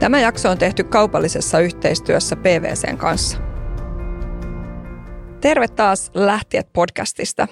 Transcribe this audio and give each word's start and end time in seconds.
Tämä 0.00 0.20
jakso 0.20 0.50
on 0.50 0.58
tehty 0.58 0.84
kaupallisessa 0.84 1.60
yhteistyössä 1.60 2.36
PVCn 2.36 2.96
kanssa. 2.96 3.38
Terve 5.40 5.68
taas 5.68 6.10
Lähtiet 6.14 6.72
podcastista. 6.72 7.48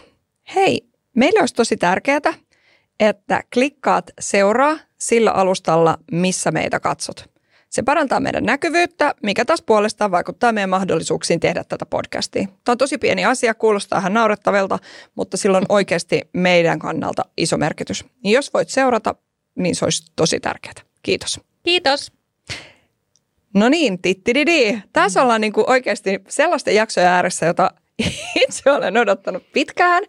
Hei, 0.55 0.89
meille 1.17 1.41
olisi 1.41 1.55
tosi 1.55 1.77
tärkeää, 1.77 2.35
että 3.01 3.43
klikkaat 3.55 4.11
seuraa 4.21 4.79
sillä 4.99 5.31
alustalla, 5.31 5.99
missä 6.13 6.51
meitä 6.51 6.81
katsot. 6.81 7.31
Se 7.71 7.83
parantaa 7.83 8.21
meidän 8.21 8.45
näkyvyyttä, 8.45 9.15
mikä 9.23 9.45
taas 9.45 9.63
puolestaan 9.63 10.11
vaikuttaa 10.11 10.53
meidän 10.53 10.71
mahdollisuuksiin 10.71 11.41
tehdä 11.41 11.65
tätä 11.65 11.87
podcastia. 11.87 12.47
Tämä 12.47 12.73
on 12.73 12.79
tosi 12.79 12.99
pieni 12.99 13.25
asia, 13.25 13.55
kuulostaa 13.55 13.99
ihan 13.99 14.15
naurettavilta, 14.15 14.79
mutta 15.15 15.37
silloin 15.37 15.65
oikeasti 15.69 16.21
meidän 16.33 16.79
kannalta 16.79 17.23
iso 17.37 17.57
merkitys. 17.57 18.05
Jos 18.25 18.55
voit 18.55 18.69
seurata, 18.69 19.15
niin 19.55 19.75
se 19.75 19.85
olisi 19.85 20.13
tosi 20.17 20.41
tärkeää. 20.41 20.75
Kiitos. 21.03 21.41
Kiitos. 21.63 22.18
No 23.55 23.69
niin, 23.69 24.03
tittididi. 24.03 24.83
Tässä 24.93 25.23
ollaan 25.23 25.41
niin 25.41 25.53
kuin 25.53 25.71
oikeasti 25.71 26.21
sellaisten 26.29 26.75
jaksojen 26.75 27.09
ääressä, 27.09 27.47
jota 27.47 27.71
itse 28.49 28.71
olen 28.71 28.97
odottanut 28.97 29.53
pitkään. 29.53 30.05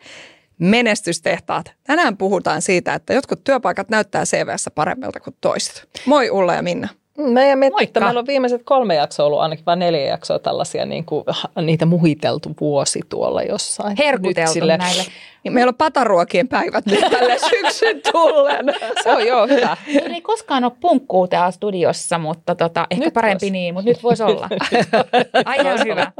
Menestystehtaat. 0.59 1.71
Tänään 1.83 2.17
puhutaan 2.17 2.61
siitä, 2.61 2.93
että 2.93 3.13
jotkut 3.13 3.43
työpaikat 3.43 3.89
näyttää 3.89 4.25
CVssä 4.25 4.71
paremmilta 4.71 5.19
kuin 5.19 5.35
toiset. 5.41 5.89
Moi 6.05 6.29
Ulla 6.29 6.53
ja 6.53 6.61
Minna. 6.61 6.87
Meidän 7.19 7.59
miettii, 7.59 7.83
että 7.83 7.99
meillä 7.99 8.19
on 8.19 8.27
viimeiset 8.27 8.61
kolme 8.65 8.95
jaksoa 8.95 9.25
ollut, 9.25 9.39
ainakin 9.39 9.65
vain 9.65 9.79
neljä 9.79 10.05
jaksoa 10.05 10.39
tällaisia, 10.39 10.85
niin 10.85 11.05
kuin, 11.05 11.25
niitä 11.61 11.85
muhiteltu 11.85 12.55
vuosi 12.61 13.01
tuolla 13.09 13.43
jossain. 13.43 13.97
Herkuteltu 13.97 14.53
sille, 14.53 14.77
näille. 14.77 15.03
Niin 15.43 15.53
meillä 15.53 15.69
on 15.69 15.75
pataruokien 15.75 16.47
päivät 16.47 16.85
nyt 16.85 17.05
tälle 17.11 17.37
syksyn 17.49 18.01
tullen. 18.11 18.65
Se 19.03 19.11
on 19.11 19.27
joo 19.27 19.47
hyvä. 19.47 19.77
Meillä 19.93 20.15
ei 20.15 20.21
koskaan 20.21 20.63
ole 20.63 20.71
punkkuu 20.79 21.27
täällä 21.27 21.51
studiossa, 21.51 22.17
mutta 22.17 22.55
tota, 22.55 22.87
ehkä 22.91 23.05
nyt 23.05 23.13
parempi 23.13 23.45
vois. 23.45 23.51
niin, 23.51 23.73
mutta 23.73 23.89
nyt 23.89 24.03
voisi 24.03 24.23
olla. 24.23 24.49
Aina 25.45 25.71
on 25.71 25.79
hyvä. 25.85 26.11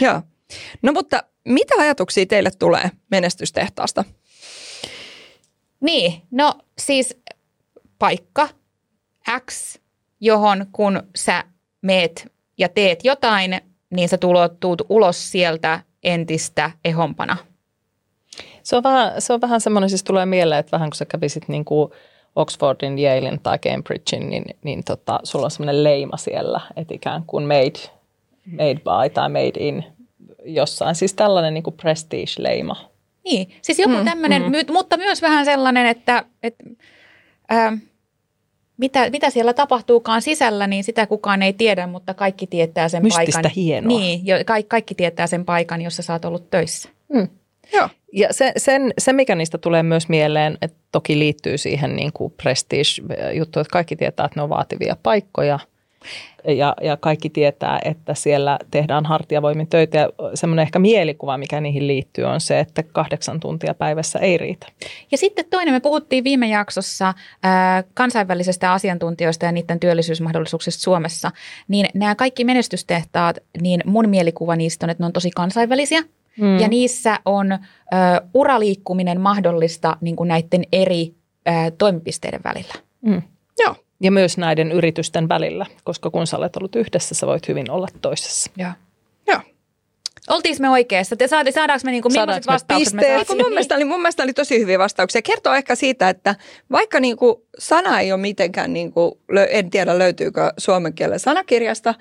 Joo. 0.00 0.20
No 0.82 0.92
mutta 0.92 1.22
mitä 1.44 1.74
ajatuksia 1.78 2.26
teille 2.26 2.50
tulee 2.58 2.90
menestystehtaasta? 3.10 4.04
Niin, 5.80 6.22
no 6.30 6.54
siis 6.78 7.18
paikka 7.98 8.48
X 9.50 9.81
johon 10.22 10.66
kun 10.72 11.02
sä 11.16 11.44
meet 11.82 12.32
ja 12.58 12.68
teet 12.68 13.04
jotain, 13.04 13.60
niin 13.90 14.08
sä 14.08 14.18
tulottuut 14.18 14.82
ulos 14.88 15.30
sieltä 15.30 15.80
entistä 16.02 16.70
ehompana. 16.84 17.36
Se 18.62 18.76
on 18.76 18.82
vähän, 18.82 19.12
se 19.18 19.32
on 19.32 19.40
vähän 19.40 19.60
semmoinen, 19.60 19.90
siis 19.90 20.04
tulee 20.04 20.26
mieleen, 20.26 20.60
että 20.60 20.72
vähän 20.72 20.90
kun 20.90 20.96
sä 20.96 21.04
kävisit 21.04 21.48
niin 21.48 21.64
kuin 21.64 21.92
Oxfordin, 22.36 22.98
Yalein 22.98 23.40
tai 23.40 23.58
Cambridgein, 23.58 24.30
niin, 24.30 24.44
niin 24.64 24.84
tota, 24.84 25.20
sulla 25.24 25.44
on 25.44 25.50
semmoinen 25.50 25.84
leima 25.84 26.16
siellä, 26.16 26.60
että 26.76 26.94
ikään 26.94 27.24
kuin 27.26 27.44
made, 27.44 27.90
made 28.46 28.74
by 28.74 29.10
tai 29.14 29.28
made 29.28 29.58
in 29.58 29.84
jossain. 30.44 30.94
Siis 30.94 31.14
tällainen 31.14 31.54
niin 31.54 31.64
kuin 31.64 31.76
prestige-leima. 31.76 32.90
Niin, 33.24 33.50
siis 33.62 33.78
joku 33.78 33.96
mm, 33.96 34.04
tämmöinen, 34.04 34.42
mm. 34.42 34.72
mutta 34.72 34.96
myös 34.96 35.22
vähän 35.22 35.44
sellainen, 35.44 35.86
että, 35.86 36.24
että 36.42 36.64
äh, 37.52 37.72
mitä, 38.76 39.10
mitä 39.10 39.30
siellä 39.30 39.54
tapahtuukaan 39.54 40.22
sisällä, 40.22 40.66
niin 40.66 40.84
sitä 40.84 41.06
kukaan 41.06 41.42
ei 41.42 41.52
tiedä, 41.52 41.86
mutta 41.86 42.14
kaikki 42.14 42.46
tietää 42.46 42.88
sen 42.88 43.02
Mystistä 43.02 43.32
paikan. 43.36 43.50
hienoa. 43.56 43.98
Niin, 43.98 44.26
jo, 44.26 44.36
kaikki, 44.46 44.68
kaikki 44.68 44.94
tietää 44.94 45.26
sen 45.26 45.44
paikan, 45.44 45.82
jossa 45.82 46.02
sä 46.02 46.12
oot 46.12 46.24
ollut 46.24 46.50
töissä. 46.50 46.88
Mm. 47.08 47.28
Joo. 47.72 47.88
Ja 48.12 48.28
se, 48.30 48.52
sen, 48.56 48.94
se, 48.98 49.12
mikä 49.12 49.34
niistä 49.34 49.58
tulee 49.58 49.82
myös 49.82 50.08
mieleen, 50.08 50.58
että 50.62 50.76
toki 50.92 51.18
liittyy 51.18 51.58
siihen 51.58 51.96
niin 51.96 52.12
kuin 52.12 52.34
prestige-juttuun, 52.42 53.60
että 53.60 53.72
kaikki 53.72 53.96
tietää, 53.96 54.26
että 54.26 54.38
ne 54.40 54.42
on 54.42 54.48
vaativia 54.48 54.96
paikkoja– 55.02 55.58
ja, 56.48 56.74
ja 56.82 56.96
kaikki 56.96 57.30
tietää, 57.30 57.78
että 57.84 58.14
siellä 58.14 58.58
tehdään 58.70 59.06
hartiavoimin 59.06 59.66
töitä 59.66 59.98
ja 59.98 60.08
semmoinen 60.34 60.62
ehkä 60.62 60.78
mielikuva, 60.78 61.38
mikä 61.38 61.60
niihin 61.60 61.86
liittyy, 61.86 62.24
on 62.24 62.40
se, 62.40 62.60
että 62.60 62.82
kahdeksan 62.82 63.40
tuntia 63.40 63.74
päivässä 63.74 64.18
ei 64.18 64.38
riitä. 64.38 64.66
Ja 65.12 65.18
sitten 65.18 65.44
toinen, 65.50 65.74
me 65.74 65.80
puhuttiin 65.80 66.24
viime 66.24 66.48
jaksossa 66.48 67.14
ää, 67.42 67.84
kansainvälisestä 67.94 68.72
asiantuntijoista 68.72 69.46
ja 69.46 69.52
niiden 69.52 69.80
työllisyysmahdollisuuksista 69.80 70.82
Suomessa, 70.82 71.30
niin 71.68 71.86
nämä 71.94 72.14
kaikki 72.14 72.44
menestystehtaat, 72.44 73.38
niin 73.60 73.80
mun 73.84 74.08
mielikuva 74.08 74.56
niistä 74.56 74.86
on, 74.86 74.90
että 74.90 75.02
ne 75.02 75.06
on 75.06 75.12
tosi 75.12 75.30
kansainvälisiä. 75.30 76.02
Mm. 76.40 76.58
Ja 76.58 76.68
niissä 76.68 77.20
on 77.24 77.52
ä, 77.52 77.58
uraliikkuminen 78.34 79.20
mahdollista 79.20 79.96
niin 80.00 80.16
kuin 80.16 80.28
näiden 80.28 80.62
eri 80.72 81.14
ä, 81.48 81.70
toimipisteiden 81.70 82.40
välillä. 82.44 82.74
Mm. 83.00 83.22
Joo. 83.58 83.76
Ja 84.02 84.10
myös 84.10 84.38
näiden 84.38 84.72
yritysten 84.72 85.28
välillä, 85.28 85.66
koska 85.84 86.10
kun 86.10 86.26
sä 86.26 86.36
olet 86.36 86.56
ollut 86.56 86.76
yhdessä, 86.76 87.14
sä 87.14 87.26
voit 87.26 87.48
hyvin 87.48 87.70
olla 87.70 87.88
toisessa. 88.00 88.50
Joo. 88.56 88.70
Joo. 89.26 89.40
Oltiinko 90.28 90.60
me 90.60 90.70
oikeassa? 90.70 91.16
Te 91.16 91.28
saadi, 91.28 91.52
saadaanko 91.52 91.82
me 91.84 91.90
niinku, 91.90 92.08
millaiset 92.08 92.46
vastaukset 92.46 92.94
me 92.94 93.02
mun, 93.28 93.48
mielestä 93.48 93.74
oli, 93.74 93.84
mun 93.84 94.00
mielestä 94.00 94.22
oli 94.22 94.32
tosi 94.32 94.60
hyviä 94.60 94.78
vastauksia. 94.78 95.22
Kertoo 95.22 95.54
ehkä 95.54 95.74
siitä, 95.74 96.08
että 96.08 96.34
vaikka 96.70 97.00
niinku 97.00 97.46
sana 97.58 98.00
ei 98.00 98.12
ole 98.12 98.20
mitenkään, 98.20 98.72
niinku, 98.72 99.20
en 99.50 99.70
tiedä 99.70 99.98
löytyykö 99.98 100.52
suomen 100.58 100.94
kielen 100.94 101.20
sanakirjasta, 101.20 101.94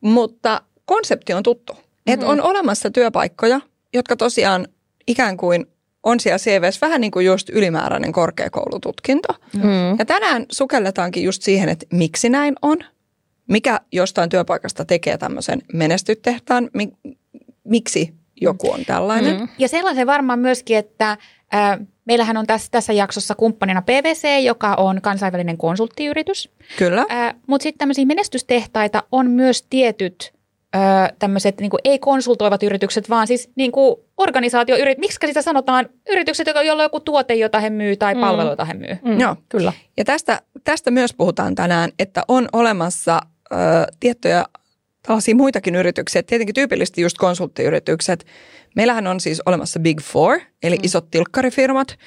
mutta 0.00 0.62
konsepti 0.84 1.32
on 1.32 1.42
tuttu. 1.42 1.72
Mm-hmm. 1.72 2.14
Että 2.14 2.26
on 2.26 2.42
olemassa 2.42 2.90
työpaikkoja, 2.90 3.60
jotka 3.94 4.16
tosiaan 4.16 4.68
ikään 5.06 5.36
kuin 5.36 5.66
on 6.02 6.20
siellä 6.20 6.38
CVS 6.38 6.80
vähän 6.80 7.00
niin 7.00 7.10
kuin 7.10 7.26
just 7.26 7.48
ylimääräinen 7.50 8.12
korkeakoulututkinto. 8.12 9.28
Mm. 9.54 9.98
Ja 9.98 10.04
tänään 10.04 10.46
sukelletaankin 10.52 11.24
just 11.24 11.42
siihen, 11.42 11.68
että 11.68 11.86
miksi 11.92 12.28
näin 12.28 12.54
on, 12.62 12.78
mikä 13.48 13.80
jostain 13.92 14.28
työpaikasta 14.30 14.84
tekee 14.84 15.18
tämmöisen 15.18 15.62
menestytehtaan, 15.72 16.70
miksi 17.64 18.14
joku 18.40 18.70
on 18.70 18.84
tällainen. 18.84 19.40
Mm. 19.40 19.48
Ja 19.58 19.68
sellaisen 19.68 20.06
varmaan 20.06 20.38
myöskin, 20.38 20.76
että 20.76 21.10
äh, 21.10 21.78
meillähän 22.04 22.36
on 22.36 22.46
tässä, 22.46 22.68
tässä 22.70 22.92
jaksossa 22.92 23.34
kumppanina 23.34 23.82
PVC, 23.82 24.42
joka 24.44 24.74
on 24.74 25.00
kansainvälinen 25.02 25.58
konsulttiyritys. 25.58 26.50
Kyllä. 26.78 27.06
Äh, 27.10 27.34
Mutta 27.46 27.62
sitten 27.62 27.78
tämmöisiä 27.78 28.06
menestystehtaita 28.06 29.02
on 29.12 29.30
myös 29.30 29.62
tietyt 29.62 30.37
tämmöiset 31.18 31.60
niin 31.60 31.70
ei-konsultoivat 31.84 32.62
yritykset, 32.62 33.10
vaan 33.10 33.26
siis 33.26 33.50
niin 33.56 33.72
kuin 33.72 33.96
organisaatioyritykset, 34.16 34.98
miksi 34.98 35.26
sitä 35.26 35.42
sanotaan, 35.42 35.88
yritykset, 36.08 36.46
joilla 36.46 36.82
on 36.82 36.82
joku 36.82 37.00
tuote, 37.00 37.34
jota 37.34 37.60
he 37.60 37.70
myy 37.70 37.96
tai 37.96 38.14
mm. 38.14 38.20
palvelu, 38.20 38.50
jota 38.50 38.64
he 38.64 38.74
myy. 38.74 38.98
Mm. 39.04 39.20
Joo, 39.20 39.36
kyllä. 39.48 39.72
Ja 39.96 40.04
tästä, 40.04 40.40
tästä 40.64 40.90
myös 40.90 41.14
puhutaan 41.14 41.54
tänään, 41.54 41.90
että 41.98 42.22
on 42.28 42.48
olemassa 42.52 43.20
ö, 43.52 43.56
tiettyjä 44.00 44.44
tällaisia 45.02 45.34
muitakin 45.34 45.74
yrityksiä, 45.74 46.22
tietenkin 46.22 46.54
tyypillisesti 46.54 47.00
just 47.00 47.18
konsulttiyritykset. 47.18 48.26
Meillähän 48.76 49.06
on 49.06 49.20
siis 49.20 49.42
olemassa 49.46 49.80
Big 49.80 50.00
Four, 50.00 50.40
eli 50.62 50.76
mm. 50.76 50.84
isot 50.84 51.10
tilkkarifirmat, 51.10 51.98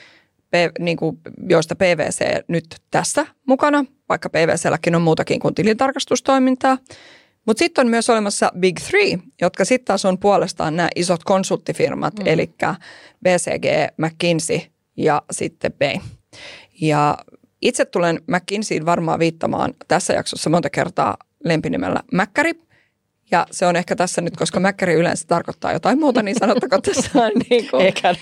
P, 0.50 0.54
niin 0.80 0.98
kuin, 0.98 1.18
joista 1.50 1.76
PVC 1.76 2.44
nyt 2.48 2.66
tässä 2.92 3.26
mukana, 3.48 3.86
vaikka 4.10 4.30
PVClläkin 4.30 4.96
on 4.96 5.02
muutakin 5.02 5.40
kuin 5.40 5.56
tilintarkastustoimintaa. 5.56 6.78
Mutta 7.46 7.60
sitten 7.60 7.86
on 7.86 7.92
myös 7.92 8.10
olemassa 8.10 8.52
Big 8.60 8.80
Three, 8.90 9.18
jotka 9.42 9.66
sitten 9.66 9.86
taas 9.86 10.06
on 10.06 10.18
puolestaan 10.18 10.76
nämä 10.76 10.90
isot 10.96 11.24
konsulttifirmat, 11.24 12.14
mm. 12.20 12.28
eli 12.28 12.54
BCG, 13.24 13.66
McKinsey 13.98 14.60
ja 14.98 15.22
sitten 15.32 15.74
Bain. 15.74 16.02
Ja 16.82 17.18
itse 17.62 17.86
tulen 17.86 18.20
McKinseyin 18.28 18.86
varmaan 18.86 19.20
viittamaan 19.20 19.74
tässä 19.88 20.14
jaksossa 20.14 20.50
monta 20.50 20.70
kertaa 20.70 21.18
lempinimellä 21.44 22.00
Mäkkäri. 22.14 22.54
Ja 23.32 23.48
se 23.52 23.66
on 23.66 23.76
ehkä 23.76 23.96
tässä 23.96 24.22
nyt, 24.22 24.38
koska 24.38 24.60
mäkkäri 24.60 24.94
yleensä 24.94 25.28
tarkoittaa 25.28 25.74
jotain 25.74 26.00
muuta, 26.00 26.24
niin 26.24 26.36
sanottako 26.40 26.82
tässä 26.94 27.30
niin 27.50 27.70
kuin... 27.70 27.86
Eikä 27.86 28.16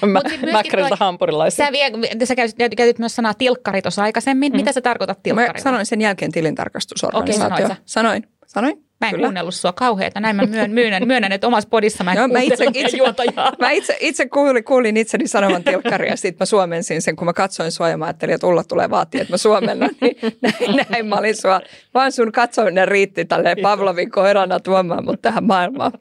mäkkäriltä 0.52 0.96
hampurilaisia. 0.96 1.66
Sä, 1.66 1.72
vie, 1.72 1.92
sä 2.26 2.36
käytit, 2.36 2.58
käytit 2.78 3.00
myös 3.00 3.16
sanaa 3.16 3.34
tilkkari 3.34 3.82
tuossa 3.82 4.04
aikaisemmin. 4.04 4.52
Mm. 4.52 4.56
Mitä 4.56 4.72
sä 4.72 4.82
tarkoitat 4.82 5.24
tilkkarilla? 5.24 5.54
Mä 5.54 5.60
sanoin 5.60 5.86
sen 5.86 6.02
jälkeen 6.02 6.32
tilintarkastusorganisaatio. 6.32 7.66
Okay, 7.66 7.78
sanoin. 7.86 8.24
Sanoin. 8.48 8.89
Mä 9.02 9.08
en 9.08 9.14
Kyllä. 9.14 9.26
kuunnellut 9.26 9.56
sua 9.56 9.74
kauheeta. 9.74 10.20
Näin 10.20 10.36
mä 10.36 10.46
myön, 10.46 10.72
myönnän, 10.72 11.08
myönnän, 11.08 11.32
että 11.32 11.48
omassa 11.48 11.70
podissa 11.70 12.04
mä 12.04 12.12
en 12.12 12.18
Joo, 12.18 12.28
mä 12.28 12.40
itse, 12.40 12.66
itse, 12.74 12.98
mä 13.60 13.72
itse, 13.72 13.98
itse 14.00 14.26
kuulin, 14.26 14.64
kuulin 14.64 14.98
itseni 14.98 15.28
sanovan 15.28 15.64
tilkkaria 15.64 16.12
ja 16.12 16.18
sitten 16.18 16.42
mä 16.42 16.46
suomensin 16.46 17.02
sen, 17.02 17.16
kun 17.16 17.26
mä 17.26 17.34
katsoin 17.34 17.72
sua 17.72 17.90
ja 17.90 17.98
mä 17.98 18.06
ajattelin, 18.06 18.36
että 18.36 18.48
Ulla 18.48 18.64
tulee 18.64 18.90
vaatia, 18.90 19.22
että 19.22 19.34
mä 19.34 19.38
suomennan. 19.38 19.90
Niin 20.02 20.18
näin, 20.42 20.86
näin 20.90 21.06
mä 21.06 21.16
olin 21.16 21.36
sua. 21.36 21.62
Vaan 21.94 22.12
sun 22.12 22.32
katsominen 22.32 22.88
riitti 22.88 23.26
tälleen 23.26 23.58
Pavlovin 23.62 24.12
koirana 24.12 24.60
tuomaan 24.60 25.06
mut 25.06 25.22
tähän 25.22 25.44
maailmaan. 25.44 25.92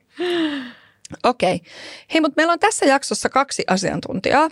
Okei. 1.24 1.54
Okay. 1.54 1.70
Hei, 2.14 2.20
mutta 2.20 2.36
meillä 2.36 2.52
on 2.52 2.58
tässä 2.58 2.86
jaksossa 2.86 3.28
kaksi 3.28 3.64
asiantuntijaa. 3.66 4.48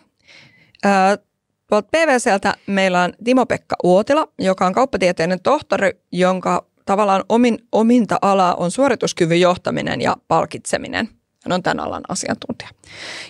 Tuolta 1.68 1.88
PVCltä 1.92 2.54
meillä 2.66 3.02
on 3.02 3.12
Timo-Pekka 3.24 3.76
Uotila, 3.84 4.28
joka 4.38 4.66
on 4.66 4.72
kauppatieteinen 4.72 5.40
tohtori, 5.40 5.90
jonka 6.12 6.65
tavallaan 6.86 7.24
omin, 7.28 7.58
ominta 7.72 8.18
alaa 8.22 8.54
on 8.54 8.70
suorituskyvyn 8.70 9.40
johtaminen 9.40 10.00
ja 10.00 10.16
palkitseminen. 10.28 11.08
Hän 11.44 11.52
on 11.52 11.62
tämän 11.62 11.80
alan 11.80 12.02
asiantuntija. 12.08 12.70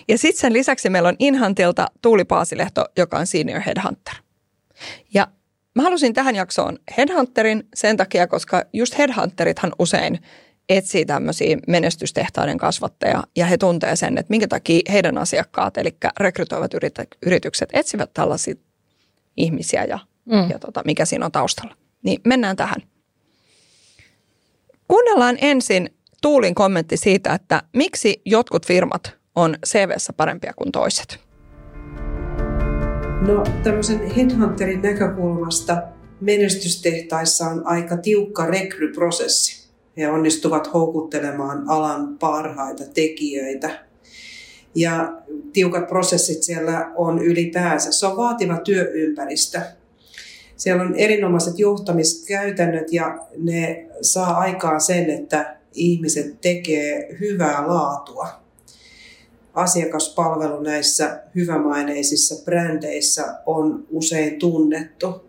Ja 0.07 0.17
sitten 0.17 0.41
sen 0.41 0.53
lisäksi 0.53 0.89
meillä 0.89 1.09
on 1.09 1.15
Inhantilta 1.19 1.87
Tuuli 2.01 2.25
Paasilehto, 2.25 2.85
joka 2.97 3.17
on 3.17 3.27
senior 3.27 3.61
headhunter. 3.61 4.15
Ja 5.13 5.27
mä 5.75 5.83
halusin 5.83 6.13
tähän 6.13 6.35
jaksoon 6.35 6.79
Headhunterin 6.97 7.67
sen 7.73 7.97
takia, 7.97 8.27
koska 8.27 8.63
just 8.73 8.97
Headhunterithan 8.97 9.71
usein 9.79 10.19
etsii 10.69 11.05
tämmöisiä 11.05 11.57
menestystehtaiden 11.67 12.57
kasvattajia 12.57 13.23
ja 13.35 13.45
he 13.45 13.57
tuntee 13.57 13.95
sen, 13.95 14.17
että 14.17 14.29
minkä 14.29 14.47
takia 14.47 14.81
heidän 14.91 15.17
asiakkaat, 15.17 15.77
eli 15.77 15.97
rekrytoivat 16.19 16.71
yritykset, 17.25 17.69
etsivät 17.73 18.13
tällaisia 18.13 18.55
ihmisiä 19.37 19.83
ja, 19.83 19.99
mm. 20.25 20.49
ja 20.49 20.59
tota, 20.59 20.81
mikä 20.85 21.05
siinä 21.05 21.25
on 21.25 21.31
taustalla. 21.31 21.75
Niin 22.03 22.21
mennään 22.25 22.55
tähän. 22.55 22.81
Kuunnellaan 24.87 25.37
ensin 25.41 25.89
Tuulin 26.21 26.55
kommentti 26.55 26.97
siitä, 26.97 27.33
että 27.33 27.63
miksi 27.73 28.21
jotkut 28.25 28.65
firmat 28.65 29.15
on 29.35 29.55
CVssä 29.65 30.13
parempia 30.13 30.53
kuin 30.55 30.71
toiset. 30.71 31.19
No 33.27 33.43
tämmöisen 33.63 34.11
headhunterin 34.11 34.81
näkökulmasta 34.81 35.81
menestystehtaissa 36.21 37.45
on 37.45 37.67
aika 37.67 37.97
tiukka 37.97 38.45
rekryprosessi. 38.45 39.67
He 39.97 40.09
onnistuvat 40.09 40.73
houkuttelemaan 40.73 41.69
alan 41.69 42.17
parhaita 42.17 42.83
tekijöitä. 42.93 43.85
Ja 44.75 45.13
tiukat 45.53 45.87
prosessit 45.87 46.43
siellä 46.43 46.91
on 46.95 47.23
ylipäänsä. 47.23 47.91
Se 47.91 48.05
on 48.05 48.17
vaativa 48.17 48.57
työympäristö. 48.57 49.61
Siellä 50.57 50.83
on 50.83 50.95
erinomaiset 50.95 51.59
johtamiskäytännöt 51.59 52.93
ja 52.93 53.27
ne 53.37 53.85
saa 54.01 54.37
aikaan 54.37 54.81
sen, 54.81 55.09
että 55.09 55.57
ihmiset 55.73 56.41
tekee 56.41 57.17
hyvää 57.19 57.67
laatua. 57.67 58.27
Asiakaspalvelu 59.53 60.61
näissä 60.61 61.23
hyvämaineisissa 61.35 62.43
brändeissä 62.45 63.37
on 63.45 63.85
usein 63.89 64.39
tunnettu. 64.39 65.25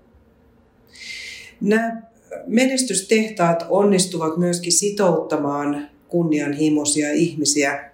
Nämä 1.61 2.03
menestystehtaat 2.47 3.67
onnistuvat 3.69 4.37
myöskin 4.37 4.73
sitouttamaan 4.73 5.89
kunnianhimoisia 6.09 7.13
ihmisiä 7.13 7.91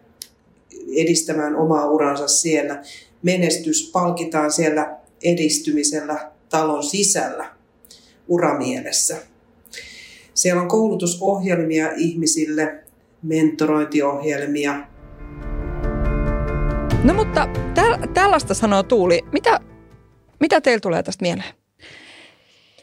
edistämään 0.97 1.57
omaa 1.57 1.91
uransa 1.91 2.29
siellä. 2.29 2.83
Menestys 3.23 3.91
palkitaan 3.93 4.53
siellä 4.53 4.97
edistymisellä 5.25 6.34
talon 6.55 6.83
sisällä 6.83 7.51
uramielessä. 8.29 9.17
Siellä 10.35 10.63
on 10.63 10.69
koulutusohjelmia 10.69 11.91
ihmisille, 11.97 12.85
mentorointiohjelmia. 13.23 14.75
No 17.05 17.15
mutta 17.15 17.49
täl- 17.75 18.09
tällaista 18.15 18.55
sanoo 18.55 18.83
Tuuli. 18.83 19.21
Mitä, 19.33 19.61
mitä 20.41 20.61
teillä 20.61 20.81
tulee 20.81 21.03
tästä 21.03 21.23
mieleen? 21.23 21.55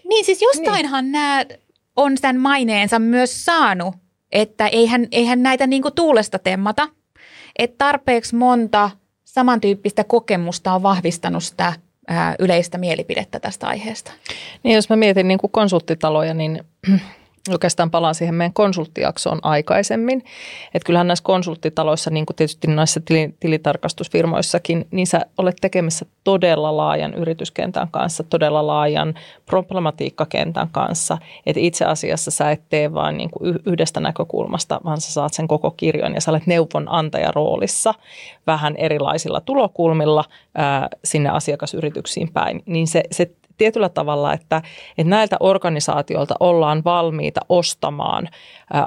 Niin 0.09 0.25
siis 0.25 0.41
jostainhan 0.41 1.05
niin. 1.05 1.11
nämä 1.11 1.45
on 1.95 2.15
tämän 2.21 2.39
maineensa 2.39 2.99
myös 2.99 3.45
saanut, 3.45 3.95
että 4.31 4.67
eihän, 4.67 5.07
eihän 5.11 5.43
näitä 5.43 5.67
niinku 5.67 5.91
tuulesta 5.91 6.39
temmata. 6.39 6.89
Että 7.59 7.75
tarpeeksi 7.77 8.35
monta 8.35 8.91
samantyyppistä 9.23 10.03
kokemusta 10.03 10.73
on 10.73 10.83
vahvistanut 10.83 11.43
sitä 11.43 11.73
yleistä 12.39 12.77
mielipidettä 12.77 13.39
tästä 13.39 13.67
aiheesta. 13.67 14.11
Niin 14.63 14.75
jos 14.75 14.89
mä 14.89 14.95
mietin 14.95 15.27
niin 15.27 15.37
kuin 15.37 15.51
konsulttitaloja, 15.51 16.33
niin 16.33 16.63
oikeastaan 17.49 17.91
palaan 17.91 18.15
siihen 18.15 18.35
meidän 18.35 18.53
konsulttijaksoon 18.53 19.39
aikaisemmin. 19.43 20.23
Että 20.73 20.85
kyllähän 20.85 21.07
näissä 21.07 21.23
konsulttitaloissa, 21.23 22.09
niin 22.09 22.25
kuin 22.25 22.35
tietysti 22.35 22.67
näissä 22.67 23.01
tilitarkastusfirmoissakin, 23.39 24.87
niin 24.91 25.07
sä 25.07 25.21
olet 25.37 25.55
tekemässä 25.61 26.05
todella 26.23 26.77
laajan 26.77 27.13
yrityskentän 27.13 27.87
kanssa, 27.91 28.23
todella 28.23 28.67
laajan 28.67 29.13
problematiikkakentän 29.45 30.69
kanssa. 30.71 31.17
Että 31.45 31.59
itse 31.59 31.85
asiassa 31.85 32.31
sä 32.31 32.51
et 32.51 32.61
tee 32.69 32.93
vain 32.93 33.17
niin 33.17 33.29
kuin 33.29 33.59
yhdestä 33.65 33.99
näkökulmasta, 33.99 34.81
vaan 34.83 35.01
sä 35.01 35.13
saat 35.13 35.33
sen 35.33 35.47
koko 35.47 35.71
kirjon 35.71 36.13
ja 36.13 36.21
sä 36.21 36.31
olet 36.31 36.47
neuvonantaja 36.47 37.31
roolissa 37.31 37.93
vähän 38.47 38.75
erilaisilla 38.75 39.41
tulokulmilla 39.41 40.23
ää, 40.55 40.87
sinne 41.03 41.29
asiakasyrityksiin 41.29 42.31
päin. 42.33 42.63
Niin 42.65 42.87
se, 42.87 43.03
se 43.11 43.31
tietyllä 43.61 43.89
tavalla, 43.89 44.33
että, 44.33 44.61
että 44.97 45.09
näiltä 45.09 45.37
organisaatioilta 45.39 46.35
ollaan 46.39 46.81
valmiita 46.85 47.41
ostamaan 47.49 48.29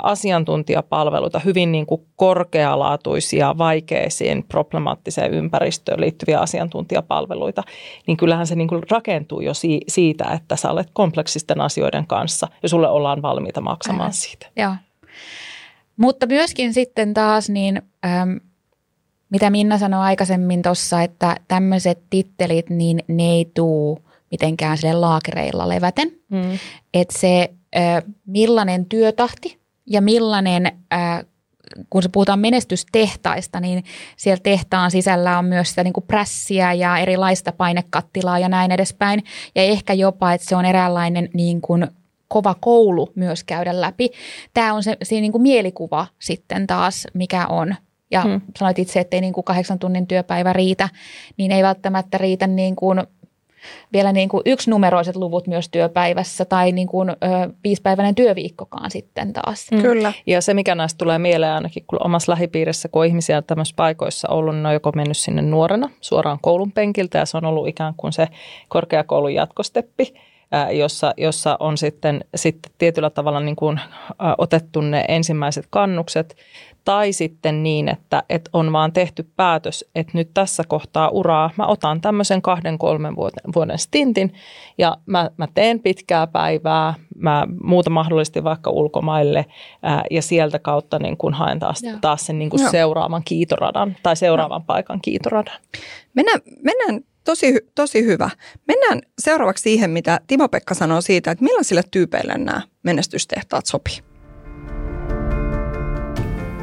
asiantuntijapalveluita, 0.03 1.39
hyvin 1.39 1.73
niin 1.73 1.87
kuin 1.87 2.07
korkealaatuisia, 2.17 3.59
vaikeisiin, 3.59 4.45
problemaattiseen 4.49 5.35
ympäristöön 5.35 6.01
liittyviä 6.01 6.41
asiantuntijapalveluita, 6.41 7.63
niin 8.07 8.17
kyllähän 8.17 8.47
se 8.47 8.55
niin 8.55 8.69
kuin 8.69 8.83
rakentuu 8.91 9.41
jo 9.41 9.53
siitä, 9.89 10.25
että 10.25 10.57
sä 10.57 10.71
olet 10.71 10.89
kompleksisten 10.93 11.61
asioiden 11.61 12.07
kanssa 12.07 12.49
ja 12.63 12.69
sulle 12.69 12.89
ollaan 12.89 13.23
valmiita 13.23 13.61
maksamaan 13.61 14.01
Aivan. 14.01 14.13
siitä. 14.13 14.47
Joo. 14.57 14.75
Mutta 15.97 16.27
myöskin 16.27 16.75
sitten 16.75 17.15
taas 17.15 17.51
niin... 17.51 17.83
Ähm, 18.07 18.37
mitä 19.31 19.51
Minna 19.51 19.79
sanoi 19.79 20.01
aikaisemmin 20.01 20.63
tuossa, 20.63 21.03
että 21.03 21.37
tämmöiset 21.49 21.99
tittelit, 22.11 22.71
niin 22.71 23.01
ne 23.09 23.23
ei 23.23 23.51
tuu 23.55 24.04
mitenkään 24.35 24.79
sille 24.79 24.95
laakereilla 24.95 25.69
leväten. 25.69 26.13
Mm. 26.31 26.59
Että 26.95 27.19
se, 27.19 27.51
millainen 28.27 28.87
työtahti 28.87 29.59
ja 29.87 30.01
millainen, 30.01 30.73
kun 31.91 32.03
se 32.03 32.09
puhutaan 32.09 32.39
menestystehtaista, 32.39 33.61
niin 33.61 33.85
siellä 34.17 34.41
tehtaan 34.43 34.91
sisällä 34.91 35.39
on 35.39 35.45
myös 35.45 35.69
sitä 35.69 35.85
niin 35.85 35.93
kuin 35.93 36.05
prässiä 36.07 36.73
ja 36.73 36.99
erilaista 36.99 37.53
painekattilaa 37.53 38.39
ja 38.39 38.49
näin 38.49 38.73
edespäin. 38.73 39.25
Ja 39.55 39.63
ehkä 39.63 39.93
jopa, 39.93 40.33
että 40.33 40.49
se 40.49 40.57
on 40.57 40.65
eräänlainen 40.65 41.29
niin 41.35 41.61
kuin 41.61 41.87
kova 42.29 42.55
koulu 42.61 43.13
myös 43.15 43.45
käydä 43.45 43.81
läpi. 43.81 44.11
Tämä 44.55 44.75
on 44.75 44.83
se, 44.83 44.97
se 45.03 45.15
niin 45.15 45.33
kuin 45.33 45.43
mielikuva 45.43 46.07
sitten 46.19 46.67
taas, 46.67 47.07
mikä 47.15 47.47
on 47.47 47.75
ja 48.11 48.23
hmm. 48.23 48.41
sanoit 48.59 48.79
itse, 48.79 49.01
että 49.01 49.17
ei 49.17 49.21
niin 49.21 49.33
kuin 49.33 49.45
kahdeksan 49.45 49.79
tunnin 49.79 50.07
työpäivä 50.07 50.53
riitä, 50.53 50.89
niin 51.37 51.53
ei 51.53 51.63
välttämättä 51.63 52.19
riitä 52.19 52.47
niin 52.47 52.77
kuin 52.77 53.03
vielä 53.93 54.13
niin 54.13 54.29
kuin 54.29 54.43
yksinumeroiset 54.47 55.17
luvut 55.17 55.47
myös 55.47 55.69
työpäivässä 55.69 56.45
tai 56.45 56.73
niin 56.73 56.89
kuin, 56.89 57.11
ö, 57.11 57.15
viisipäiväinen 57.65 58.15
työviikkokaan 58.15 58.91
sitten 58.91 59.33
taas. 59.33 59.71
Mm. 59.71 59.83
Kyllä. 59.83 60.13
Ja 60.27 60.41
se, 60.41 60.55
mikä 60.55 60.75
näistä 60.75 60.99
tulee 60.99 61.19
mieleen 61.19 61.53
ainakin 61.53 61.85
kun 61.87 62.07
omassa 62.07 62.33
lähipiirissä, 62.33 62.89
kun 62.89 63.01
on 63.01 63.07
ihmisiä 63.07 63.43
tämmöisissä 63.43 63.77
paikoissa 63.77 64.29
ollut, 64.29 64.55
niin 64.55 64.67
on 64.67 64.73
joko 64.73 64.93
mennyt 64.97 65.17
sinne 65.17 65.43
nuorena 65.43 65.91
suoraan 66.01 66.39
koulun 66.43 66.73
penkiltä 66.73 67.19
ja 67.19 67.27
se 67.27 67.37
on 67.37 67.45
ollut 67.45 67.69
ikään 67.69 67.95
kuin 67.97 68.13
se 68.13 68.29
korkeakoulun 68.69 69.35
jatkosteppi 69.35 70.15
jossa, 70.73 71.15
jossa 71.17 71.57
on 71.61 71.79
sitten, 71.79 72.25
sitten 72.35 72.73
tietyllä 72.79 73.11
tavalla 73.11 73.41
niin 73.41 73.57
kuin, 73.57 73.81
otettu 74.39 74.81
ne 74.81 75.05
ensimmäiset 75.09 75.67
kannukset 75.71 76.37
tai 76.85 77.13
sitten 77.13 77.63
niin, 77.63 77.89
että, 77.89 78.23
että 78.29 78.51
on 78.53 78.73
vaan 78.73 78.93
tehty 78.93 79.29
päätös, 79.37 79.85
että 79.95 80.13
nyt 80.15 80.31
tässä 80.35 80.63
kohtaa 80.69 81.09
uraa 81.09 81.51
mä 81.57 81.67
otan 81.67 82.01
tämmöisen 82.01 82.43
kahden, 82.43 82.79
kolmen 82.79 83.17
vuoden, 83.17 83.55
vuoden 83.55 83.79
stintin 83.79 84.33
ja 84.79 84.97
mä, 85.07 85.31
mä 85.37 85.49
teen 85.55 85.81
pitkää 85.81 86.27
päivää, 86.27 86.95
mä 87.17 87.47
muuta 87.63 87.91
mahdollisesti 87.91 88.45
vaikka 88.45 88.71
ulkomaille 88.71 89.47
ää, 89.83 90.05
ja 90.11 90.23
sieltä 90.23 90.59
kautta 90.59 90.99
niin 90.99 91.17
kun 91.17 91.35
haen 91.35 91.59
taas, 91.59 91.83
taas 92.01 92.27
sen 92.27 92.39
niin 92.39 92.51
kuin 92.51 92.71
seuraavan 92.71 93.23
kiitoradan 93.25 93.97
tai 94.03 94.17
seuraavan 94.17 94.61
no. 94.61 94.65
paikan 94.67 95.01
kiitoradan. 95.01 95.61
Mennään, 96.15 96.41
mennään 96.63 97.01
tosi, 97.25 97.55
tosi 97.75 98.05
hyvä. 98.05 98.31
Mennään 98.69 99.01
seuraavaksi 99.19 99.63
siihen, 99.63 99.91
mitä 99.91 100.21
Timo-Pekka 100.27 100.75
sanoo 100.75 101.01
siitä, 101.01 101.31
että 101.31 101.45
millaisille 101.45 101.83
tyypeille 101.91 102.39
nämä 102.39 102.63
menestystehtaat 102.83 103.67
sopii 103.67 104.14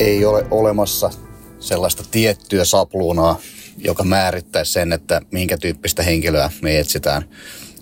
ei 0.01 0.25
ole 0.25 0.45
olemassa 0.51 1.09
sellaista 1.59 2.03
tiettyä 2.11 2.65
sapluunaa, 2.65 3.39
joka 3.77 4.03
määrittää 4.03 4.63
sen, 4.63 4.93
että 4.93 5.21
minkä 5.31 5.57
tyyppistä 5.57 6.03
henkilöä 6.03 6.51
me 6.61 6.79
etsitään. 6.79 7.25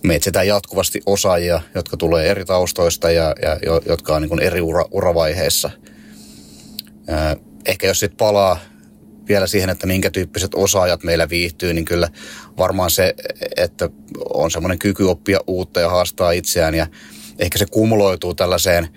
Me 0.03 0.15
etsitään 0.15 0.47
jatkuvasti 0.47 1.01
osaajia, 1.05 1.61
jotka 1.75 1.97
tulee 1.97 2.29
eri 2.29 2.45
taustoista 2.45 3.11
ja, 3.11 3.35
ja 3.41 3.57
jotka 3.85 4.15
on 4.15 4.21
niin 4.21 4.41
eri 4.41 4.61
ura, 4.61 4.85
uravaiheissa. 4.91 5.69
Ehkä 7.65 7.87
jos 7.87 7.99
sitten 7.99 8.17
palaa 8.17 8.59
vielä 9.27 9.47
siihen, 9.47 9.69
että 9.69 9.87
minkä 9.87 10.11
tyyppiset 10.11 10.51
osaajat 10.55 11.03
meillä 11.03 11.29
viihtyy, 11.29 11.73
niin 11.73 11.85
kyllä 11.85 12.09
varmaan 12.57 12.91
se, 12.91 13.13
että 13.57 13.89
on 14.33 14.51
semmoinen 14.51 14.79
kyky 14.79 15.03
oppia 15.03 15.39
uutta 15.47 15.79
ja 15.79 15.89
haastaa 15.89 16.31
itseään 16.31 16.75
ja 16.75 16.87
ehkä 17.39 17.57
se 17.57 17.65
kumuloituu 17.71 18.35
tällaiseen 18.35 18.89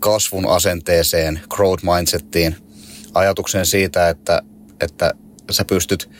kasvun 0.00 0.48
asenteeseen, 0.48 1.40
growth 1.48 1.84
mindsettiin, 1.84 2.56
ajatuksen 3.14 3.66
siitä, 3.66 4.08
että, 4.08 4.42
että 4.80 5.14
sä 5.50 5.64
pystyt 5.64 6.10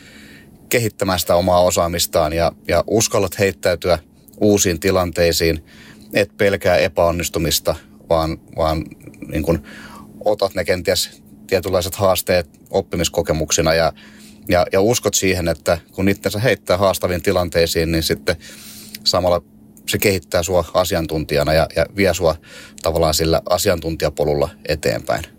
kehittämään 0.69 1.19
sitä 1.19 1.35
omaa 1.35 1.61
osaamistaan 1.61 2.33
ja, 2.33 2.51
ja 2.67 2.83
uskallat 2.87 3.39
heittäytyä 3.39 3.99
uusiin 4.41 4.79
tilanteisiin, 4.79 5.65
et 6.13 6.37
pelkää 6.37 6.77
epäonnistumista, 6.77 7.75
vaan, 8.09 8.37
vaan 8.55 8.83
niin 9.27 9.43
kun 9.43 9.63
otat 10.25 10.55
ne 10.55 10.63
kenties 10.63 11.23
tietynlaiset 11.47 11.95
haasteet 11.95 12.49
oppimiskokemuksina 12.69 13.73
ja, 13.73 13.93
ja, 14.49 14.65
ja 14.71 14.81
uskot 14.81 15.13
siihen, 15.13 15.47
että 15.47 15.77
kun 15.91 16.09
itsensä 16.09 16.39
heittää 16.39 16.77
haastaviin 16.77 17.23
tilanteisiin, 17.23 17.91
niin 17.91 18.03
sitten 18.03 18.35
samalla 19.03 19.41
se 19.89 19.97
kehittää 19.97 20.43
sua 20.43 20.65
asiantuntijana 20.73 21.53
ja, 21.53 21.67
ja 21.75 21.85
vie 21.95 22.13
sua 22.13 22.35
tavallaan 22.81 23.13
sillä 23.13 23.41
asiantuntijapolulla 23.49 24.49
eteenpäin. 24.67 25.34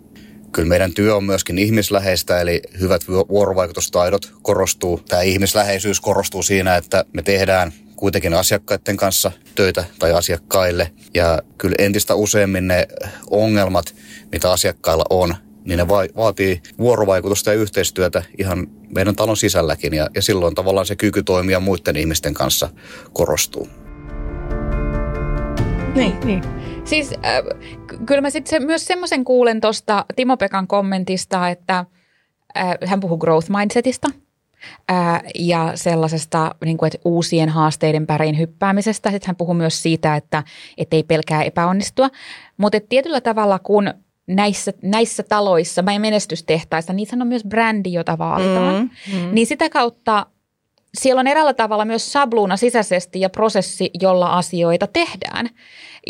Kyllä 0.57 0.69
meidän 0.69 0.93
työ 0.93 1.15
on 1.15 1.23
myöskin 1.23 1.57
ihmisläheistä, 1.57 2.41
eli 2.41 2.61
hyvät 2.79 3.01
vuorovaikutustaidot 3.07 4.33
korostuu. 4.41 5.01
Tämä 5.07 5.21
ihmisläheisyys 5.21 6.01
korostuu 6.01 6.43
siinä, 6.43 6.75
että 6.75 7.05
me 7.13 7.21
tehdään 7.21 7.73
kuitenkin 7.95 8.33
asiakkaiden 8.33 8.97
kanssa 8.97 9.31
töitä 9.55 9.85
tai 9.99 10.13
asiakkaille. 10.13 10.91
Ja 11.13 11.41
kyllä 11.57 11.75
entistä 11.79 12.15
useammin 12.15 12.67
ne 12.67 12.87
ongelmat, 13.29 13.95
mitä 14.31 14.51
asiakkailla 14.51 15.05
on, 15.09 15.35
niin 15.65 15.77
ne 15.77 15.87
va- 15.87 16.07
vaatii 16.15 16.61
vuorovaikutusta 16.77 17.49
ja 17.49 17.59
yhteistyötä 17.59 18.23
ihan 18.37 18.67
meidän 18.95 19.15
talon 19.15 19.37
sisälläkin. 19.37 19.93
Ja, 19.93 20.07
ja 20.15 20.21
silloin 20.21 20.55
tavallaan 20.55 20.85
se 20.85 20.95
kyky 20.95 21.23
toimia 21.23 21.59
muiden 21.59 21.95
ihmisten 21.95 22.33
kanssa 22.33 22.69
korostuu. 23.13 23.67
Niin, 25.97 26.19
niin. 26.25 26.43
Siis 26.85 27.13
äh, 27.13 27.43
kyllä 28.05 28.21
mä 28.21 28.29
sitten 28.29 28.49
se, 28.49 28.65
myös 28.65 28.85
semmoisen 28.85 29.23
kuulen 29.23 29.61
tuosta 29.61 30.05
Timo 30.15 30.37
Pekan 30.37 30.67
kommentista, 30.67 31.49
että 31.49 31.85
äh, 32.57 32.75
hän 32.85 32.99
puhuu 32.99 33.17
growth 33.17 33.49
mindsetista– 33.49 34.07
ää, 34.89 35.21
ja 35.35 35.71
sellaisesta 35.75 36.55
niin 36.65 36.77
kuin, 36.77 36.87
että 36.87 36.99
uusien 37.05 37.49
haasteiden 37.49 38.07
päriin 38.07 38.37
hyppäämisestä. 38.37 39.11
Sitten 39.11 39.27
hän 39.27 39.35
puhuu 39.35 39.53
myös 39.53 39.83
siitä, 39.83 40.15
että 40.15 40.43
ei 40.91 41.03
pelkää 41.03 41.43
epäonnistua. 41.43 42.09
Mutta 42.57 42.79
tietyllä 42.89 43.21
tavalla, 43.21 43.59
kun 43.59 43.93
näissä, 44.27 44.73
näissä 44.81 45.23
taloissa 45.23 45.83
tai 45.83 45.99
menestystehtaissa, 45.99 46.93
niissä 46.93 47.17
on 47.21 47.27
myös 47.27 47.43
brändi, 47.43 47.93
jota 47.93 48.17
vaalitaan, 48.17 48.75
mm, 48.75 49.19
mm. 49.19 49.29
niin 49.31 49.47
sitä 49.47 49.69
kautta 49.69 50.25
siellä 50.97 51.19
on 51.19 51.27
eräällä 51.27 51.53
tavalla 51.53 51.85
myös 51.85 52.11
sabluuna 52.11 52.57
sisäisesti 52.57 53.21
ja 53.21 53.29
prosessi, 53.29 53.89
jolla 54.01 54.37
asioita 54.37 54.87
tehdään. 54.87 55.49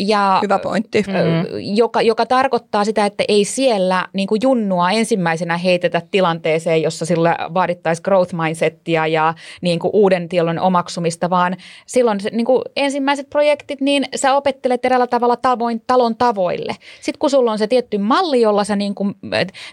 Ja, 0.00 0.38
Hyvä 0.42 0.58
pointti. 0.58 1.04
Mm. 1.06 1.58
Joka, 1.76 2.02
joka 2.02 2.26
tarkoittaa 2.26 2.84
sitä, 2.84 3.06
että 3.06 3.24
ei 3.28 3.44
siellä 3.44 4.06
niin 4.12 4.28
kuin 4.28 4.40
junnua 4.42 4.90
ensimmäisenä 4.90 5.56
heitetä 5.56 6.02
tilanteeseen, 6.10 6.82
jossa 6.82 7.06
sillä 7.06 7.36
vaadittaisi 7.54 8.02
growth 8.02 8.34
mindsettia 8.34 9.06
ja 9.06 9.34
niin 9.60 9.78
kuin 9.78 9.90
uuden 9.94 10.28
tiedon 10.28 10.58
omaksumista, 10.58 11.30
vaan 11.30 11.56
silloin 11.86 12.20
se, 12.20 12.30
niin 12.30 12.46
kuin 12.46 12.62
ensimmäiset 12.76 13.30
projektit, 13.30 13.80
niin 13.80 14.04
sä 14.16 14.34
opettelet 14.34 14.84
eräällä 14.84 15.06
tavalla 15.06 15.36
tavoin, 15.36 15.82
talon 15.86 16.16
tavoille. 16.16 16.76
Sitten 17.00 17.18
kun 17.18 17.30
sulla 17.30 17.52
on 17.52 17.58
se 17.58 17.66
tietty 17.66 17.98
malli, 17.98 18.40
jolla 18.40 18.64
sä 18.64 18.76
niin 18.76 18.94
kuin 18.94 19.14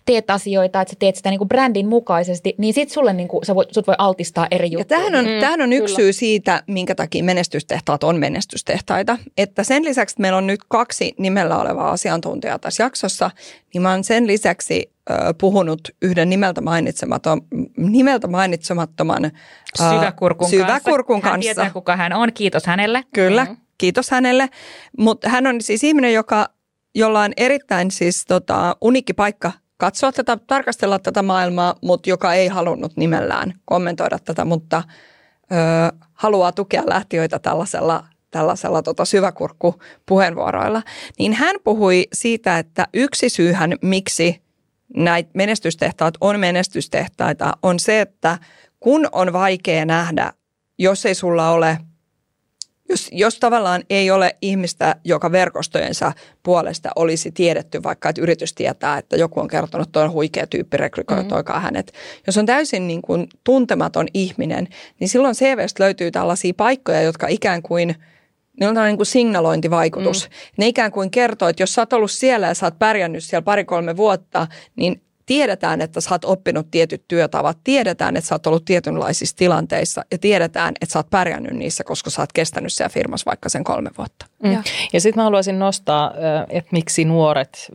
teet 0.06 0.30
asioita, 0.30 0.82
että 0.82 0.92
sä 0.92 0.96
teet 1.00 1.16
sitä 1.16 1.30
niin 1.30 1.38
kuin 1.38 1.48
brändin 1.48 1.88
mukaisesti, 1.88 2.56
niin 2.58 2.74
sitten 2.74 2.94
sulle 2.94 3.14
niin 3.14 3.28
kuin, 3.28 3.46
sä 3.46 3.56
voit, 3.56 3.74
sut 3.74 3.88
voi 3.88 3.96
altistaa 3.98 4.48
eri 4.52 4.72
juttuja. 4.72 5.00
Ja 5.00 5.04
tämähän 5.04 5.26
on, 5.26 5.34
mm, 5.34 5.40
tämähän 5.40 5.62
on 5.62 5.74
yksi 5.74 5.96
syy 5.96 6.14
siitä, 6.14 6.64
minkä 6.68 6.96
takia 6.96 7.24
menestystehtaat 7.24 8.04
on 8.04 8.20
menestystehtaita, 8.20 9.18
että 9.38 9.64
sen 9.64 9.86
lisäksi 9.86 10.15
lisäksi 10.16 10.22
meillä 10.22 10.38
on 10.38 10.48
nyt 10.48 10.60
kaksi 10.68 11.14
nimellä 11.18 11.58
olevaa 11.58 11.92
asiantuntijaa 11.92 12.60
tässä 12.60 12.84
jaksossa, 12.84 13.32
niin 13.74 13.82
mä 13.82 13.92
oon 13.92 14.04
sen 14.04 14.28
lisäksi 14.28 14.92
äh, 15.12 15.18
puhunut 15.38 15.90
yhden 16.02 16.30
nimeltä, 16.30 16.62
mainitsematon, 16.62 17.42
nimeltä 17.78 18.28
mainitsemattoman 18.28 19.26
äh, 19.26 19.32
syväkurkun, 19.78 20.50
syväkurkun 20.50 21.22
kanssa. 21.22 21.32
kanssa. 21.32 21.50
Hän 21.50 21.56
tietää, 21.56 21.70
kuka 21.70 21.96
hän 21.96 22.14
on. 22.14 22.34
Kiitos 22.34 22.66
hänelle. 22.66 23.04
Kyllä, 23.14 23.44
mm-hmm. 23.44 23.58
kiitos 23.78 24.12
hänelle. 24.12 24.50
Mutta 24.98 25.30
hän 25.30 25.48
on 25.48 25.62
siis 25.62 25.84
ihminen, 25.84 26.14
joka, 26.14 26.50
jolla 26.96 27.22
on 27.22 27.34
erittäin 27.38 27.92
siis 27.92 28.26
tota, 28.26 28.76
unikki 28.82 29.14
paikka 29.14 29.52
katsoa 29.78 30.12
tätä, 30.12 30.38
tarkastella 30.48 31.00
tätä 31.00 31.22
maailmaa, 31.22 31.76
mutta 31.82 32.10
joka 32.10 32.34
ei 32.34 32.48
halunnut 32.48 32.98
nimellään 32.98 33.54
kommentoida 33.66 34.20
tätä, 34.20 34.46
mutta 34.46 34.84
ö, 35.52 35.56
haluaa 36.14 36.52
tukea 36.52 36.84
lähtiöitä 36.86 37.40
tällaisella 37.40 38.04
tällaisella 38.36 38.82
tota 38.82 39.06
syväkurkku-puheenvuoroilla, 39.06 40.84
niin 41.20 41.34
hän 41.34 41.56
puhui 41.64 42.08
siitä, 42.14 42.60
että 42.60 42.88
yksi 42.94 43.30
syyhän, 43.30 43.74
miksi 43.82 44.42
näitä 44.96 45.30
menestystehtaat 45.34 46.14
on 46.22 46.40
menestystehtaita, 46.40 47.54
on 47.64 47.80
se, 47.80 48.02
että 48.02 48.38
kun 48.80 49.08
on 49.12 49.34
vaikea 49.34 49.86
nähdä, 49.86 50.34
jos 50.78 51.06
ei 51.06 51.16
sulla 51.16 51.50
ole 51.50 51.78
jos, 52.90 53.10
jos 53.12 53.40
tavallaan 53.40 53.84
ei 53.90 54.12
ole 54.12 54.36
ihmistä, 54.42 54.96
joka 55.04 55.32
verkostojensa 55.32 56.12
puolesta 56.44 56.90
olisi 56.96 57.32
tiedetty, 57.32 57.84
vaikka 57.84 58.10
että 58.10 58.22
yritys 58.22 58.54
tietää, 58.54 58.98
että 58.98 59.16
joku 59.16 59.40
on 59.40 59.48
kertonut, 59.48 59.88
että 59.88 60.00
on 60.00 60.12
huikea 60.12 60.48
tyyppi, 60.48 60.78
rekrytoikaa 60.78 61.58
mm. 61.58 61.64
hänet. 61.64 61.94
Jos 62.28 62.38
on 62.38 62.46
täysin 62.46 62.88
niin 62.88 63.02
kuin 63.02 63.28
tuntematon 63.44 64.08
ihminen, 64.14 64.68
niin 65.00 65.10
silloin 65.10 65.36
CVstä 65.36 65.84
löytyy 65.84 66.12
tällaisia 66.12 66.54
paikkoja, 66.58 67.02
jotka 67.02 67.28
ikään 67.28 67.62
kuin– 67.62 67.96
Niillä 68.60 68.82
on 68.82 68.88
niin 68.88 68.98
kuin 68.98 69.08
signalointivaikutus. 69.08 70.30
Mm. 70.30 70.36
Ne 70.58 70.68
ikään 70.68 70.92
kuin 70.92 71.12
kertoo, 71.12 71.48
että 71.48 71.64
jos 71.64 71.74
sä 71.74 71.82
oot 71.82 71.94
ollut 71.94 72.12
siellä 72.12 72.48
ja 72.48 72.54
sä 72.54 72.66
oot 72.66 72.80
pärjännyt 72.80 73.24
siellä 73.24 73.46
pari-kolme 73.46 73.98
vuotta, 73.98 74.48
niin 74.76 75.02
tiedetään, 75.26 75.82
että 75.82 76.02
sä 76.02 76.10
oot 76.12 76.26
oppinut 76.26 76.72
tietyt 76.72 77.04
työtavat, 77.08 77.58
tiedetään, 77.64 78.18
että 78.18 78.28
sä 78.28 78.36
oot 78.36 78.48
ollut 78.48 78.66
tietynlaisissa 78.66 79.36
tilanteissa 79.36 80.02
ja 80.12 80.18
tiedetään, 80.18 80.74
että 80.82 80.94
sä 80.94 81.00
oot 81.00 81.10
pärjännyt 81.10 81.54
niissä, 81.54 81.84
koska 81.84 82.10
sä 82.10 82.22
oot 82.22 82.34
kestänyt 82.34 82.74
siellä 82.74 82.90
firmassa 82.90 83.26
vaikka 83.26 83.50
sen 83.50 83.64
kolme 83.64 83.90
vuotta. 83.98 84.26
Mm. 84.44 84.52
Ja, 84.52 84.64
ja 84.94 85.02
sitten 85.02 85.22
mä 85.22 85.24
haluaisin 85.24 85.60
nostaa, 85.60 86.14
että 86.50 86.70
miksi 86.72 87.06
nuoret, 87.06 87.72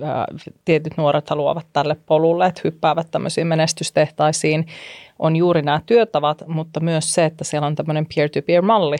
tietyt 0.64 0.96
nuoret 0.96 1.30
haluavat 1.30 1.66
tälle 1.72 1.96
polulle, 2.06 2.46
että 2.46 2.60
hyppäävät 2.64 3.10
tämmöisiin 3.10 3.46
menestystehtaisiin, 3.46 4.66
on 5.18 5.36
juuri 5.36 5.62
nämä 5.62 5.80
työtavat, 5.86 6.42
mutta 6.46 6.80
myös 6.80 7.14
se, 7.14 7.24
että 7.24 7.44
siellä 7.44 7.66
on 7.66 7.74
tämmöinen 7.74 8.06
peer-to-peer-malli, 8.14 8.96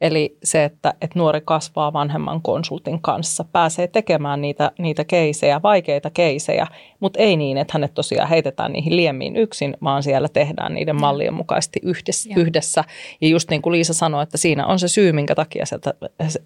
Eli 0.00 0.38
se, 0.44 0.64
että, 0.64 0.94
että 1.00 1.18
nuori 1.18 1.40
kasvaa 1.44 1.92
vanhemman 1.92 2.42
konsultin 2.42 3.02
kanssa, 3.02 3.44
pääsee 3.44 3.86
tekemään 3.86 4.40
niitä, 4.40 4.72
niitä 4.78 5.04
keisejä, 5.04 5.62
vaikeita 5.62 6.10
keisejä, 6.10 6.66
mutta 7.00 7.18
ei 7.18 7.36
niin, 7.36 7.56
että 7.56 7.72
hänet 7.72 7.94
tosiaan 7.94 8.28
heitetään 8.28 8.72
niihin 8.72 8.96
liemiin 8.96 9.36
yksin, 9.36 9.76
vaan 9.84 10.02
siellä 10.02 10.28
tehdään 10.28 10.74
niiden 10.74 11.00
mallien 11.00 11.34
mukaisesti 11.34 11.80
yhdessä. 11.82 12.30
Ja. 12.30 12.36
yhdessä. 12.38 12.84
Ja 13.20 13.28
just 13.28 13.50
niin 13.50 13.62
kuin 13.62 13.72
Liisa 13.72 13.94
sanoi, 13.94 14.22
että 14.22 14.38
siinä 14.38 14.66
on 14.66 14.78
se 14.78 14.88
syy, 14.88 15.12
minkä 15.12 15.34
takia 15.34 15.66
sieltä 15.66 15.94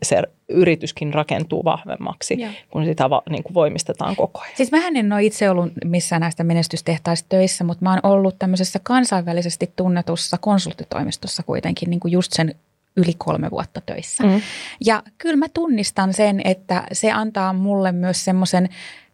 se 0.03 0.23
yrityskin 0.49 1.15
rakentuu 1.15 1.65
vahvemmaksi, 1.65 2.41
ja. 2.41 2.49
kun 2.71 2.85
sitä 2.85 3.11
va, 3.11 3.23
niin 3.31 3.43
kuin 3.43 3.55
voimistetaan 3.55 4.17
koko 4.17 4.41
ajan. 4.41 4.57
Siis 4.57 4.73
mähän 4.73 4.97
en 4.97 5.13
ole 5.13 5.25
itse 5.25 5.51
ollut 5.51 5.73
missään 5.85 6.21
näistä 6.21 6.45
menestystehtaista 6.45 7.29
töissä, 7.29 7.65
mutta 7.65 7.85
mä 7.85 7.91
oon 7.91 8.13
ollut 8.13 8.39
tämmöisessä 8.39 8.81
kansainvälisesti 8.83 9.73
tunnetussa 9.77 10.39
konsulttitoimistossa 10.39 11.43
kuitenkin 11.43 11.91
niin 11.91 12.01
kuin 12.01 12.13
just 12.13 12.33
sen 12.33 12.55
yli 12.97 13.13
kolme 13.19 13.51
vuotta 13.51 13.81
töissä. 13.81 14.25
Mm. 14.25 14.41
Ja 14.85 15.03
kyllä 15.19 15.37
mä 15.37 15.47
tunnistan 15.49 16.13
sen, 16.13 16.41
että 16.45 16.87
se 16.93 17.13
antaa 17.13 17.53
mulle 17.53 17.93
myös 17.93 18.25
semmoisen 18.25 18.69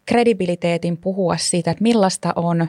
kredibiliteetin 0.05 0.97
puhua 0.97 1.37
siitä, 1.37 1.71
että 1.71 1.83
millaista 1.83 2.33
on 2.35 2.67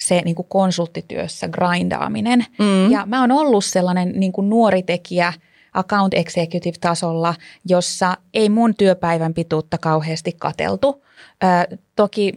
se 0.00 0.22
niin 0.24 0.34
kuin 0.34 0.48
konsulttityössä 0.48 1.48
grindaaminen. 1.48 2.44
Mm. 2.58 2.90
Ja 2.90 3.06
mä 3.06 3.20
oon 3.20 3.32
ollut 3.32 3.64
sellainen 3.64 4.12
niin 4.16 4.32
kuin 4.32 4.50
nuori 4.50 4.82
tekijä 4.82 5.32
account 5.74 6.14
executive-tasolla, 6.14 7.34
jossa 7.68 8.16
ei 8.34 8.48
mun 8.48 8.74
työpäivän 8.74 9.34
pituutta 9.34 9.78
kauheasti 9.78 10.32
kateltu. 10.38 11.04
Ö, 11.44 11.76
toki 11.96 12.32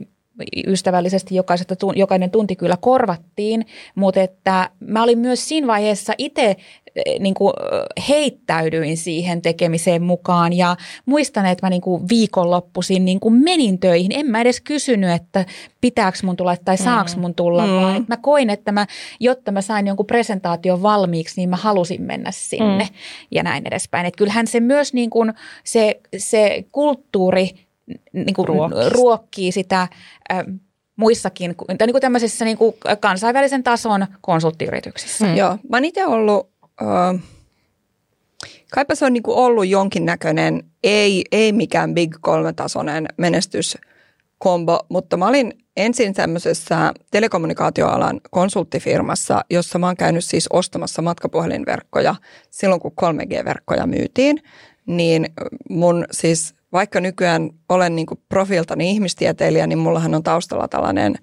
ystävällisesti 0.68 1.36
jokaisesta, 1.36 1.76
jokainen 1.96 2.32
tunti 2.32 2.56
kyllä 2.56 2.78
korvattiin, 2.82 3.66
mutta 3.96 4.22
että 4.22 4.70
mä 4.80 5.04
olin 5.04 5.20
myös 5.20 5.48
siinä 5.48 5.68
vaiheessa 5.68 6.14
itse 6.18 6.56
niin 7.20 7.34
kuin 7.34 7.54
heittäydyin 8.10 8.98
siihen 8.98 9.42
tekemiseen 9.42 10.04
mukaan 10.04 10.54
ja 10.54 10.76
muistan, 11.06 11.46
että 11.46 11.66
mä 11.66 11.70
niin 11.70 11.82
kuin 11.82 12.10
viikonloppuisin 12.10 13.06
niin 13.06 13.20
kuin 13.20 13.34
menin 13.34 13.80
töihin. 13.80 14.12
En 14.12 14.26
mä 14.26 14.42
edes 14.42 14.62
kysynyt, 14.62 15.12
että 15.12 15.46
pitääkö 15.82 16.18
mun 16.24 16.38
tulla 16.38 16.56
tai 16.66 16.78
saaks 16.78 17.16
mm. 17.16 17.22
mun 17.22 17.36
tulla, 17.36 17.66
mm. 17.68 17.74
vaan 17.74 17.96
että 17.96 18.14
mä 18.14 18.18
koin, 18.18 18.50
että 18.50 18.72
mä, 18.72 18.88
jotta 19.20 19.52
mä 19.52 19.62
sain 19.62 19.88
jonkun 19.88 20.06
presentaation 20.06 20.82
valmiiksi, 20.82 21.42
niin 21.42 21.50
mä 21.50 21.56
halusin 21.56 22.02
mennä 22.02 22.32
sinne 22.32 22.84
mm. 22.84 22.96
ja 23.32 23.44
näin 23.44 23.64
edespäin. 23.68 24.06
Että 24.06 24.18
kyllähän 24.18 24.48
se 24.48 24.60
myös 24.60 24.94
niin 24.94 25.10
kuin 25.10 25.34
se, 25.64 26.00
se 26.18 26.66
kulttuuri 26.72 27.50
niin 28.14 28.34
kuin 28.34 28.48
ruokkii. 28.48 28.90
ruokkii 28.90 29.52
sitä 29.52 29.82
äh, 29.82 30.44
muissakin, 30.96 31.56
tai 31.78 31.88
niin 31.88 31.94
kuin 31.94 32.02
tämmöisissä 32.02 32.46
niin 32.46 32.58
kuin 32.58 32.76
kansainvälisen 33.00 33.64
tason 33.64 34.08
konsulttiyrityksissä. 34.22 35.26
Mm. 35.26 35.36
Joo, 35.36 35.58
mä 35.70 35.78
oon 35.78 35.86
itse 35.86 36.06
ollut, 36.06 36.53
kaipa 38.72 38.96
se 38.96 39.06
on 39.06 39.14
niin 39.14 39.24
kuin 39.24 39.38
ollut 39.38 39.68
jonkinnäköinen, 39.68 40.64
ei, 40.84 41.26
ei 41.32 41.52
mikään 41.52 41.94
big 41.94 42.16
kolmetasoinen 42.22 43.08
menestyskombo, 43.18 44.80
mutta 44.90 45.18
mä 45.18 45.28
olin 45.28 45.54
ensin 45.78 46.14
tämmöisessä 46.14 46.94
telekommunikaatioalan 47.12 48.22
konsulttifirmassa, 48.32 49.42
jossa 49.50 49.80
mä 49.80 49.86
oon 49.86 49.98
käynyt 49.98 50.26
siis 50.26 50.48
ostamassa 50.54 51.02
matkapuhelinverkkoja 51.02 52.16
silloin, 52.50 52.82
kun 52.82 52.92
3G-verkkoja 53.02 53.88
myytiin, 53.88 54.44
niin 54.86 55.28
mun 55.70 56.06
siis 56.12 56.56
vaikka 56.74 57.00
nykyään 57.00 57.50
olen 57.70 57.96
niin 57.96 58.08
profiltani 58.30 58.92
ihmistieteilijä, 58.92 59.68
niin 59.68 59.80
mullahan 59.80 60.16
on 60.16 60.24
taustalla 60.24 60.68
tällainen 60.68 61.16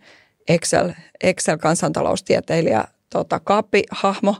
Excel, 0.48 0.92
Excel-kansantaloustieteilijä 1.24 2.84
tota, 3.10 3.40
kaapihahmo, 3.40 4.36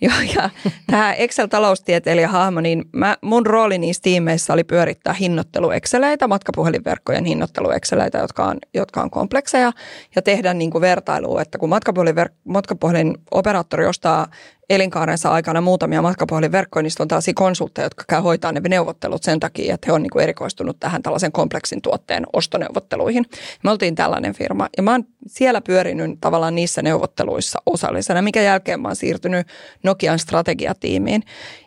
Joo, 0.00 0.14
ja 0.36 0.50
tämä 0.86 1.12
Excel-taloustieteilijä 1.12 2.28
hahmo, 2.28 2.60
niin 2.60 2.84
mä, 2.92 3.16
mun 3.22 3.46
rooli 3.46 3.78
niissä 3.78 4.02
tiimeissä 4.02 4.52
oli 4.52 4.64
pyörittää 4.64 5.12
hinnoitteluexceleitä, 5.12 6.28
matkapuhelinverkkojen 6.28 7.24
hinnoitteluexceleitä, 7.24 8.18
jotka 8.18 8.44
on, 8.44 8.58
jotka 8.74 9.02
on 9.02 9.10
komplekseja, 9.10 9.72
ja 10.16 10.22
tehdä 10.22 10.54
niin 10.54 10.70
kuin 10.70 10.82
vertailua, 10.82 11.42
että 11.42 11.58
kun 11.58 11.68
matkapuhelin, 11.68 12.14
matkapuhelin 12.44 13.14
operaattori 13.30 13.86
ostaa 13.86 14.26
elinkaarensa 14.70 15.30
aikana 15.30 15.60
muutamia 15.60 16.02
matkapuhelinverkkoja, 16.02 16.82
niin 16.82 16.92
on 16.98 17.08
tällaisia 17.08 17.34
konsultteja, 17.34 17.86
jotka 17.86 18.04
käy 18.08 18.20
hoitaa 18.20 18.52
ne 18.52 18.60
neuvottelut 18.68 19.22
sen 19.22 19.40
takia, 19.40 19.74
että 19.74 19.86
he 19.86 19.92
on 19.92 20.02
niin 20.02 20.20
erikoistunut 20.20 20.80
tähän 20.80 21.02
tällaisen 21.02 21.32
kompleksin 21.32 21.82
tuotteen 21.82 22.26
ostoneuvotteluihin. 22.32 23.26
Me 23.64 23.70
oltiin 23.70 23.94
tällainen 23.94 24.34
firma 24.34 24.68
ja 24.76 24.82
mä 24.82 24.90
oon 24.90 25.04
siellä 25.26 25.60
pyörinyt 25.60 26.18
tavallaan 26.20 26.54
niissä 26.54 26.82
neuvotteluissa 26.82 27.62
osallisena, 27.66 28.22
mikä 28.22 28.42
jälkeen 28.42 28.80
mä 28.80 28.88
oon 28.88 28.96
siirtynyt 28.96 29.46
Nokian 29.82 30.18
strategiatiimiin. 30.18 31.22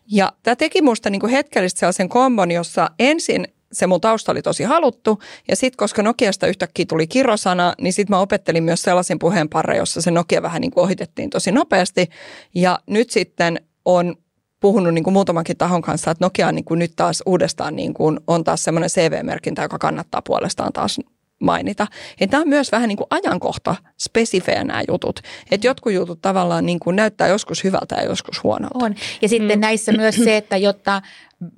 Ja 0.08 0.32
tämä 0.44 0.56
teki 0.56 0.82
musta 0.82 1.10
niin 1.10 1.30
hetkellisesti 1.30 1.80
sellaisen 1.80 2.10
kombon, 2.10 2.52
jossa 2.52 2.90
ensin 3.00 3.48
se 3.72 3.88
mun 3.88 4.02
tausta 4.02 4.32
oli 4.32 4.42
tosi 4.42 4.64
haluttu. 4.64 5.22
Ja 5.48 5.56
sitten, 5.56 5.78
koska 5.78 6.04
Nokiasta 6.04 6.48
yhtäkkiä 6.48 6.86
tuli 6.90 7.08
kirosana, 7.08 7.74
niin 7.82 7.94
sitten 7.94 8.16
mä 8.16 8.20
opettelin 8.20 8.64
myös 8.64 8.82
sellaisen 8.82 9.20
puheenparren, 9.20 9.78
jossa 9.78 10.02
se 10.02 10.12
Nokia 10.12 10.42
vähän 10.42 10.62
niin 10.62 10.72
kuin 10.72 10.84
ohitettiin 10.84 11.30
tosi 11.30 11.52
nopeasti. 11.52 12.10
Ja 12.56 12.80
nyt 12.88 13.10
sitten 13.10 13.60
on 13.86 14.16
puhunut 14.60 14.94
niin 14.94 15.04
kuin 15.04 15.14
muutamankin 15.14 15.58
tahon 15.58 15.82
kanssa, 15.82 16.12
että 16.12 16.26
Nokia 16.26 16.48
on 16.48 16.56
niin 16.56 16.66
kuin 16.66 16.80
nyt 16.80 16.94
taas 16.96 17.24
uudestaan 17.26 17.76
niin 17.76 17.94
kuin 17.94 18.20
on 18.28 18.44
taas 18.44 18.64
semmoinen 18.64 18.90
CV-merkintä, 18.90 19.62
joka 19.62 19.78
kannattaa 19.78 20.22
puolestaan 20.22 20.74
taas 20.74 21.00
mainita. 21.42 21.88
Että 22.20 22.38
nämä 22.38 22.42
on 22.42 22.50
myös 22.50 22.72
vähän 22.72 22.88
niin 22.88 22.98
kuin 22.98 23.08
ajankohta 23.10 23.76
spesifejä 24.00 24.64
nämä 24.64 24.82
jutut. 24.88 25.20
Että 25.52 25.68
jotkut 25.68 25.94
jutut 25.94 26.22
tavallaan 26.22 26.66
niin 26.66 26.80
kuin 26.80 26.96
näyttää 26.96 27.28
joskus 27.28 27.64
hyvältä 27.64 27.96
ja 27.96 28.04
joskus 28.04 28.44
huonolta. 28.44 28.86
On. 28.86 28.96
Ja 29.22 29.30
sitten 29.30 29.60
mm. 29.60 29.62
näissä 29.62 29.92
myös 29.92 30.16
se, 30.16 30.38
että 30.38 30.58
jotta 30.58 31.02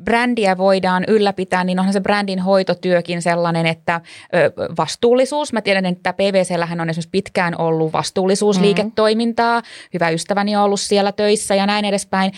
brändiä 0.04 0.58
voidaan 0.58 1.04
ylläpitää, 1.08 1.63
niin 1.63 1.80
onhan 1.80 1.94
se 1.94 2.02
brändin 2.02 2.40
hoitotyökin 2.40 3.22
sellainen, 3.22 3.66
että 3.66 4.02
vastuullisuus. 4.78 5.54
Mä 5.54 5.62
tiedän, 5.62 5.86
että 5.86 6.13
PVCllähän 6.13 6.82
on 6.82 6.90
esimerkiksi 6.90 7.10
pitkään 7.10 7.62
ollut 7.62 7.94
vastuullisuusliiketoimintaa. 7.94 9.60
Mm. 9.60 9.66
Hyvä 9.94 10.10
ystäväni 10.10 10.56
on 10.56 10.63
ollut 10.63 10.80
siellä 10.80 11.12
töissä 11.12 11.56
ja 11.56 11.66
näin 11.66 11.86
edespäin. 11.86 12.32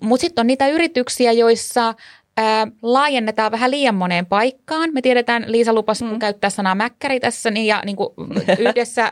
Mutta 0.00 0.20
sitten 0.20 0.42
on 0.42 0.46
niitä 0.46 0.68
yrityksiä, 0.68 1.32
joissa 1.32 1.94
ää, 2.36 2.66
laajennetaan 2.82 3.52
vähän 3.52 3.70
liian 3.70 3.94
moneen 3.94 4.26
paikkaan. 4.26 4.90
Me 4.92 5.02
tiedetään, 5.02 5.44
Liisa 5.46 5.72
lupas 5.72 6.02
mm. 6.02 6.18
käyttää 6.18 6.50
sanaa 6.50 6.74
mäkkäri 6.74 7.20
tässä, 7.20 7.50
niin, 7.50 7.66
ja 7.66 7.82
niin 7.84 7.96
kuin 7.96 8.08
yhdessä 8.68 9.10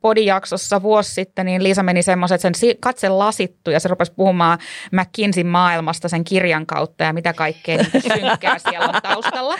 podijaksossa 0.00 0.82
vuosi 0.82 1.14
sitten, 1.14 1.46
niin 1.46 1.62
Liisa 1.62 1.82
meni 1.82 2.02
semmoisen, 2.02 2.34
että 2.34 2.50
sen 2.54 2.76
katse 2.80 3.08
lasittu, 3.08 3.70
ja 3.70 3.80
se 3.80 3.88
rupesi 3.88 4.12
puhumaan 4.16 4.58
McKinseyn 4.92 5.46
maailmasta 5.46 6.08
sen 6.08 6.24
kirjan 6.24 6.66
kautta, 6.66 7.04
ja 7.04 7.12
mitä 7.12 7.32
kaikkea 7.32 7.76
niin 7.76 8.02
synkkää 8.20 8.58
siellä 8.58 8.88
on 8.88 9.02
taustalla. 9.02 9.56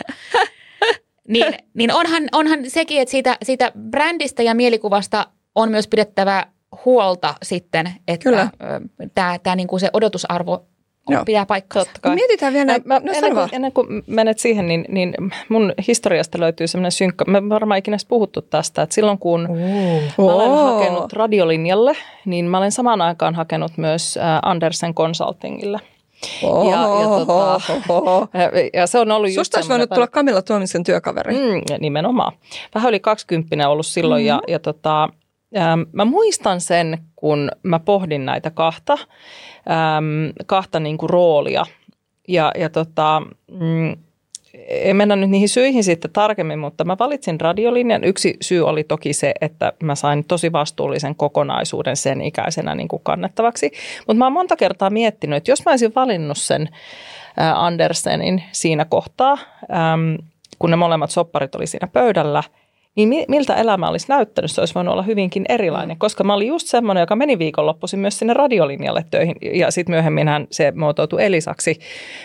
Niin, 1.28 1.54
niin 1.74 1.92
onhan, 1.92 2.22
onhan 2.32 2.58
sekin, 2.70 3.02
että 3.02 3.10
siitä, 3.10 3.36
siitä 3.42 3.72
brändistä 3.90 4.42
ja 4.42 4.54
mielikuvasta 4.54 5.26
on 5.54 5.70
myös 5.70 5.88
pidettävä 5.88 6.46
huolta 6.84 7.34
sitten, 7.42 7.92
että 8.08 8.50
tämä, 9.14 9.38
tämä 9.38 9.56
niin 9.56 9.68
kuin 9.68 9.80
se 9.80 9.90
odotusarvo 9.92 10.66
Joo. 11.08 11.24
pitää 11.24 11.46
paikkaa. 11.46 11.84
Totta 11.84 12.00
kai. 12.00 12.14
Mietitään 12.14 12.52
vielä, 12.52 12.78
mä, 12.84 13.00
no, 13.00 13.12
ennen, 13.12 13.34
kuin, 13.34 13.48
ennen 13.52 13.72
kuin 13.72 13.86
menet 14.06 14.38
siihen, 14.38 14.68
niin, 14.68 14.84
niin 14.88 15.14
mun 15.48 15.72
historiasta 15.88 16.40
löytyy 16.40 16.66
semmoinen 16.66 16.92
synkkä, 16.92 17.24
me 17.24 17.48
varmaan 17.48 17.78
ikinä 17.78 17.96
puhuttu 18.08 18.42
tästä, 18.42 18.82
että 18.82 18.94
silloin 18.94 19.18
kun 19.18 19.40
mä 20.18 20.24
olen 20.24 20.50
oh. 20.50 20.74
hakenut 20.74 21.12
radiolinjalle, 21.12 21.96
niin 22.24 22.44
mä 22.44 22.58
olen 22.58 22.72
samaan 22.72 23.00
aikaan 23.00 23.34
hakenut 23.34 23.72
myös 23.76 24.18
Andersen 24.42 24.94
Consultingille. 24.94 25.78
Oho, 26.42 26.70
ja, 26.70 26.78
ja, 26.78 27.08
tota, 27.08 27.60
oho. 27.88 28.28
ja 28.74 28.86
se 28.86 28.98
on 28.98 29.10
ollut 29.10 29.30
just 29.30 29.36
Susta 29.36 29.58
olisi 29.58 29.70
voinut 29.70 29.90
tulla 29.90 30.06
Kamilla 30.06 30.42
Tuomisen 30.42 30.84
työkaveri. 30.84 31.34
Mm, 31.34 31.80
nimenomaan. 31.80 32.32
Vähän 32.74 32.88
yli 32.88 33.00
20 33.00 33.68
ollut 33.68 33.86
silloin 33.86 34.22
mm-hmm. 34.22 34.28
ja, 34.28 34.40
ja 34.48 34.58
tota, 34.58 35.08
ähm, 35.56 35.80
mä 35.92 36.04
muistan 36.04 36.60
sen, 36.60 36.98
kun 37.16 37.50
mä 37.62 37.78
pohdin 37.78 38.26
näitä 38.26 38.50
kahta, 38.50 38.98
äm, 39.70 40.32
kahta 40.46 40.80
niin 40.80 40.98
kuin 40.98 41.10
roolia. 41.10 41.66
Ja, 42.28 42.52
ja 42.58 42.68
tota, 42.68 43.22
mm, 43.50 43.96
en 44.68 44.96
mennä 44.96 45.16
nyt 45.16 45.30
niihin 45.30 45.48
syihin 45.48 45.84
sitten 45.84 46.10
tarkemmin, 46.10 46.58
mutta 46.58 46.84
mä 46.84 46.96
valitsin 46.98 47.40
radiolinjan. 47.40 48.04
Yksi 48.04 48.36
syy 48.40 48.66
oli 48.66 48.84
toki 48.84 49.12
se, 49.12 49.34
että 49.40 49.72
mä 49.82 49.94
sain 49.94 50.24
tosi 50.24 50.52
vastuullisen 50.52 51.14
kokonaisuuden 51.14 51.96
sen 51.96 52.20
ikäisenä 52.20 52.74
niin 52.74 52.88
kuin 52.88 53.02
kannettavaksi. 53.02 53.72
Mutta 53.98 54.14
mä 54.18 54.26
oon 54.26 54.32
monta 54.32 54.56
kertaa 54.56 54.90
miettinyt, 54.90 55.36
että 55.36 55.50
jos 55.50 55.64
mä 55.64 55.72
olisin 55.72 55.92
valinnut 55.96 56.38
sen 56.38 56.68
Andersenin 57.54 58.42
siinä 58.52 58.84
kohtaa, 58.84 59.38
kun 60.58 60.70
ne 60.70 60.76
molemmat 60.76 61.10
sopparit 61.10 61.54
oli 61.54 61.66
siinä 61.66 61.88
pöydällä– 61.92 62.42
niin 62.96 63.24
miltä 63.28 63.54
elämä 63.54 63.88
olisi 63.88 64.06
näyttänyt, 64.08 64.50
se 64.50 64.60
olisi 64.60 64.74
voinut 64.74 64.92
olla 64.92 65.02
hyvinkin 65.02 65.44
erilainen, 65.48 65.98
koska 65.98 66.24
mä 66.24 66.34
olin 66.34 66.48
just 66.48 66.66
semmoinen, 66.66 67.00
joka 67.00 67.16
meni 67.16 67.38
viikonloppuisin 67.38 68.00
myös 68.00 68.18
sinne 68.18 68.34
radiolinjalle 68.34 69.04
töihin 69.10 69.36
ja 69.52 69.70
sitten 69.70 69.92
myöhemminhän 69.92 70.46
se 70.50 70.72
muotoutui 70.76 71.24
Elisaksi, 71.24 71.80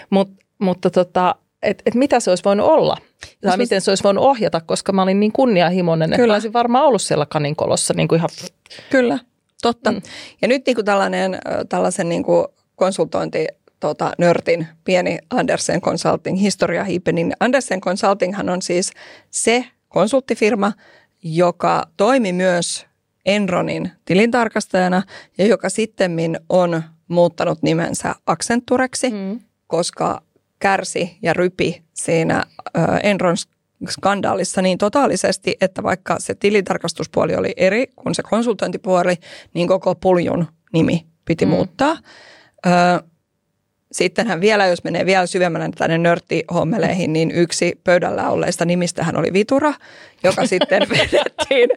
Mut, 0.10 0.30
mutta 0.60 0.90
tota, 0.90 1.36
että 1.64 1.84
et 1.86 1.96
mitä 1.96 2.20
se 2.20 2.30
olisi 2.30 2.44
voinut 2.44 2.68
olla? 2.68 2.98
Tai 3.42 3.52
no, 3.52 3.58
miten 3.58 3.82
se 3.82 3.92
olisi 3.92 4.04
voinut 4.04 4.24
ohjata, 4.24 4.62
koska 4.62 4.92
mä 4.92 5.04
olin 5.04 5.20
niin 5.20 5.32
kunnianhimoinen, 5.32 6.14
että 6.14 6.34
olisin 6.34 6.54
varmaan 6.54 6.86
ollut 6.86 7.02
siellä 7.02 7.26
kaninkolossa 7.26 7.94
niin 7.94 8.08
kuin 8.08 8.18
ihan... 8.18 8.30
Kyllä, 8.90 9.20
totta. 9.62 9.92
Mm. 9.92 10.02
Ja 10.42 10.48
nyt 10.48 10.66
niin 10.66 10.76
kuin 10.76 10.86
tällainen, 10.86 11.40
tällaisen 11.70 12.10
niin 12.10 12.24
kuin 12.24 12.48
konsultointi 12.76 13.48
tota, 13.80 14.12
nörtin 14.18 14.68
pieni 14.84 15.18
Andersen 15.30 15.82
Consulting 15.82 16.42
historiahiipe, 16.42 17.12
niin 17.12 17.34
Andersen 17.40 17.82
Consultinghan 17.82 18.50
on 18.50 18.62
siis 18.62 18.92
se 19.30 19.66
konsulttifirma, 19.88 20.72
joka 21.24 21.84
toimi 21.98 22.34
myös 22.34 22.86
Enronin 23.26 23.92
tilintarkastajana 24.06 25.04
ja 25.38 25.46
joka 25.46 25.70
sitten 25.70 26.40
on 26.50 26.84
muuttanut 27.08 27.64
nimensä 27.64 28.16
Accentureksi, 28.26 29.10
mm. 29.10 29.40
koska 29.68 30.22
kärsi 30.60 31.18
ja 31.22 31.34
rypi 31.34 31.84
siinä 31.94 32.44
Enron 33.04 33.36
skandaalissa 33.90 34.62
niin 34.62 34.78
totaalisesti, 34.78 35.58
että 35.62 35.84
vaikka 35.84 36.16
se 36.20 36.36
tilintarkastuspuoli 36.36 37.36
oli 37.36 37.54
eri 37.58 37.88
kuin 37.96 38.16
se 38.16 38.24
konsultointipuoli, 38.24 39.16
niin 39.54 39.68
koko 39.68 39.96
puljun 39.96 40.48
nimi 40.74 41.06
piti 41.26 41.46
mm. 41.46 41.50
muuttaa. 41.52 41.98
Sittenhän 43.92 44.42
vielä, 44.42 44.68
jos 44.68 44.84
menee 44.84 45.06
vielä 45.06 45.26
syvemmälle 45.26 45.70
tänne 45.78 45.98
nörttihommeleihin, 45.98 47.14
niin 47.14 47.32
yksi 47.32 47.80
pöydällä 47.84 48.30
olleista 48.30 48.66
nimistähän 48.66 49.18
oli 49.18 49.34
Vitura, 49.34 49.74
joka 50.24 50.46
sitten 50.46 50.88
vedettiin 50.90 51.70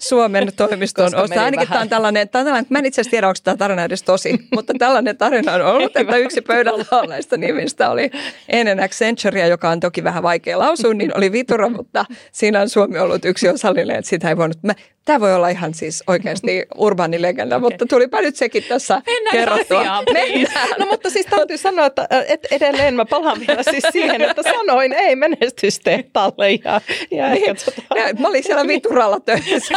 Suomen 0.00 0.52
toimiston 0.56 1.14
osta. 1.14 1.44
Ainakin 1.44 1.68
tämä 1.68 1.80
on, 1.80 1.88
tällainen, 1.88 2.28
tämä 2.28 2.40
on 2.40 2.46
tällainen, 2.46 2.66
mä 2.68 2.78
en 2.78 2.86
itse 2.86 3.00
asiassa 3.00 3.10
tiedä, 3.10 3.28
onko 3.28 3.38
tämä 3.44 3.56
tarina 3.56 3.84
edes 3.84 4.02
tosi, 4.02 4.38
mutta 4.54 4.72
tällainen 4.78 5.16
tarina 5.16 5.52
on 5.52 5.62
ollut, 5.62 5.96
että 5.96 6.16
yksi 6.16 6.40
pöydällä 6.40 6.84
olleista 6.90 7.36
nimistä 7.36 7.90
oli 7.90 8.10
ennen 8.48 8.80
Accenturea, 8.80 9.46
joka 9.46 9.70
on 9.70 9.80
toki 9.80 10.04
vähän 10.04 10.22
vaikea 10.22 10.58
lausua, 10.58 10.94
niin 10.94 11.16
oli 11.16 11.32
Vitura, 11.32 11.68
mutta 11.68 12.04
siinä 12.32 12.60
on 12.60 12.68
Suomi 12.68 12.98
ollut 12.98 13.24
yksi 13.24 13.48
osallinen, 13.48 13.96
että 13.96 14.08
sitä 14.08 14.28
ei 14.28 14.36
voinut. 14.36 14.58
Mä, 14.62 14.74
Tämä 15.04 15.20
voi 15.20 15.34
olla 15.34 15.48
ihan 15.48 15.74
siis 15.74 16.02
oikeasti 16.06 16.66
urbaani 16.76 17.22
legenda, 17.22 17.56
okay. 17.56 17.70
mutta 17.70 17.86
tulipa 17.86 18.20
nyt 18.20 18.36
sekin 18.36 18.64
tässä 18.68 19.02
Mennään 19.06 19.36
kerrottua. 19.36 19.80
Asiaan, 19.80 20.04
Mennään. 20.12 20.68
No 20.78 20.86
mutta 20.86 21.10
siis 21.10 21.26
täytyy 21.26 21.56
sanoa, 21.56 21.86
että 21.86 22.08
et 22.28 22.46
edelleen 22.50 22.94
mä 22.94 23.04
palaan 23.04 23.40
vielä 23.46 23.62
siis 23.62 23.84
siihen, 23.92 24.22
että 24.22 24.42
sanoin 24.42 24.92
ei 24.92 25.16
menestystehtaalle. 25.16 26.50
Ja, 26.50 26.80
ja 27.10 27.28
niin, 27.28 27.56
tota... 27.64 27.81
ja, 27.94 28.14
mä 28.18 28.28
olin 28.28 28.44
siellä 28.44 28.66
vituralla 28.66 29.20
töissä. 29.20 29.74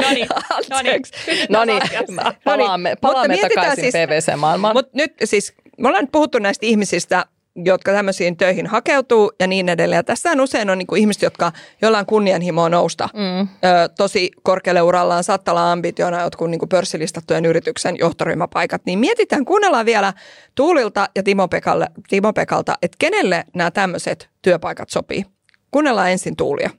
no 0.00 0.10
niin, 0.10 0.28
no 0.70 0.82
niin. 0.82 1.02
No 1.48 1.64
niin, 1.64 1.82
palaamme, 2.44 2.96
palaamme 3.00 3.36
takaisin 3.36 3.92
siis, 3.92 3.94
PVC-maailmaan. 3.94 4.76
Mutta 4.76 4.90
nyt 4.94 5.12
siis, 5.24 5.54
me 5.78 5.88
ollaan 5.88 6.04
nyt 6.04 6.12
puhuttu 6.12 6.38
näistä 6.38 6.66
ihmisistä, 6.66 7.26
jotka 7.56 7.92
tämmöisiin 7.92 8.36
töihin 8.36 8.66
hakeutuu 8.66 9.32
ja 9.40 9.46
niin 9.46 9.68
edelleen. 9.68 9.98
Ja 9.98 10.02
tässähän 10.02 10.40
usein 10.40 10.70
on 10.70 10.78
niin 10.78 10.86
kuin 10.86 11.00
ihmiset, 11.00 11.22
jotka 11.22 11.52
jollain 11.82 12.06
kunnianhimoa 12.06 12.68
nousta 12.68 13.08
mm. 13.14 13.40
ö, 13.40 13.46
tosi 13.96 14.30
korkealle 14.42 14.82
urallaan, 14.82 15.24
saattaa 15.24 15.52
olla 15.52 15.72
ambitiona 15.72 16.22
jotkut 16.22 16.50
niin 16.50 16.58
kuin 16.58 16.68
pörssilistattujen 16.68 17.44
yrityksen 17.44 17.96
johtoryhmäpaikat. 17.98 18.82
Niin 18.86 18.98
mietitään, 18.98 19.44
kuunnellaan 19.44 19.86
vielä 19.86 20.12
Tuulilta 20.54 21.08
ja 21.16 21.22
Timo, 21.22 21.48
Pekalle, 21.48 21.86
Timo 22.08 22.32
Pekalta, 22.32 22.74
että 22.82 22.96
kenelle 22.98 23.44
nämä 23.54 23.70
tämmöiset 23.70 24.28
työpaikat 24.42 24.90
sopii. 24.90 25.24
Kuunnellaan 25.70 26.10
ensin 26.10 26.36
Tuulia. 26.36 26.70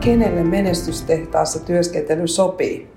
Kenelle 0.00 0.44
menestystehtaassa 0.44 1.64
työskentely 1.64 2.26
sopii? 2.26 2.88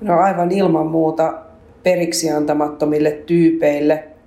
No 0.00 0.18
aivan 0.18 0.50
ilman 0.50 0.86
muuta 0.86 1.34
periksi 1.82 2.30
antamattomille 2.30 3.10
tyypeille– 3.10 4.04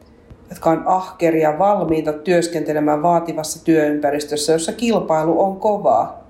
jotka 0.52 0.70
on 0.70 0.84
ahkeria, 0.86 1.60
valmiita 1.60 2.14
työskentelemään 2.14 3.04
vaativassa 3.04 3.66
työympäristössä, 3.66 4.54
jossa 4.54 4.74
kilpailu 4.74 5.42
on 5.42 5.60
kovaa. 5.60 6.28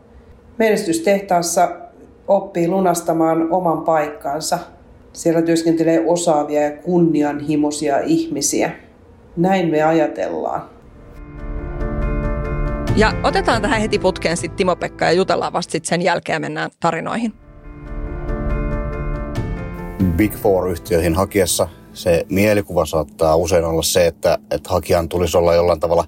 Menestystehtaassa 0.57 1.71
oppii 2.27 2.67
lunastamaan 2.67 3.51
oman 3.51 3.81
paikkansa, 3.81 4.59
Siellä 5.13 5.41
työskentelee 5.41 6.03
osaavia 6.07 6.61
ja 6.61 6.71
kunnianhimoisia 6.71 7.99
ihmisiä. 7.99 8.71
Näin 9.37 9.69
me 9.69 9.83
ajatellaan. 9.83 10.61
Ja 12.95 13.13
otetaan 13.23 13.61
tähän 13.61 13.81
heti 13.81 13.99
putkeen 13.99 14.37
sitten 14.37 14.57
Timo-Pekka 14.57 15.05
ja 15.05 15.11
jutellaan 15.11 15.53
vasta 15.53 15.71
sitten 15.71 15.89
sen 15.89 16.01
jälkeen 16.01 16.41
mennään 16.41 16.71
tarinoihin. 16.79 17.33
Big 20.15 20.33
Four-yhtiöihin 20.35 21.15
hakiessa 21.15 21.67
se 21.93 22.25
mielikuva 22.29 22.85
saattaa 22.85 23.35
usein 23.35 23.65
olla 23.65 23.81
se, 23.81 24.07
että, 24.07 24.37
että 24.51 24.69
hakijan 24.69 25.09
tulisi 25.09 25.37
olla 25.37 25.55
jollain 25.55 25.79
tavalla 25.79 26.05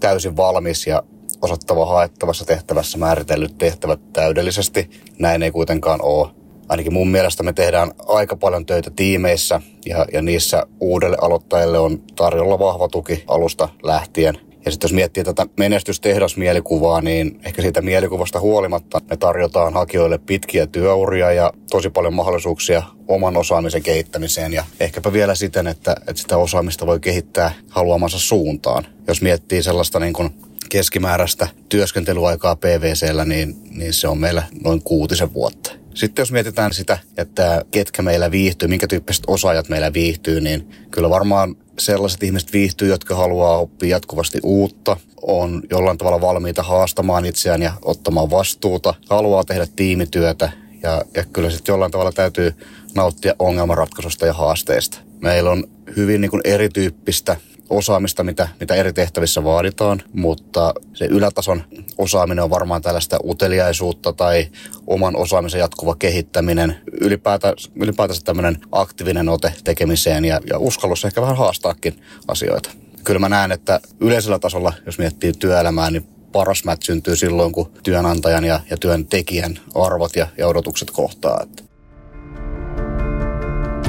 täysin 0.00 0.36
valmis 0.36 0.86
ja 0.86 1.02
osattava 1.42 1.86
haettavassa 1.86 2.44
tehtävässä 2.44 2.98
määritellyt 2.98 3.58
tehtävät 3.58 4.00
täydellisesti. 4.12 4.90
Näin 5.18 5.42
ei 5.42 5.50
kuitenkaan 5.50 6.02
ole. 6.02 6.28
Ainakin 6.68 6.92
mun 6.92 7.08
mielestä 7.08 7.42
me 7.42 7.52
tehdään 7.52 7.92
aika 8.08 8.36
paljon 8.36 8.66
töitä 8.66 8.90
tiimeissä 8.96 9.60
ja, 9.86 10.06
ja 10.12 10.22
niissä 10.22 10.62
uudelle 10.80 11.16
aloittajille 11.20 11.78
on 11.78 12.02
tarjolla 12.16 12.58
vahva 12.58 12.88
tuki 12.88 13.24
alusta 13.26 13.68
lähtien. 13.82 14.45
Ja 14.66 14.72
sitten 14.72 14.88
jos 14.88 14.92
miettii 14.92 15.24
tätä 15.24 15.46
menestystehdasmielikuvaa, 15.58 17.00
niin 17.00 17.40
ehkä 17.44 17.62
siitä 17.62 17.82
mielikuvasta 17.82 18.40
huolimatta 18.40 19.00
me 19.10 19.16
tarjotaan 19.16 19.74
hakijoille 19.74 20.18
pitkiä 20.18 20.66
työuria 20.66 21.32
ja 21.32 21.52
tosi 21.70 21.90
paljon 21.90 22.14
mahdollisuuksia 22.14 22.82
oman 23.08 23.36
osaamisen 23.36 23.82
kehittämiseen 23.82 24.52
ja 24.52 24.64
ehkäpä 24.80 25.12
vielä 25.12 25.34
siten, 25.34 25.66
että, 25.66 25.96
että 26.00 26.22
sitä 26.22 26.36
osaamista 26.36 26.86
voi 26.86 27.00
kehittää 27.00 27.52
haluamansa 27.70 28.18
suuntaan. 28.18 28.86
Jos 29.08 29.22
miettii 29.22 29.62
sellaista 29.62 30.00
niin 30.00 30.12
kuin 30.12 30.30
keskimääräistä 30.68 31.48
työskentelyaikaa 31.68 32.56
PVCllä, 32.56 33.24
niin, 33.24 33.56
niin 33.70 33.92
se 33.92 34.08
on 34.08 34.18
meillä 34.18 34.42
noin 34.64 34.82
kuutisen 34.82 35.34
vuotta. 35.34 35.72
Sitten 35.94 36.22
jos 36.22 36.32
mietitään 36.32 36.72
sitä, 36.72 36.98
että 37.16 37.62
ketkä 37.70 38.02
meillä 38.02 38.30
viihtyy, 38.30 38.68
minkä 38.68 38.86
tyyppiset 38.86 39.24
osaajat 39.26 39.68
meillä 39.68 39.92
viihtyy, 39.92 40.40
niin 40.40 40.70
kyllä 40.90 41.10
varmaan 41.10 41.56
sellaiset 41.78 42.22
ihmiset 42.22 42.52
viihtyy, 42.52 42.88
jotka 42.88 43.14
haluaa 43.14 43.58
oppia 43.58 43.96
jatkuvasti 43.96 44.40
uutta, 44.42 44.96
on 45.22 45.62
jollain 45.70 45.98
tavalla 45.98 46.20
valmiita 46.20 46.62
haastamaan 46.62 47.24
itseään 47.24 47.62
ja 47.62 47.72
ottamaan 47.82 48.30
vastuuta, 48.30 48.94
haluaa 49.08 49.44
tehdä 49.44 49.66
tiimityötä 49.76 50.52
ja, 50.82 51.02
ja 51.14 51.24
kyllä 51.24 51.50
sitten 51.50 51.72
jollain 51.72 51.92
tavalla 51.92 52.12
täytyy 52.12 52.54
nauttia 52.94 53.34
ongelmanratkaisusta 53.38 54.26
ja 54.26 54.32
haasteista. 54.32 54.98
Meillä 55.20 55.50
on 55.50 55.64
hyvin 55.96 56.20
niin 56.20 56.30
kuin 56.30 56.42
erityyppistä 56.44 57.36
osaamista, 57.70 58.24
mitä, 58.24 58.48
mitä 58.60 58.74
eri 58.74 58.92
tehtävissä 58.92 59.44
vaaditaan, 59.44 60.02
mutta 60.12 60.74
se 60.94 61.04
ylätason 61.04 61.62
osaaminen 61.98 62.44
on 62.44 62.50
varmaan 62.50 62.82
tällaista 62.82 63.18
uteliaisuutta 63.24 64.12
tai 64.12 64.48
oman 64.86 65.16
osaamisen 65.16 65.58
jatkuva 65.58 65.94
kehittäminen, 65.94 66.76
ylipäätänsä, 67.00 67.70
ylipäätänsä 67.74 68.22
tämmöinen 68.24 68.58
aktiivinen 68.72 69.28
ote 69.28 69.52
tekemiseen 69.64 70.24
ja, 70.24 70.40
ja 70.50 70.58
uskallus 70.58 71.04
ehkä 71.04 71.22
vähän 71.22 71.36
haastaakin 71.36 72.02
asioita. 72.28 72.70
Kyllä 73.04 73.20
mä 73.20 73.28
näen, 73.28 73.52
että 73.52 73.80
yleisellä 74.00 74.38
tasolla, 74.38 74.72
jos 74.86 74.98
miettii 74.98 75.32
työelämää, 75.32 75.90
niin 75.90 76.06
paras 76.32 76.64
mät 76.64 76.82
syntyy 76.82 77.16
silloin, 77.16 77.52
kun 77.52 77.72
työnantajan 77.82 78.44
ja, 78.44 78.60
ja 78.70 78.76
työntekijän 78.76 79.58
arvot 79.74 80.16
ja, 80.16 80.26
ja 80.38 80.46
odotukset 80.46 80.90
kohtaa. 80.90 81.46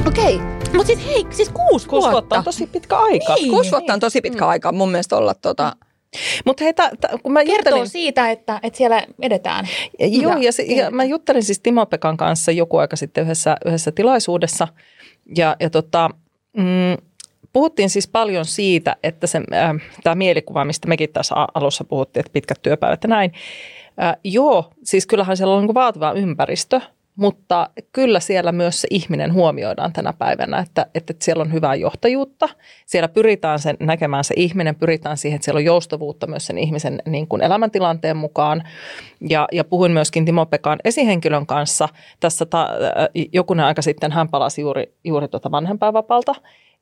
Okei, 0.06 0.40
mutta 0.72 0.86
siis 0.86 1.06
hei, 1.06 1.26
siis 1.30 1.48
kuusi, 1.48 1.88
kuusi 1.88 2.10
vuotta. 2.10 2.38
on 2.38 2.44
tosi 2.44 2.66
pitkä 2.66 2.98
aika. 2.98 3.34
Niin. 3.34 3.50
Kuusi 3.50 3.70
vuotta 3.70 3.94
on 3.94 4.00
tosi 4.00 4.20
pitkä 4.20 4.46
aika 4.46 4.72
mun 4.72 4.90
mielestä 4.90 5.16
olla 5.16 5.34
tota, 5.34 5.76
Mutta 6.44 6.64
hei, 6.64 6.74
ta, 6.74 6.90
ta, 7.00 7.08
kun 7.22 7.32
mä 7.32 7.44
Kertoo 7.44 7.56
juttelin... 7.56 7.88
siitä, 7.88 8.30
että, 8.30 8.60
että 8.62 8.76
siellä 8.76 9.06
edetään. 9.22 9.68
Joo, 9.98 10.32
ja, 10.32 10.38
Ja 10.38 10.52
se, 10.52 10.62
ja 10.62 10.90
mä 10.90 11.04
juttelin 11.04 11.42
siis 11.42 11.60
Timo 11.60 11.86
Pekan 11.86 12.16
kanssa 12.16 12.52
joku 12.52 12.76
aika 12.76 12.96
sitten 12.96 13.24
yhdessä, 13.24 13.56
yhdessä 13.66 13.92
tilaisuudessa. 13.92 14.68
Ja, 15.36 15.56
ja 15.60 15.70
tota, 15.70 16.10
mm, 16.56 16.96
puhuttiin 17.52 17.90
siis 17.90 18.08
paljon 18.08 18.44
siitä, 18.44 18.96
että 19.02 19.26
se, 19.26 19.40
äh, 19.54 19.74
tämä 20.02 20.14
mielikuva, 20.14 20.64
mistä 20.64 20.88
mekin 20.88 21.12
tässä 21.12 21.34
alussa 21.54 21.84
puhuttiin, 21.84 22.20
että 22.20 22.32
pitkät 22.32 22.62
työpäivät 22.62 23.02
ja 23.02 23.08
näin. 23.08 23.32
Äh, 24.02 24.16
joo, 24.24 24.70
siis 24.84 25.06
kyllähän 25.06 25.36
siellä 25.36 25.54
on 25.54 25.66
niin 25.66 25.74
vaativa 25.74 26.12
ympäristö, 26.12 26.80
mutta 27.18 27.70
kyllä 27.92 28.20
siellä 28.20 28.52
myös 28.52 28.80
se 28.80 28.88
ihminen 28.90 29.32
huomioidaan 29.32 29.92
tänä 29.92 30.12
päivänä, 30.12 30.58
että, 30.58 30.86
että 30.94 31.14
siellä 31.22 31.42
on 31.42 31.52
hyvää 31.52 31.74
johtajuutta. 31.74 32.48
Siellä 32.86 33.08
pyritään 33.08 33.58
sen, 33.58 33.76
näkemään 33.80 34.24
se 34.24 34.34
ihminen, 34.36 34.74
pyritään 34.74 35.16
siihen, 35.16 35.36
että 35.36 35.44
siellä 35.44 35.58
on 35.58 35.64
joustavuutta 35.64 36.26
myös 36.26 36.46
sen 36.46 36.58
ihmisen 36.58 37.02
niin 37.06 37.28
kuin 37.28 37.42
elämäntilanteen 37.42 38.16
mukaan. 38.16 38.62
Ja, 39.20 39.48
ja 39.52 39.64
puhuin 39.64 39.92
myöskin 39.92 40.24
Timo 40.24 40.46
Pekan 40.46 40.78
esihenkilön 40.84 41.46
kanssa. 41.46 41.88
Tässä 42.20 42.46
ta, 42.46 42.68
jokunen 43.32 43.66
aika 43.66 43.82
sitten 43.82 44.12
hän 44.12 44.28
palasi 44.28 44.60
juuri, 44.60 44.94
juuri 45.04 45.28
tuota 45.28 45.50
vanhempainvapalta, 45.50 46.34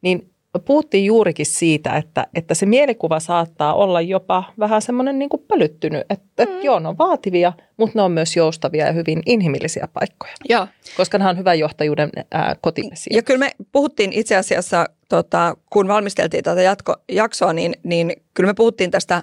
niin 0.03 0.31
puhuttiin 0.59 1.05
juurikin 1.05 1.47
siitä, 1.47 1.97
että, 1.97 2.27
että 2.35 2.55
se 2.55 2.67
mielikuva 2.67 3.21
saattaa 3.21 3.75
olla 3.75 4.01
jopa 4.01 4.45
vähän 4.59 4.83
semmoinen 4.83 5.19
niin 5.19 5.31
pölyttynyt, 5.49 6.07
että, 6.11 6.45
mm. 6.45 6.63
joo, 6.63 6.79
ne 6.79 6.89
on 6.89 6.99
vaativia, 6.99 7.53
mutta 7.77 7.99
ne 7.99 8.03
on 8.03 8.13
myös 8.13 8.37
joustavia 8.37 8.87
ja 8.87 8.93
hyvin 8.93 9.23
inhimillisiä 9.27 9.89
paikkoja, 9.93 10.33
Joo. 10.49 10.67
koska 10.97 11.19
nämä 11.19 11.31
on 11.31 11.39
hyvän 11.39 11.59
johtajuuden 11.59 12.11
ää, 12.31 12.57
kotimesiä. 12.61 13.17
Ja 13.17 13.23
kyllä 13.23 13.39
me 13.39 13.51
puhuttiin 13.73 14.13
itse 14.13 14.37
asiassa, 14.37 14.87
tota, 15.09 15.57
kun 15.73 15.89
valmisteltiin 15.89 16.45
tätä 16.45 16.63
jatko, 16.63 16.97
jaksoa, 17.09 17.53
niin, 17.53 17.75
niin 17.83 18.13
kyllä 18.35 18.47
me 18.47 18.55
puhuttiin 18.55 18.91
tästä 18.91 19.23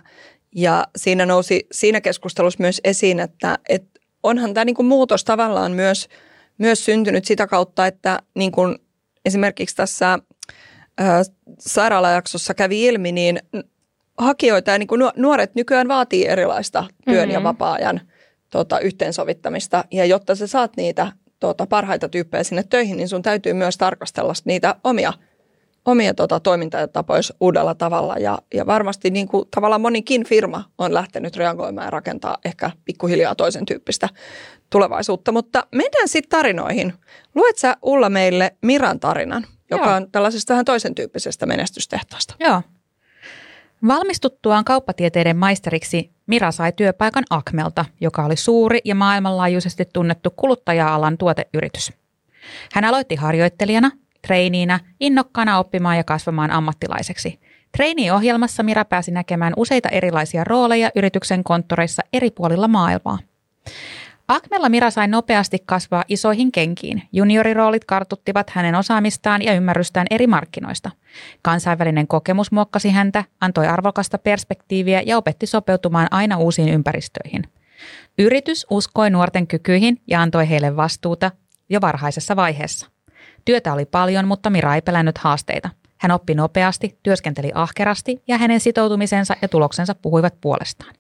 ja 0.56 0.88
siinä 0.96 1.26
nousi 1.26 1.68
siinä 1.72 2.02
keskustelussa 2.02 2.62
myös 2.62 2.82
esiin, 2.84 3.20
että, 3.20 3.60
että 3.70 4.00
onhan 4.24 4.54
tämä 4.54 4.66
niin 4.66 4.76
kuin 4.76 4.86
muutos 4.86 5.24
tavallaan 5.24 5.72
myös, 5.72 6.10
myös 6.58 6.86
syntynyt 6.86 7.26
sitä 7.26 7.48
kautta, 7.48 7.88
että 7.88 8.20
niin 8.36 8.52
kuin 8.52 8.76
esimerkiksi 9.26 9.76
tässä 9.76 10.20
sairaalajaksossa 11.60 12.54
kävi 12.54 12.86
ilmi, 12.86 13.12
niin 13.12 13.40
hakijoita 14.18 14.72
ja 14.72 14.78
niin 14.78 14.88
kuin 14.88 15.02
nuoret 15.16 15.56
nykyään 15.56 15.88
vaatii 15.88 16.28
erilaista 16.28 16.86
työn 17.06 17.18
mm-hmm. 17.18 17.32
ja 17.32 17.44
vapaa-ajan 17.44 18.02
tota, 18.50 18.80
yhteensovittamista. 18.80 19.84
Ja 19.92 20.06
jotta 20.06 20.36
sä 20.36 20.48
saat 20.48 20.78
niitä 20.78 21.12
tota, 21.40 21.68
parhaita 21.68 22.10
tyyppejä 22.10 22.44
sinne 22.44 22.64
töihin, 22.70 22.98
niin 22.98 23.10
sun 23.10 23.22
täytyy 23.22 23.54
myös 23.54 23.78
tarkastella 23.78 24.34
niitä 24.46 24.76
omia, 24.84 25.14
omia 25.86 26.14
tota, 26.14 26.40
toimintatapoja 26.40 27.22
uudella 27.40 27.76
tavalla. 27.76 28.16
Ja, 28.18 28.40
ja 28.54 28.66
varmasti 28.66 29.10
niin 29.10 29.28
kuin, 29.28 29.48
tavallaan 29.56 29.82
monikin 29.82 30.24
firma 30.24 30.64
on 30.78 30.94
lähtenyt 30.94 31.36
reagoimaan 31.36 31.86
ja 31.88 31.92
rakentaa 31.92 32.38
ehkä 32.46 32.72
pikkuhiljaa 32.86 33.36
toisen 33.36 33.66
tyyppistä 33.66 34.10
tulevaisuutta. 34.70 35.32
Mutta 35.32 35.68
mennään 35.72 36.08
sitten 36.08 36.30
tarinoihin. 36.30 36.94
Luet 37.36 37.58
sä 37.58 37.78
Ulla 37.82 38.10
meille 38.10 38.56
Miran 38.62 39.00
tarinan, 39.00 39.46
joka 39.72 39.86
Joo. 39.86 39.96
on 39.96 40.12
tällaisesta 40.12 40.54
vähän 40.54 40.66
toisen 40.66 40.96
tyyppisestä 40.96 41.46
menestystehtaasta. 41.46 42.36
Joo. 42.40 42.62
Valmistuttuaan 43.88 44.66
kauppatieteiden 44.66 45.38
maisteriksi 45.38 46.12
Mira 46.28 46.52
sai 46.52 46.72
työpaikan 46.72 47.24
Akmelta, 47.30 47.86
joka 48.02 48.26
oli 48.26 48.36
suuri 48.36 48.80
ja 48.86 48.96
maailmanlaajuisesti 48.96 49.86
tunnettu 49.94 50.30
kuluttaja-alan 50.36 51.18
tuoteyritys. 51.18 51.94
Hän 52.74 52.86
aloitti 52.86 53.16
harjoittelijana, 53.16 53.92
treiniinä, 54.22 54.80
innokkaana 55.00 55.60
oppimaan 55.60 55.98
ja 55.98 56.04
kasvamaan 56.04 56.52
ammattilaiseksi. 56.52 57.40
Treini-ohjelmassa 57.78 58.64
Mira 58.64 58.86
pääsi 58.86 59.12
näkemään 59.12 59.54
useita 59.58 59.90
erilaisia 59.90 60.44
rooleja 60.44 60.92
yrityksen 60.96 61.44
konttoreissa 61.44 62.02
eri 62.14 62.32
puolilla 62.32 62.68
maailmaa. 62.68 63.20
Akmella 64.34 64.70
Mira 64.70 64.92
sai 64.92 65.08
nopeasti 65.08 65.58
kasvaa 65.66 66.04
isoihin 66.08 66.52
kenkiin. 66.52 67.04
Junioriroolit 67.12 67.86
kartuttivat 67.86 68.50
hänen 68.50 68.76
osaamistaan 68.76 69.42
ja 69.42 69.54
ymmärrystään 69.54 70.08
eri 70.10 70.28
markkinoista. 70.28 70.92
Kansainvälinen 71.42 72.08
kokemus 72.08 72.52
muokkasi 72.52 72.90
häntä, 72.90 73.24
antoi 73.42 73.68
arvokasta 73.68 74.18
perspektiiviä 74.18 75.02
ja 75.06 75.18
opetti 75.18 75.46
sopeutumaan 75.46 76.08
aina 76.12 76.38
uusiin 76.38 76.70
ympäristöihin. 76.70 77.44
Yritys 78.18 78.66
uskoi 78.70 79.10
nuorten 79.10 79.48
kykyihin 79.48 80.02
ja 80.08 80.22
antoi 80.22 80.50
heille 80.50 80.76
vastuuta 80.76 81.32
jo 81.70 81.82
varhaisessa 81.82 82.36
vaiheessa. 82.36 82.88
Työtä 83.46 83.74
oli 83.74 83.86
paljon, 83.86 84.28
mutta 84.28 84.50
Mira 84.50 84.76
ei 84.76 84.82
pelännyt 84.82 85.18
haasteita. 85.18 85.70
Hän 85.98 86.12
oppi 86.12 86.36
nopeasti, 86.36 87.00
työskenteli 87.04 87.52
ahkerasti 87.54 88.24
ja 88.28 88.38
hänen 88.38 88.60
sitoutumisensa 88.60 89.36
ja 89.42 89.48
tuloksensa 89.48 89.96
puhuivat 89.96 90.34
puolestaan. 90.42 90.96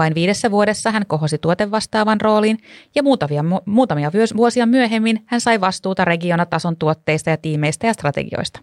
Vain 0.00 0.14
viidessä 0.14 0.50
vuodessa 0.50 0.90
hän 0.90 1.06
kohosi 1.06 1.38
tuotevastaavan 1.38 2.20
rooliin 2.20 2.58
ja 2.94 3.02
muutamia, 3.02 3.44
muutamia 3.66 4.10
vuosia 4.36 4.66
myöhemmin 4.66 5.22
hän 5.26 5.40
sai 5.40 5.60
vastuuta 5.60 6.04
regionatason 6.04 6.76
tuotteista 6.76 7.30
ja 7.30 7.36
tiimeistä 7.36 7.86
ja 7.86 7.92
strategioista. 7.92 8.60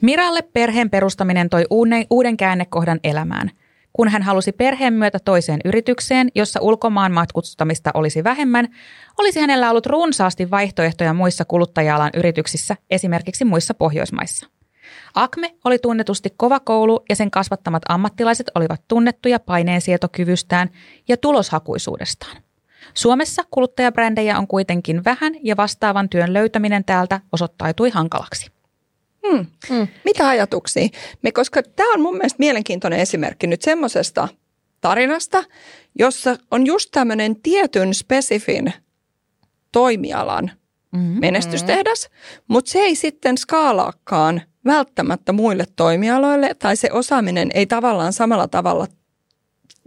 Miralle 0.00 0.42
perheen 0.42 0.90
perustaminen 0.90 1.48
toi 1.48 1.64
uuden, 1.70 2.06
uuden 2.10 2.36
käännekohdan 2.36 3.00
elämään. 3.04 3.50
Kun 3.92 4.08
hän 4.08 4.22
halusi 4.22 4.52
perheen 4.52 4.92
myötä 4.92 5.18
toiseen 5.24 5.60
yritykseen, 5.64 6.28
jossa 6.34 6.60
ulkomaan 6.60 7.12
matkustamista 7.12 7.90
olisi 7.94 8.24
vähemmän, 8.24 8.68
olisi 9.18 9.40
hänellä 9.40 9.70
ollut 9.70 9.86
runsaasti 9.86 10.50
vaihtoehtoja 10.50 11.12
muissa 11.14 11.44
kuluttaja-alan 11.44 12.10
yrityksissä, 12.14 12.76
esimerkiksi 12.90 13.44
muissa 13.44 13.74
Pohjoismaissa. 13.74 14.55
Akme 15.16 15.54
oli 15.64 15.78
tunnetusti 15.78 16.30
kova 16.36 16.60
koulu 16.60 17.04
ja 17.08 17.16
sen 17.16 17.30
kasvattamat 17.30 17.82
ammattilaiset 17.88 18.50
olivat 18.54 18.82
tunnettuja 18.88 19.40
paineensietokyvystään 19.40 20.70
ja 21.08 21.16
tuloshakuisuudestaan. 21.16 22.36
Suomessa 22.94 23.42
kuluttajabrändejä 23.50 24.38
on 24.38 24.46
kuitenkin 24.46 25.04
vähän 25.04 25.34
ja 25.42 25.56
vastaavan 25.56 26.08
työn 26.08 26.32
löytäminen 26.32 26.84
täältä 26.84 27.20
osoittautui 27.32 27.90
hankalaksi. 27.90 28.50
Hmm. 29.28 29.46
Hmm. 29.68 29.88
Mitä 30.04 30.28
ajatuksia? 30.28 30.88
Me, 31.22 31.32
koska 31.32 31.62
tämä 31.62 31.92
on 31.92 32.00
mun 32.00 32.16
mielestä 32.16 32.36
mielenkiintoinen 32.38 33.00
esimerkki 33.00 33.46
nyt 33.46 33.62
semmoisesta 33.62 34.28
tarinasta, 34.80 35.44
jossa 35.98 36.36
on 36.50 36.66
just 36.66 36.88
tämmöinen 36.92 37.42
tietyn 37.42 37.94
spesifin 37.94 38.72
toimialan 39.72 40.50
mm-hmm. 40.92 41.20
menestystehdas, 41.20 42.08
mutta 42.48 42.70
se 42.70 42.78
ei 42.78 42.94
sitten 42.94 43.38
skaalaakaan 43.38 44.42
välttämättä 44.66 45.32
muille 45.32 45.64
toimialoille 45.76 46.54
tai 46.58 46.76
se 46.76 46.88
osaaminen 46.92 47.48
ei 47.54 47.66
tavallaan 47.66 48.12
samalla 48.12 48.48
tavalla 48.48 48.86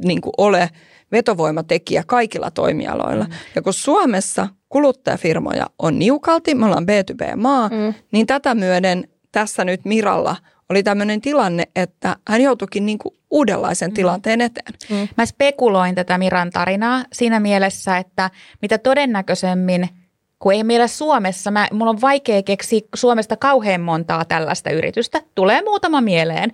niin 0.05 0.21
kuin 0.21 0.33
ole 0.37 0.69
vetovoimatekijä 1.11 2.03
kaikilla 2.07 2.51
toimialoilla. 2.51 3.23
Mm. 3.23 3.31
Ja 3.55 3.61
kun 3.61 3.73
Suomessa 3.73 4.47
kuluttajafirmoja 4.69 5.67
on 5.79 5.99
niukalti, 5.99 6.55
me 6.55 6.65
ollaan 6.65 6.85
B2B-maa, 6.85 7.69
mm. 7.69 7.93
niin 8.11 8.27
tätä 8.27 8.55
myöden 8.55 9.07
tässä 9.31 9.65
nyt 9.65 9.85
Miralla 9.85 10.35
oli 10.69 10.83
tämmöinen 10.83 11.21
tilanne, 11.21 11.63
että 11.75 12.15
hän 12.27 12.41
joutuikin 12.41 12.85
niin 12.85 12.97
kuin 12.97 13.15
uudenlaisen 13.31 13.91
mm. 13.91 13.93
tilanteen 13.93 14.41
eteen. 14.41 14.73
Mm. 14.89 15.07
Mä 15.17 15.25
spekuloin 15.25 15.95
tätä 15.95 16.17
Miran 16.17 16.49
tarinaa 16.49 17.03
siinä 17.13 17.39
mielessä, 17.39 17.97
että 17.97 18.29
mitä 18.61 18.77
todennäköisemmin– 18.77 19.89
kun 20.39 20.53
ei 20.53 20.63
meillä 20.63 20.87
Suomessa, 20.87 21.51
mä, 21.51 21.67
mulla 21.71 21.89
on 21.89 22.01
vaikea 22.01 22.43
keksiä 22.43 22.81
Suomesta 22.95 23.37
kauhean 23.37 23.81
montaa 23.81 24.25
tällaista 24.25 24.69
yritystä. 24.69 25.21
Tulee 25.35 25.61
muutama 25.61 26.01
mieleen, 26.01 26.51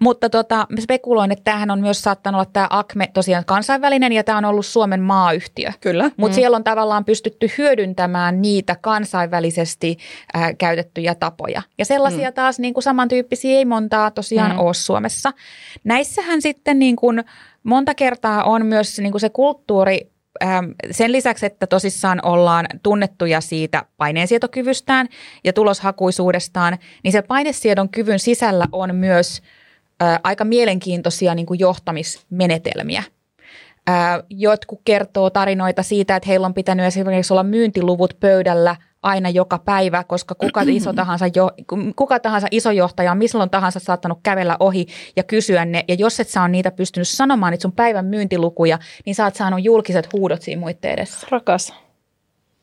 mutta 0.00 0.30
tota, 0.30 0.66
mä 0.68 0.80
spekuloin, 0.80 1.32
että 1.32 1.44
tämähän 1.44 1.70
on 1.70 1.80
myös 1.80 2.02
saattanut 2.02 2.38
olla 2.38 2.50
tämä 2.52 2.66
Acme 2.70 3.10
tosiaan 3.14 3.44
kansainvälinen 3.44 4.12
ja 4.12 4.24
tämä 4.24 4.38
on 4.38 4.44
ollut 4.44 4.66
Suomen 4.66 5.02
maayhtiö. 5.02 5.72
Kyllä. 5.80 6.10
Mutta 6.16 6.34
mm. 6.34 6.34
siellä 6.34 6.56
on 6.56 6.64
tavallaan 6.64 7.04
pystytty 7.04 7.50
hyödyntämään 7.58 8.42
niitä 8.42 8.76
kansainvälisesti 8.80 9.98
äh, 10.36 10.54
käytettyjä 10.58 11.14
tapoja. 11.14 11.62
Ja 11.78 11.84
sellaisia 11.84 12.30
mm. 12.30 12.34
taas 12.34 12.58
niin 12.58 12.74
kuin 12.74 12.84
samantyyppisiä 12.84 13.58
ei 13.58 13.64
montaa 13.64 14.10
tosiaan 14.10 14.52
mm. 14.52 14.58
ole 14.58 14.74
Suomessa. 14.74 15.32
Näissähän 15.84 16.42
sitten 16.42 16.78
niin 16.78 16.96
kuin 16.96 17.24
monta 17.62 17.94
kertaa 17.94 18.44
on 18.44 18.66
myös 18.66 18.98
niin 18.98 19.12
kuin 19.12 19.20
se 19.20 19.30
kulttuuri 19.30 20.10
sen 20.90 21.12
lisäksi, 21.12 21.46
että 21.46 21.66
tosissaan 21.66 22.20
ollaan 22.24 22.66
tunnettuja 22.82 23.40
siitä 23.40 23.84
paineensietokyvystään 23.96 25.08
ja 25.44 25.52
tuloshakuisuudestaan, 25.52 26.78
niin 27.04 27.12
se 27.12 27.22
painesiedon 27.22 27.88
kyvyn 27.88 28.18
sisällä 28.18 28.64
on 28.72 28.94
myös 28.94 29.42
aika 30.22 30.44
mielenkiintoisia 30.44 31.34
niin 31.34 31.46
kuin 31.46 31.60
johtamismenetelmiä. 31.60 33.02
Jotkut 34.30 34.80
kertoo 34.84 35.30
tarinoita 35.30 35.82
siitä, 35.82 36.16
että 36.16 36.28
heillä 36.28 36.46
on 36.46 36.54
pitänyt 36.54 36.86
esimerkiksi 36.86 37.32
olla 37.32 37.42
myyntiluvut 37.42 38.16
pöydällä– 38.20 38.76
aina 39.02 39.30
joka 39.30 39.58
päivä, 39.58 40.04
koska 40.04 40.34
kuka, 40.34 40.62
iso 40.68 40.92
tahansa 40.92 41.26
jo, 41.34 41.50
kuka 41.96 42.20
tahansa 42.20 42.48
iso 42.50 42.70
johtaja 42.70 43.12
on 43.12 43.18
milloin 43.18 43.50
tahansa 43.50 43.80
saattanut 43.80 44.18
kävellä 44.22 44.56
ohi 44.60 44.86
ja 45.16 45.22
kysyä 45.22 45.64
ne. 45.64 45.84
Ja 45.88 45.94
jos 45.94 46.20
et 46.20 46.28
sä 46.28 46.42
on 46.42 46.52
niitä 46.52 46.70
pystynyt 46.70 47.08
sanomaan, 47.08 47.50
niitä 47.50 47.62
sun 47.62 47.72
päivän 47.72 48.06
myyntilukuja, 48.06 48.78
niin 49.06 49.14
sä 49.14 49.24
oot 49.24 49.34
saanut 49.34 49.64
julkiset 49.64 50.12
huudot 50.12 50.42
siinä 50.42 50.60
muiden 50.60 50.90
edessä. 50.90 51.26
Rakas. 51.30 51.74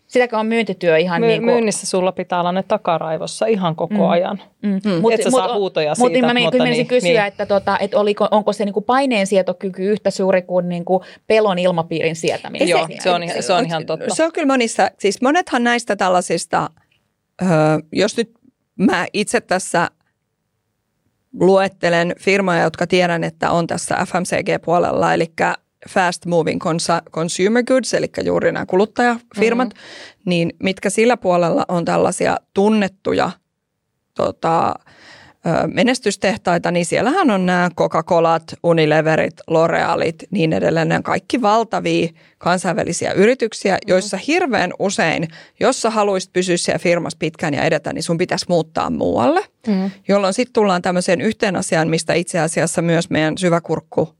Sitäkö 0.07 0.37
on 0.37 0.45
myyntityö 0.45 0.97
ihan 0.97 1.21
My, 1.21 1.27
niin 1.27 1.41
kuin... 1.41 1.51
Myynnissä 1.51 1.87
sulla 1.87 2.11
pitää 2.11 2.39
olla 2.39 2.51
ne 2.51 2.63
takaraivossa 2.63 3.45
ihan 3.45 3.75
koko 3.75 3.93
mm. 3.93 4.09
ajan. 4.09 4.41
Mm. 4.61 4.79
Mm. 4.85 5.01
Mut, 5.01 5.13
Et 5.13 5.23
sä 5.23 5.29
mut, 5.29 5.39
saa 5.39 5.55
huutoja 5.55 5.89
mut, 5.89 6.11
siitä. 6.11 6.27
Mutta 6.27 6.33
mä 6.33 6.39
mutta 6.39 6.63
niin, 6.63 6.87
kysyä, 6.87 7.09
niin. 7.09 7.25
että, 7.25 7.45
tota, 7.45 7.77
että 7.79 7.99
oliko, 7.99 8.27
onko 8.31 8.53
se 8.53 8.65
niin 8.65 8.73
kuin 8.73 8.83
paineensietokyky 8.83 9.91
yhtä 9.91 10.11
suuri 10.11 10.41
kuin, 10.41 10.69
niin 10.69 10.85
kuin 10.85 11.03
pelon 11.27 11.59
ilmapiirin 11.59 12.15
sietäminen? 12.15 12.67
Joo, 12.67 12.87
se 12.99 13.09
on, 13.09 13.21
se 13.39 13.53
on 13.53 13.65
ihan 13.65 13.85
totta. 13.85 14.15
Se 14.15 14.25
on 14.25 14.31
kyllä 14.31 14.47
monissa, 14.47 14.91
siis 14.99 15.21
monethan 15.21 15.63
näistä 15.63 15.95
tällaisista, 15.95 16.69
öö, 17.41 17.49
jos 17.91 18.17
nyt 18.17 18.31
mä 18.75 19.05
itse 19.13 19.41
tässä 19.41 19.89
luettelen 21.39 22.15
firmoja, 22.19 22.63
jotka 22.63 22.87
tiedän, 22.87 23.23
että 23.23 23.51
on 23.51 23.67
tässä 23.67 23.95
FMCG-puolella, 23.95 25.13
eli 25.13 25.33
fast 25.89 26.25
moving 26.25 26.61
consumer 27.11 27.63
goods, 27.63 27.93
eli 27.93 28.09
juuri 28.23 28.51
nämä 28.51 28.65
kuluttajafirmat, 28.65 29.69
mm-hmm. 29.69 30.21
niin 30.25 30.53
mitkä 30.63 30.89
sillä 30.89 31.17
puolella 31.17 31.65
on 31.67 31.85
tällaisia 31.85 32.37
tunnettuja 32.53 33.31
tota, 34.13 34.75
menestystehtaita, 35.73 36.71
niin 36.71 36.85
siellähän 36.85 37.31
on 37.31 37.45
nämä 37.45 37.69
Coca-Colat, 37.75 38.43
Unileverit, 38.63 39.33
L'Orealit, 39.51 40.27
niin 40.31 40.53
edelleen. 40.53 40.91
On 40.91 41.03
kaikki 41.03 41.41
valtavia 41.41 42.09
kansainvälisiä 42.37 43.11
yrityksiä, 43.11 43.73
mm-hmm. 43.73 43.89
joissa 43.89 44.17
hirveän 44.17 44.73
usein, 44.79 45.27
jos 45.59 45.81
sä 45.81 45.89
haluaisit 45.89 46.33
pysyä 46.33 46.57
siellä 46.57 46.79
firmassa 46.79 47.17
pitkään 47.19 47.53
ja 47.53 47.63
edetä, 47.63 47.93
niin 47.93 48.03
sun 48.03 48.17
pitäisi 48.17 48.45
muuttaa 48.49 48.89
muualle. 48.89 49.41
Mm. 49.67 49.91
Jolloin 50.07 50.33
sitten 50.33 50.53
tullaan 50.53 50.81
tämmöiseen 50.81 51.21
yhteen 51.21 51.55
asiaan, 51.55 51.89
mistä 51.89 52.13
itse 52.13 52.39
asiassa 52.39 52.81
myös 52.81 53.09
meidän 53.09 53.37
syväkurkku 53.37 54.15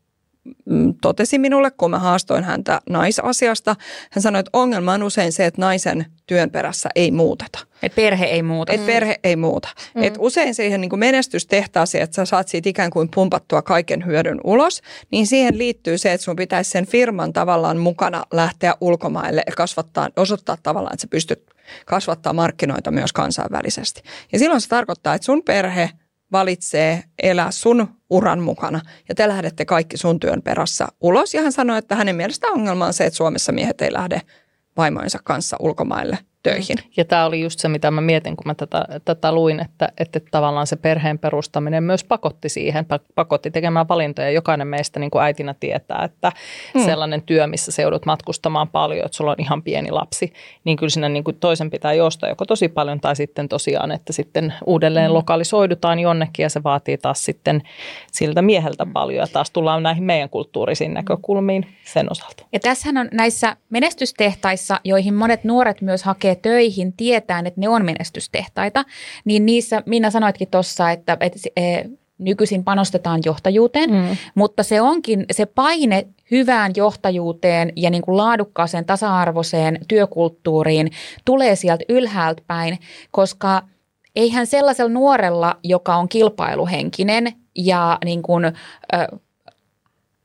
totesi 1.02 1.38
minulle, 1.38 1.72
kun 1.72 1.92
mä 1.92 2.00
haastoin 2.00 2.44
häntä 2.44 2.82
naisasiasta. 2.90 3.76
Hän 4.12 4.22
sanoi, 4.22 4.40
että 4.40 4.50
ongelma 4.54 4.94
on 4.94 5.04
usein 5.04 5.32
se, 5.32 5.46
että 5.46 5.62
naisen 5.62 6.06
työn 6.28 6.50
perässä 6.50 6.90
ei 6.96 7.12
muuteta. 7.12 7.60
Et 7.84 7.96
perhe 7.96 8.26
ei 8.26 8.44
muuta. 8.44 8.74
Et 8.74 8.86
perhe 8.86 9.20
ei 9.24 9.36
muuta. 9.36 9.68
Mm. 9.96 10.04
Et 10.04 10.16
usein 10.20 10.56
siihen 10.56 10.82
niin 10.82 11.00
menestystehtaaseen, 11.00 12.04
että 12.04 12.16
sä 12.16 12.26
saat 12.26 12.48
siitä 12.48 12.70
ikään 12.70 12.92
kuin 12.92 13.10
pumpattua 13.16 13.62
kaiken 13.62 14.06
hyödyn 14.06 14.40
ulos, 14.44 14.82
niin 15.12 15.28
siihen 15.28 15.58
liittyy 15.58 15.98
se, 15.98 16.14
että 16.14 16.26
sun 16.26 16.36
pitäisi 16.36 16.72
sen 16.72 16.88
firman 16.88 17.34
tavallaan 17.34 17.78
mukana 17.78 18.24
lähteä 18.34 18.76
ulkomaille 18.82 19.44
ja 19.48 19.54
kasvattaa, 19.56 20.10
osoittaa 20.16 20.58
tavallaan, 20.64 20.94
että 20.94 21.02
sä 21.02 21.08
pystyt 21.08 21.44
kasvattaa 21.86 22.34
markkinoita 22.34 22.92
myös 22.92 23.14
kansainvälisesti. 23.14 24.02
Ja 24.32 24.40
silloin 24.40 24.62
se 24.62 24.70
tarkoittaa, 24.70 25.14
että 25.14 25.26
sun 25.26 25.44
perhe– 25.44 25.90
valitsee 26.32 27.04
elää 27.24 27.52
sun 27.52 27.88
uran 28.10 28.40
mukana 28.40 28.82
ja 29.10 29.16
te 29.16 29.28
lähdette 29.28 29.66
kaikki 29.66 29.98
sun 29.98 30.20
työn 30.20 30.42
perässä 30.42 30.88
ulos. 31.02 31.34
Ja 31.34 31.42
hän 31.42 31.52
sanoi, 31.52 31.78
että 31.78 31.96
hänen 31.96 32.16
mielestä 32.16 32.48
ongelma 32.48 32.86
on 32.86 32.94
se, 32.94 33.06
että 33.06 33.18
Suomessa 33.18 33.52
miehet 33.52 33.82
ei 33.82 33.94
lähde 33.94 34.22
vaimoinsa 34.78 35.20
kanssa 35.24 35.58
ulkomaille 35.60 36.18
töihin. 36.46 36.78
Ja 36.98 37.06
tämä 37.06 37.26
oli 37.26 37.42
just 37.42 37.60
se, 37.60 37.68
mitä 37.68 37.92
mä 37.92 38.02
mietin, 38.02 38.36
kun 38.36 38.44
mä 38.46 38.56
tätä, 38.56 38.86
tätä 39.06 39.32
luin, 39.32 39.60
että, 39.60 39.90
että 39.98 40.20
tavallaan 40.32 40.68
se 40.68 40.76
perheen 40.76 41.20
perustaminen 41.20 41.84
myös 41.84 42.04
pakotti 42.04 42.50
siihen, 42.50 42.86
pakotti 43.16 43.52
tekemään 43.52 43.88
valintoja. 43.88 44.32
Jokainen 44.32 44.68
meistä 44.68 45.00
niin 45.00 45.12
kuin 45.12 45.24
äitinä 45.24 45.56
tietää, 45.60 46.04
että 46.04 46.32
hmm. 46.74 46.86
sellainen 46.86 47.22
työ, 47.22 47.48
missä 47.48 47.72
se 47.72 47.82
joudut 47.82 48.06
matkustamaan 48.06 48.68
paljon, 48.68 49.06
että 49.06 49.18
sulla 49.18 49.32
on 49.32 49.38
ihan 49.40 49.64
pieni 49.64 49.92
lapsi, 49.92 50.34
niin 50.64 50.78
kyllä 50.78 50.90
sinne 50.90 51.10
niin 51.10 51.24
kuin 51.24 51.38
toisen 51.40 51.70
pitää 51.70 51.94
josta 51.94 52.28
joko 52.28 52.46
tosi 52.46 52.68
paljon 52.68 53.00
tai 53.02 53.16
sitten 53.16 53.50
tosiaan, 53.50 53.92
että 53.92 54.14
sitten 54.14 54.54
uudelleen 54.66 55.06
hmm. 55.06 55.14
lokalisoidutaan 55.14 56.00
jonnekin 56.00 56.44
ja 56.44 56.50
se 56.50 56.64
vaatii 56.64 56.98
taas 56.98 57.26
sitten 57.26 57.62
siltä 58.12 58.42
mieheltä 58.42 58.86
paljon 58.94 59.20
ja 59.20 59.28
taas 59.34 59.52
tullaan 59.52 59.84
näihin 59.84 60.04
meidän 60.04 60.30
kulttuurisiin 60.30 60.94
näkökulmiin 60.94 61.68
sen 61.84 62.12
osalta. 62.12 62.46
Ja 62.54 62.60
tässähän 62.60 62.98
on 62.98 63.10
näissä 63.12 63.56
menestystehtaissa, 63.70 64.80
joihin 64.84 65.14
monet 65.14 65.44
nuoret 65.44 65.82
myös 65.82 66.04
hakee 66.04 66.35
töihin 66.36 66.93
tietään, 66.93 67.48
että 67.48 67.62
ne 67.62 67.69
on 67.69 67.86
menestystehtaita, 67.86 68.86
niin 69.26 69.45
niissä 69.45 69.84
Minna 69.86 70.12
sanoitkin 70.12 70.48
tuossa, 70.48 70.91
että, 70.91 71.17
että 71.19 71.39
e, 71.56 71.84
nykyisin 72.17 72.63
panostetaan 72.63 73.21
johtajuuteen, 73.26 73.91
mm. 73.91 74.17
mutta 74.36 74.63
se 74.63 74.82
onkin 74.82 75.26
se 75.32 75.45
paine 75.45 76.08
hyvään 76.32 76.71
johtajuuteen 76.76 77.74
ja 77.76 77.89
niin 77.89 78.02
kuin 78.02 78.17
laadukkaaseen 78.17 78.86
tasa-arvoiseen 78.86 79.80
työkulttuuriin 79.88 80.91
tulee 81.26 81.56
sieltä 81.56 81.86
ylhäältä 81.89 82.43
päin, 82.48 82.80
koska 83.12 83.63
eihän 84.15 84.48
sellaisella 84.48 84.91
nuorella, 84.91 85.56
joka 85.63 85.95
on 85.95 86.10
kilpailuhenkinen 86.10 87.34
ja 87.56 87.98
niin 88.06 88.21
kuin, 88.21 88.45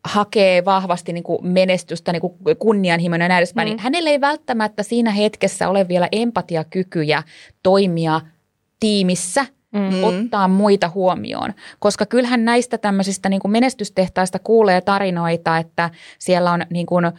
hakee 0.05 0.65
vahvasti 0.65 1.13
niin 1.13 1.25
kuin 1.25 1.47
menestystä, 1.47 2.13
niin 2.13 2.21
kuin 2.21 2.35
kunnianhimoinen 2.59 3.25
ja 3.25 3.29
näin 3.29 3.39
edespäin, 3.39 3.67
niin 3.67 3.73
mm. 3.73 3.77
niin 3.77 3.83
hänellä 3.83 4.11
ei 4.11 4.21
välttämättä 4.21 4.83
siinä 4.83 5.11
hetkessä 5.11 5.69
ole 5.69 5.89
vielä 5.89 6.09
empatiakykyjä 6.13 7.23
toimia 7.63 8.21
tiimissä– 8.81 9.47
mm-hmm. 9.73 10.05
ottaa 10.05 10.49
muita 10.49 10.91
huomioon. 10.95 11.53
Koska 11.79 12.07
kyllähän 12.07 12.45
näistä 12.45 12.79
tämmöisistä 12.79 13.29
niin 13.29 13.41
kuin 13.41 13.53
menestystehtaista 13.53 14.39
kuulee 14.39 14.81
tarinoita, 14.81 15.59
että 15.59 15.91
siellä 16.19 16.53
on 16.53 16.63
niin 16.71 16.87
kuin, 16.87 17.05
ä, 17.05 17.13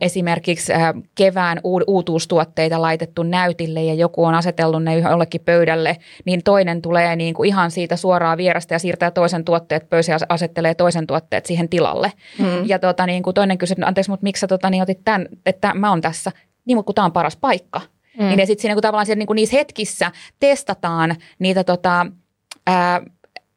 esimerkiksi 0.00 0.72
ä, 0.72 0.94
kevään 1.14 1.60
u- 1.64 1.84
uutuustuotteita 1.86 2.82
laitettu 2.82 3.22
näytille 3.22 3.82
ja 3.82 3.94
joku 3.94 4.24
on 4.24 4.34
asetellut 4.34 4.84
ne 4.84 4.98
jollekin 4.98 5.40
pöydälle, 5.40 5.96
niin 6.24 6.42
toinen 6.42 6.82
tulee 6.82 7.16
niin 7.16 7.34
kuin 7.34 7.48
ihan 7.48 7.70
siitä 7.70 7.96
suoraan 7.96 8.38
vierestä 8.38 8.74
ja 8.74 8.78
siirtää 8.78 9.10
toisen 9.10 9.44
tuotteet 9.44 9.90
pöysi 9.90 10.10
ja 10.10 10.18
asettelee 10.28 10.74
toisen 10.74 11.06
tuotteet 11.06 11.46
siihen 11.46 11.68
tilalle. 11.68 12.12
Mm-hmm. 12.38 12.68
Ja 12.68 12.78
tota, 12.78 13.06
niin 13.06 13.22
kuin 13.22 13.34
toinen 13.34 13.58
kysyy, 13.58 13.76
anteeksi, 13.84 14.10
mutta 14.10 14.24
miksi 14.24 14.40
sä 14.40 14.46
tota, 14.46 14.70
niin 14.70 14.82
otit 14.82 15.00
tämän, 15.04 15.28
että 15.46 15.74
mä 15.74 15.90
oon 15.90 16.00
tässä. 16.00 16.32
Niin, 16.64 16.76
mutta 16.76 16.86
kun 16.86 16.94
tämä 16.94 17.04
on 17.04 17.12
paras 17.12 17.36
paikka. 17.36 17.80
Mm. 18.18 18.36
Niin 18.36 18.46
sitten 18.46 18.62
siinä 18.62 18.74
kun 18.74 18.82
tavallaan 18.82 19.06
siellä, 19.06 19.18
niin 19.18 19.26
kuin 19.26 19.34
niissä 19.34 19.56
hetkissä 19.56 20.12
testataan 20.40 21.16
niitä 21.38 21.64
tota, 21.64 22.06
ää, 22.66 23.02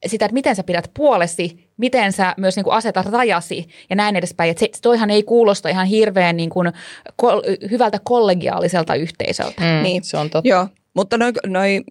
sitä, 0.08 0.26
että 0.26 0.34
miten 0.34 0.56
sä 0.56 0.64
pidät 0.64 0.92
puolesi, 0.94 1.70
miten 1.78 2.14
sä 2.14 2.34
myös 2.38 2.56
niin 2.56 2.64
kuin 2.64 2.74
asetat 2.74 3.06
rajasi 3.06 3.68
ja 3.90 3.96
näin 3.96 4.16
edespäin. 4.16 4.52
Että 4.52 4.60
se, 4.60 4.82
toihan 4.82 5.10
ei 5.10 5.24
kuulosta 5.24 5.70
ihan 5.70 5.88
hirveän 5.88 6.38
niin 6.38 6.50
kuin, 6.50 6.72
kol, 7.16 7.42
hyvältä 7.72 8.00
kollegiaaliselta 8.04 8.96
yhteisöltä. 8.96 9.62
Mm, 9.62 9.84
niin, 9.84 10.04
se 10.04 10.18
on 10.18 10.30
totta. 10.30 10.50
Joo, 10.50 10.68
mutta 10.94 11.18
noi, 11.18 11.32
noi, 11.48 11.82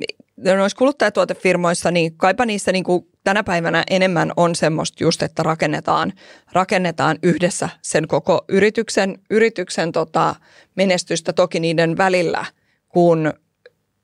noissa 0.57 0.79
kuluttajatuotefirmoissa, 0.79 1.91
niin 1.91 2.17
kaipa 2.17 2.47
niissä 2.47 2.73
niin 2.73 2.85
kuin 2.85 3.07
tänä 3.25 3.45
päivänä 3.45 3.85
enemmän 3.91 4.33
on 4.37 4.55
semmoista 4.55 5.05
just, 5.05 5.23
että 5.23 5.43
rakennetaan, 5.43 6.13
rakennetaan 6.53 7.19
yhdessä 7.23 7.69
sen 7.83 8.09
koko 8.09 8.45
yrityksen, 8.49 9.19
yrityksen 9.31 9.93
tota 9.93 10.35
menestystä 10.75 11.33
toki 11.33 11.61
niiden 11.61 11.97
välillä, 11.97 12.45
kun 12.89 13.33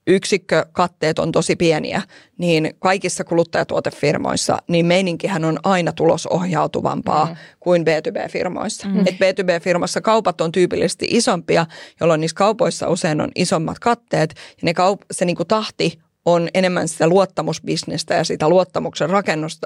yksikkökatteet 0.06 1.18
on 1.18 1.32
tosi 1.32 1.56
pieniä, 1.56 2.02
niin 2.38 2.74
kaikissa 2.78 3.24
kuluttajatuotefirmoissa, 3.24 4.58
niin 4.68 4.86
meininkihän 4.86 5.44
on 5.44 5.58
aina 5.64 5.92
tulosohjautuvampaa 5.92 7.24
mm. 7.24 7.36
kuin 7.60 7.82
B2B-firmoissa. 7.82 8.88
Mm. 8.88 9.00
Et 9.00 9.14
B2B-firmassa 9.14 10.00
kaupat 10.00 10.40
on 10.40 10.52
tyypillisesti 10.52 11.06
isompia, 11.10 11.66
jolloin 12.00 12.20
niissä 12.20 12.36
kaupoissa 12.36 12.88
usein 12.88 13.20
on 13.20 13.30
isommat 13.34 13.78
katteet, 13.78 14.34
ja 14.34 14.62
ne 14.62 14.72
kaup- 14.72 15.06
se 15.10 15.24
niinku 15.24 15.44
tahti 15.44 15.98
on 16.24 16.48
enemmän 16.54 16.88
sitä 16.88 17.08
luottamusbisnestä 17.08 18.14
ja 18.14 18.24
sitä 18.24 18.48
luottamuksen 18.48 19.08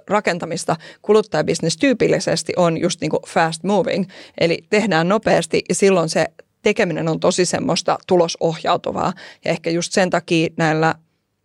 rakentamista. 0.09 0.77
Kuluttajabisnes 1.03 1.77
tyypillisesti 1.77 2.53
on 2.57 2.79
just 2.79 3.01
niin 3.01 3.11
kuin 3.11 3.23
fast 3.29 3.65
moving, 3.65 4.05
eli 4.41 4.59
tehdään 4.71 5.09
nopeasti 5.09 5.63
ja 5.69 5.75
silloin 5.75 6.09
se 6.09 6.27
tekeminen 6.63 7.09
on 7.09 7.21
tosi 7.21 7.45
semmoista 7.45 7.99
tulosohjautuvaa. 8.07 9.13
Ja 9.45 9.51
ehkä 9.51 9.71
just 9.71 9.93
sen 9.93 10.11
takia 10.11 10.49
näillä 10.57 10.95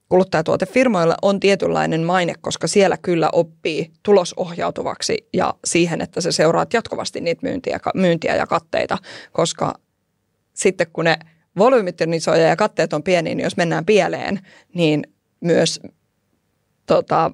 kuluttajatuotefirmoilla 0.10 1.16
on 1.22 1.40
tietynlainen 1.40 2.04
maine, 2.04 2.34
koska 2.42 2.68
siellä 2.68 2.98
kyllä 2.98 3.30
oppii 3.34 3.92
tulosohjautuvaksi 4.04 5.28
ja 5.34 5.54
siihen, 5.66 6.02
että 6.02 6.22
se 6.22 6.32
seuraat 6.32 6.74
jatkuvasti 6.74 7.22
niitä 7.22 7.40
myyntiä, 7.44 7.80
myyntiä 7.96 8.36
ja 8.36 8.48
katteita, 8.48 8.98
koska 9.32 9.74
sitten 10.54 10.88
kun 10.94 11.06
ne 11.06 11.18
volyymit 11.58 12.02
on 12.02 12.14
isoja 12.14 12.48
ja 12.48 12.56
katteet 12.56 12.94
on 12.94 13.04
pieniä, 13.04 13.36
niin 13.36 13.44
jos 13.44 13.58
mennään 13.58 13.86
pieleen, 13.86 14.40
niin 14.74 15.04
myös 15.42 15.80
tota, 16.86 17.32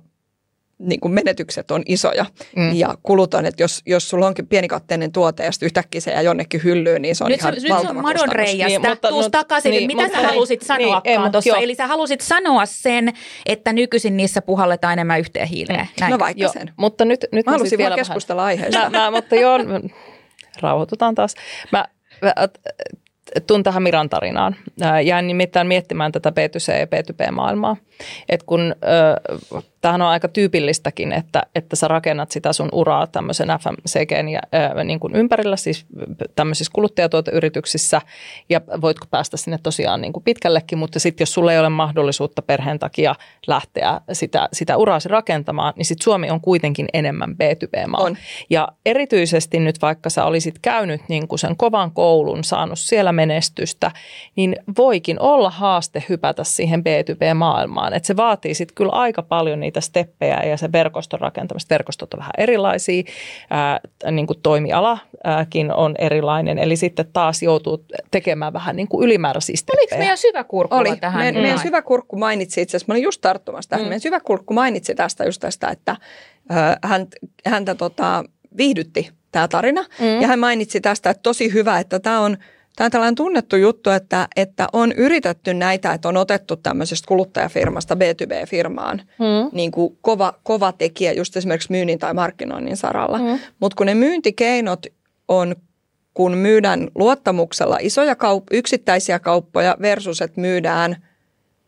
niin 0.79 0.99
kuin 0.99 1.13
menetykset 1.13 1.71
on 1.71 1.83
isoja 1.85 2.25
mm. 2.55 2.75
ja 2.75 2.97
kulut 3.03 3.33
on, 3.33 3.45
että 3.45 3.63
jos, 3.63 3.81
jos 3.85 4.09
sulla 4.09 4.27
onkin 4.27 4.47
pienikatteinen 4.47 5.11
tuote 5.11 5.43
ja 5.45 5.51
sitten 5.51 5.65
yhtäkkiä 5.67 6.01
se 6.01 6.11
jää 6.11 6.21
jonnekin 6.21 6.63
hyllyyn, 6.63 7.01
niin 7.01 7.15
se 7.15 7.23
on 7.23 7.31
nyt, 7.31 7.39
ihan 7.39 7.53
Nyt 7.53 7.61
se 7.61 7.89
on 7.89 8.01
madon 8.01 8.29
reijästä. 8.31 8.79
Niin, 8.79 8.89
mutta, 8.89 9.07
Tuus 9.09 9.29
takaisin, 9.31 9.71
niin, 9.71 9.87
mitä 9.87 10.03
mutta, 10.03 10.21
sä 10.21 10.27
halusit 10.27 10.61
sanoa 10.61 11.01
niin, 11.05 11.31
tuossa? 11.31 11.57
Eli 11.57 11.75
sä 11.75 11.87
halusit 11.87 12.21
sanoa 12.21 12.65
sen, 12.65 13.13
että 13.45 13.73
nykyisin 13.73 14.17
niissä 14.17 14.41
puhalletaan 14.41 14.93
enemmän 14.93 15.19
yhteen 15.19 15.47
hiileen. 15.47 15.79
Mm. 15.79 15.87
Näin. 15.99 16.11
No 16.11 16.19
vaikka 16.19 16.43
jo, 16.43 16.49
sen. 16.49 16.73
Mutta 16.77 17.05
nyt, 17.05 17.25
nyt 17.31 17.45
mä 17.45 17.51
halusin 17.51 17.77
vielä 17.77 17.95
keskustella 17.95 18.41
vähän. 18.41 18.47
aiheesta. 18.47 18.89
Mä, 18.89 18.99
mä, 18.99 19.11
mutta 19.11 19.35
joo, 19.35 19.59
rauhoitutaan 20.61 21.15
taas. 21.15 21.35
Mä, 21.71 21.85
mä 22.21 22.33
tun 23.47 23.63
tähän 23.63 23.83
Miran 23.83 24.09
tarinaan. 24.09 24.55
Jäin 25.05 25.27
nimittäin 25.27 25.67
miettimään 25.67 26.11
tätä 26.11 26.29
B2C 26.29 26.79
ja 26.79 26.85
B2B-maailmaa. 26.85 27.77
Et 28.29 28.43
kun 28.43 28.75
tämähän 29.81 30.01
on 30.01 30.07
aika 30.07 30.27
tyypillistäkin, 30.27 31.11
että, 31.11 31.43
että 31.55 31.75
sä 31.75 31.87
rakennat 31.87 32.31
sitä 32.31 32.53
sun 32.53 32.69
uraa 32.71 33.07
tämmöisen 33.07 33.47
FMCGn 33.47 34.29
ja, 34.29 34.41
ää, 34.51 34.83
niin 34.83 34.99
kuin 34.99 35.15
ympärillä, 35.15 35.55
siis 35.55 35.85
tämmöisissä 36.35 36.71
kuluttajatuoteyrityksissä, 36.73 38.01
ja 38.49 38.61
voitko 38.81 39.05
päästä 39.11 39.37
sinne 39.37 39.59
tosiaan 39.63 40.01
niin 40.01 40.13
kuin 40.13 40.23
pitkällekin, 40.23 40.77
mutta 40.77 40.99
sitten 40.99 41.21
jos 41.21 41.33
sulla 41.33 41.53
ei 41.53 41.59
ole 41.59 41.69
mahdollisuutta 41.69 42.41
perheen 42.41 42.79
takia 42.79 43.15
lähteä 43.47 44.01
sitä, 44.13 44.49
sitä 44.53 44.77
uraasi 44.77 45.09
rakentamaan, 45.09 45.73
niin 45.77 45.85
sitten 45.85 46.03
Suomi 46.03 46.29
on 46.29 46.41
kuitenkin 46.41 46.87
enemmän 46.93 47.31
B2B-maa. 47.31 48.01
On. 48.01 48.17
Ja 48.49 48.67
erityisesti 48.85 49.59
nyt 49.59 49.81
vaikka 49.81 50.09
sä 50.09 50.25
olisit 50.25 50.59
käynyt 50.61 51.01
niin 51.09 51.27
kuin 51.27 51.39
sen 51.39 51.57
kovan 51.57 51.91
koulun, 51.91 52.43
saanut 52.43 52.79
siellä 52.79 53.11
menestystä, 53.11 53.91
niin 54.35 54.55
voikin 54.77 55.19
olla 55.19 55.49
haaste 55.49 56.03
hypätä 56.09 56.43
siihen 56.43 56.79
B2B-maailmaan. 56.79 57.93
Että 57.93 58.07
se 58.07 58.17
vaatii 58.17 58.53
sitten 58.53 58.75
kyllä 58.75 58.91
aika 58.91 59.23
paljon 59.23 59.59
niitä 59.59 59.68
steppejä 59.79 60.43
ja 60.43 60.57
se 60.57 60.71
verkoston 60.71 61.19
rakentamista. 61.19 61.73
Verkostot 61.73 62.13
on 62.13 62.19
vähän 62.19 62.31
erilaisia, 62.37 63.03
ää, 63.49 63.79
niin 64.11 64.27
kuin 64.27 64.39
toimialakin 64.43 65.73
on 65.73 65.95
erilainen, 65.97 66.59
eli 66.59 66.75
sitten 66.75 67.05
taas 67.13 67.43
joutuu 67.43 67.85
tekemään 68.11 68.53
vähän 68.53 68.75
niin 68.75 68.87
kuin 68.87 69.05
ylimääräisiä 69.05 69.55
steppejä. 69.55 69.79
Oliko 69.81 69.97
meidän 69.97 70.17
syväkurkku 70.17 70.75
Oli. 70.75 70.95
tähän? 70.95 71.21
Meidän, 71.21 71.41
meidän 71.41 71.59
syväkurkku 71.59 72.17
mainitsi 72.17 72.61
itse 72.61 72.77
asiassa, 72.77 72.91
mä 72.91 72.93
olin 72.93 73.03
just 73.03 73.21
tarttumassa 73.21 73.69
tähän, 73.69 73.85
mm. 73.85 73.89
meidän 73.89 74.01
syväkurkku 74.01 74.53
mainitsi 74.53 74.95
tästä 74.95 75.25
just 75.25 75.41
tästä, 75.41 75.67
että 75.67 75.91
äh, 75.91 76.75
häntä, 76.83 77.17
häntä 77.45 77.75
tota, 77.75 78.23
viihdytti 78.57 79.09
tämä 79.31 79.47
tarina. 79.47 79.85
Mm. 79.99 80.21
Ja 80.21 80.27
hän 80.27 80.39
mainitsi 80.39 80.81
tästä, 80.81 81.09
että 81.09 81.23
tosi 81.23 81.53
hyvä, 81.53 81.79
että 81.79 81.99
tämä 81.99 82.19
on– 82.19 82.37
Tämä 82.79 82.85
on 82.85 82.91
tällainen 82.91 83.15
tunnettu 83.15 83.55
juttu, 83.55 83.89
että, 83.89 84.27
että 84.35 84.67
on 84.73 84.91
yritetty 84.91 85.53
näitä, 85.53 85.93
että 85.93 86.09
on 86.09 86.17
otettu 86.17 86.55
tämmöisestä 86.55 87.07
kuluttajafirmasta 87.07 87.95
B2B-firmaan 87.95 89.01
mm. 89.19 89.49
niin 89.51 89.71
kuin 89.71 89.97
kova, 90.01 90.33
kova 90.43 90.71
tekijä 90.71 91.11
just 91.11 91.37
esimerkiksi 91.37 91.71
myynnin 91.71 91.99
tai 91.99 92.13
markkinoinnin 92.13 92.77
saralla. 92.77 93.17
Mm. 93.17 93.39
Mutta 93.59 93.75
kun 93.75 93.85
ne 93.85 93.95
myyntikeinot 93.95 94.85
on, 95.27 95.55
kun 96.13 96.37
myydään 96.37 96.87
luottamuksella 96.95 97.77
isoja 97.81 98.13
kaup- 98.13 98.47
yksittäisiä 98.51 99.19
kauppoja 99.19 99.77
versus, 99.81 100.21
että 100.21 100.41
myydään 100.41 100.95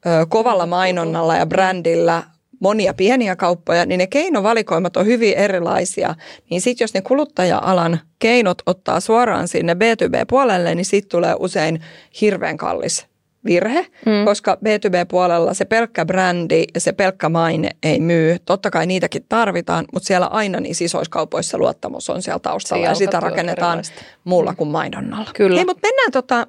ö, 0.05 0.25
kovalla 0.29 0.65
mainonnalla 0.65 1.35
ja 1.35 1.45
brändillä 1.45 2.23
monia 2.61 2.93
pieniä 2.93 3.35
kauppoja, 3.35 3.85
niin 3.85 3.97
ne 3.97 4.07
keinovalikoimat 4.07 4.97
on 4.97 5.05
hyvin 5.05 5.33
erilaisia. 5.33 6.15
Niin 6.49 6.61
sitten 6.61 6.83
jos 6.83 6.93
ne 6.93 7.01
kuluttaja-alan 7.01 7.99
keinot 8.19 8.61
ottaa 8.65 8.99
suoraan 8.99 9.47
sinne 9.47 9.73
B2B-puolelle, 9.73 10.75
niin 10.75 10.85
sitten 10.85 11.09
tulee 11.09 11.35
usein 11.39 11.81
hirveän 12.21 12.57
kallis 12.57 13.11
virhe, 13.45 13.87
mm. 14.05 14.25
koska 14.25 14.57
B2B-puolella 14.65 15.53
se 15.53 15.65
pelkkä 15.65 16.05
brändi 16.05 16.63
ja 16.73 16.79
se 16.79 16.91
pelkkä 16.91 17.29
maine 17.29 17.69
ei 17.83 17.99
myy. 17.99 18.37
Totta 18.45 18.71
kai 18.71 18.85
niitäkin 18.85 19.25
tarvitaan, 19.29 19.85
mutta 19.93 20.07
siellä 20.07 20.27
aina 20.27 20.59
niissä 20.59 20.85
isoissa 20.85 21.11
kaupoissa 21.11 21.57
luottamus 21.57 22.09
on 22.09 22.21
siellä 22.21 22.39
taustalla 22.39 22.85
ja 22.85 22.95
sitä 22.95 23.19
rakennetaan 23.19 23.79
erilaista. 23.79 24.01
muulla 24.23 24.53
kuin 24.55 24.69
mainonnalla. 24.69 25.29
Kyllä. 25.35 25.55
Hei, 25.55 25.65
mutta 25.65 25.87
mennään 25.87 26.11
tota, 26.11 26.47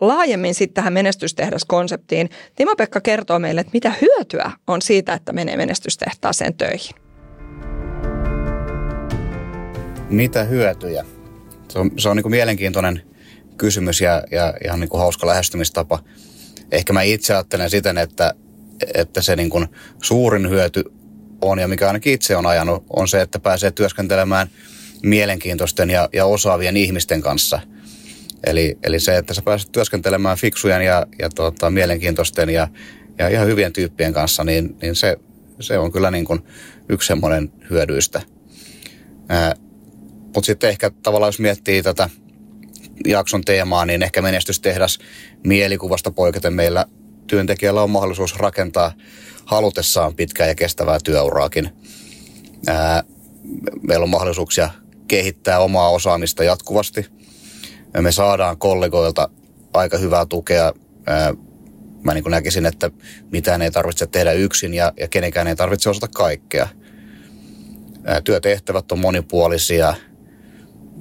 laajemmin 0.00 0.54
sitten 0.54 0.74
tähän 0.74 0.92
menestystehdas-konseptiin. 0.92 2.30
Timo-Pekka 2.56 3.00
kertoo 3.00 3.38
meille, 3.38 3.60
että 3.60 3.70
mitä 3.74 3.92
hyötyä 4.00 4.50
on 4.66 4.82
siitä, 4.82 5.14
että 5.14 5.32
menee 5.32 5.56
menestystehtaaseen 5.56 6.54
töihin. 6.54 6.96
Mitä 10.10 10.44
hyötyjä? 10.44 11.04
Se 11.68 11.78
on, 11.78 11.90
se 11.98 12.08
on 12.08 12.16
niin 12.16 12.22
kuin 12.22 12.30
mielenkiintoinen 12.30 13.02
kysymys 13.56 14.00
ja, 14.00 14.22
ja 14.30 14.54
ihan 14.64 14.80
niin 14.80 14.88
kuin 14.88 15.00
hauska 15.00 15.26
lähestymistapa. 15.26 15.98
Ehkä 16.72 16.92
mä 16.92 17.02
itse 17.02 17.34
ajattelen 17.34 17.70
siten, 17.70 17.98
että, 17.98 18.34
että 18.94 19.22
se 19.22 19.36
niin 19.36 19.50
kuin 19.50 19.66
suurin 20.02 20.50
hyöty 20.50 20.84
on, 21.40 21.58
ja 21.58 21.68
mikä 21.68 21.86
ainakin 21.86 22.12
itse 22.12 22.36
on 22.36 22.46
ajanut, 22.46 22.84
on 22.90 23.08
se, 23.08 23.20
että 23.20 23.38
pääsee 23.38 23.70
työskentelemään 23.70 24.48
mielenkiintoisten 25.02 25.90
ja, 25.90 26.08
ja 26.12 26.26
osaavien 26.26 26.76
ihmisten 26.76 27.20
kanssa– 27.20 27.60
Eli, 28.46 28.78
eli 28.82 29.00
se, 29.00 29.16
että 29.16 29.34
sä 29.34 29.42
pääset 29.42 29.72
työskentelemään 29.72 30.36
fiksujen 30.36 30.82
ja, 30.82 31.06
ja 31.18 31.30
tota, 31.30 31.70
mielenkiintoisten 31.70 32.50
ja, 32.50 32.68
ja 33.18 33.28
ihan 33.28 33.46
hyvien 33.46 33.72
tyyppien 33.72 34.12
kanssa, 34.12 34.44
niin, 34.44 34.76
niin 34.82 34.96
se, 34.96 35.16
se 35.60 35.78
on 35.78 35.92
kyllä 35.92 36.10
niin 36.10 36.24
kuin 36.24 36.40
yksi 36.88 37.06
semmoinen 37.06 37.52
hyödyistä. 37.70 38.22
Mutta 40.24 40.46
sitten 40.46 40.70
ehkä 40.70 40.90
tavallaan 41.02 41.28
jos 41.28 41.38
miettii 41.38 41.82
tätä 41.82 42.10
jakson 43.06 43.44
teemaa, 43.44 43.86
niin 43.86 44.02
ehkä 44.02 44.22
menestystehdas 44.22 44.98
mielikuvasta 45.44 46.10
poiketen 46.10 46.52
meillä 46.52 46.86
työntekijällä 47.26 47.82
on 47.82 47.90
mahdollisuus 47.90 48.36
rakentaa 48.36 48.92
halutessaan 49.44 50.14
pitkää 50.14 50.46
ja 50.46 50.54
kestävää 50.54 50.98
työuraakin. 51.04 51.70
Ää, 52.66 53.02
meillä 53.88 54.02
on 54.02 54.10
mahdollisuuksia 54.10 54.70
kehittää 55.08 55.58
omaa 55.58 55.90
osaamista 55.90 56.44
jatkuvasti– 56.44 57.06
me 58.00 58.12
saadaan 58.12 58.58
kollegoilta 58.58 59.28
aika 59.72 59.98
hyvää 59.98 60.26
tukea. 60.26 60.72
Mä 62.02 62.14
niin 62.14 62.24
näkisin, 62.28 62.66
että 62.66 62.90
mitään 63.32 63.62
ei 63.62 63.70
tarvitse 63.70 64.06
tehdä 64.06 64.32
yksin 64.32 64.74
ja, 64.74 64.92
ja 65.00 65.08
kenenkään 65.08 65.46
ei 65.46 65.56
tarvitse 65.56 65.90
osata 65.90 66.08
kaikkea. 66.08 66.68
Työtehtävät 68.24 68.92
on 68.92 68.98
monipuolisia. 68.98 69.94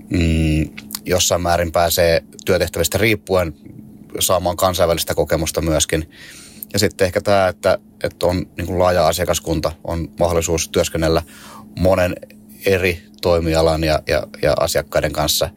Mm, 0.10 0.70
jossain 1.06 1.42
määrin 1.42 1.72
pääsee 1.72 2.24
työtehtävistä 2.46 2.98
riippuen 2.98 3.54
saamaan 4.20 4.58
kansainvälistä 4.58 5.16
kokemusta 5.16 5.62
myöskin. 5.62 6.10
Ja 6.74 6.80
sitten 6.80 7.06
ehkä 7.06 7.22
tämä, 7.22 7.48
että, 7.48 7.78
että 8.04 8.26
on 8.26 8.46
niin 8.58 8.80
laaja 8.80 9.08
asiakaskunta, 9.08 9.72
on 9.84 10.08
mahdollisuus 10.20 10.70
työskennellä 10.70 11.22
monen 11.80 12.16
eri 12.66 13.02
toimialan 13.22 13.84
ja, 13.84 14.00
ja, 14.08 14.28
ja 14.42 14.54
asiakkaiden 14.60 15.14
kanssa. 15.14 15.50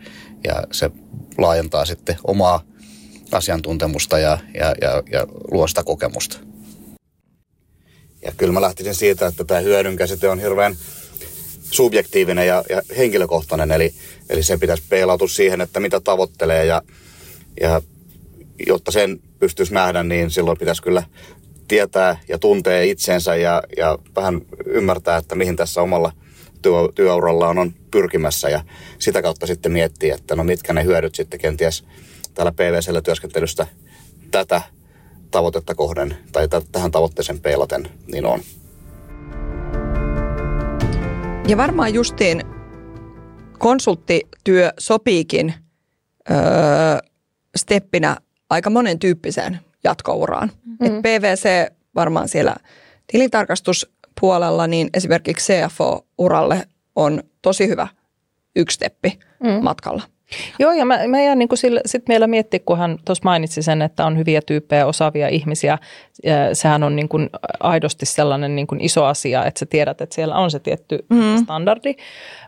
Ja 0.46 0.62
se 0.72 0.90
laajentaa 1.38 1.84
sitten 1.84 2.16
omaa 2.24 2.62
asiantuntemusta 3.32 4.18
ja, 4.18 4.38
ja, 4.54 4.74
ja, 4.80 5.02
ja 5.12 5.26
luo 5.50 5.66
sitä 5.66 5.84
kokemusta. 5.84 6.38
Ja 8.24 8.32
kyllä 8.36 8.52
mä 8.52 8.60
lähtisin 8.60 8.94
siitä, 8.94 9.26
että 9.26 9.44
tämä 9.44 9.60
hyödyn 9.60 9.96
käsite 9.96 10.28
on 10.28 10.40
hirveän 10.40 10.76
subjektiivinen 11.70 12.46
ja, 12.46 12.64
ja 12.68 12.82
henkilökohtainen, 12.96 13.70
eli, 13.70 13.94
eli 14.28 14.42
se 14.42 14.56
pitäisi 14.56 14.82
peilautua 14.88 15.28
siihen, 15.28 15.60
että 15.60 15.80
mitä 15.80 16.00
tavoittelee 16.00 16.64
ja, 16.64 16.82
ja 17.60 17.82
jotta 18.66 18.90
sen 18.90 19.20
pystyisi 19.38 19.74
nähdä, 19.74 20.02
niin 20.02 20.30
silloin 20.30 20.58
pitäisi 20.58 20.82
kyllä 20.82 21.02
tietää 21.68 22.18
ja 22.28 22.38
tuntee 22.38 22.86
itsensä 22.86 23.36
ja, 23.36 23.62
ja 23.76 23.98
vähän 24.16 24.40
ymmärtää, 24.66 25.16
että 25.16 25.34
mihin 25.34 25.56
tässä 25.56 25.82
omalla 25.82 26.12
työ, 26.66 26.88
työurallaan 26.94 27.58
on 27.58 27.72
pyrkimässä 27.90 28.48
ja 28.48 28.64
sitä 28.98 29.22
kautta 29.22 29.46
sitten 29.46 29.72
miettiä, 29.72 30.14
että 30.14 30.36
no 30.36 30.44
mitkä 30.44 30.72
ne 30.72 30.84
hyödyt 30.84 31.14
sitten 31.14 31.40
kenties 31.40 31.84
täällä 32.34 32.52
PVCllä 32.52 33.00
työskentelystä 33.00 33.66
tätä 34.30 34.62
tavoitetta 35.30 35.74
kohden 35.74 36.16
tai 36.32 36.48
t- 36.48 36.72
tähän 36.72 36.90
tavoitteeseen 36.90 37.40
peilaten 37.40 37.88
niin 38.12 38.26
on. 38.26 38.40
Ja 41.48 41.56
varmaan 41.56 41.94
justiin 41.94 42.42
konsulttityö 43.58 44.72
sopiikin 44.78 45.54
öö, 46.30 46.36
steppinä 47.56 48.16
aika 48.50 48.70
monen 48.70 48.98
tyyppiseen 48.98 49.60
jatkouraan. 49.84 50.50
Mm. 50.64 50.86
Et 50.86 51.02
PVC 51.02 51.72
varmaan 51.94 52.28
siellä 52.28 52.56
tilintarkastuspuolella, 54.20 54.66
niin 54.66 54.90
esimerkiksi 54.94 55.52
CFO-uralle 55.52 56.66
on 56.96 57.22
tosi 57.42 57.68
hyvä 57.68 57.88
yksi 58.56 58.74
steppi 58.74 59.18
mm. 59.42 59.62
matkalla. 59.62 60.02
Joo, 60.58 60.72
ja 60.72 60.84
mä, 60.84 60.98
mä 61.08 61.20
jään 61.20 61.38
niin 61.38 61.48
sitten 61.86 62.12
meillä 62.12 62.26
miettiä, 62.26 62.60
kun 62.66 62.78
hän 62.78 62.98
tuossa 63.04 63.24
mainitsi 63.24 63.62
sen, 63.62 63.82
että 63.82 64.06
on 64.06 64.18
hyviä 64.18 64.40
tyyppejä, 64.46 64.86
osaavia 64.86 65.28
ihmisiä. 65.28 65.78
Sehän 66.52 66.82
on 66.82 66.96
niin 66.96 67.08
kuin 67.08 67.30
aidosti 67.60 68.06
sellainen 68.06 68.56
niin 68.56 68.66
kuin 68.66 68.80
iso 68.80 69.04
asia, 69.04 69.44
että 69.44 69.58
sä 69.58 69.66
tiedät, 69.66 70.00
että 70.00 70.14
siellä 70.14 70.36
on 70.36 70.50
se 70.50 70.58
tietty 70.58 70.98
mm. 71.10 71.36
standardi. 71.42 71.94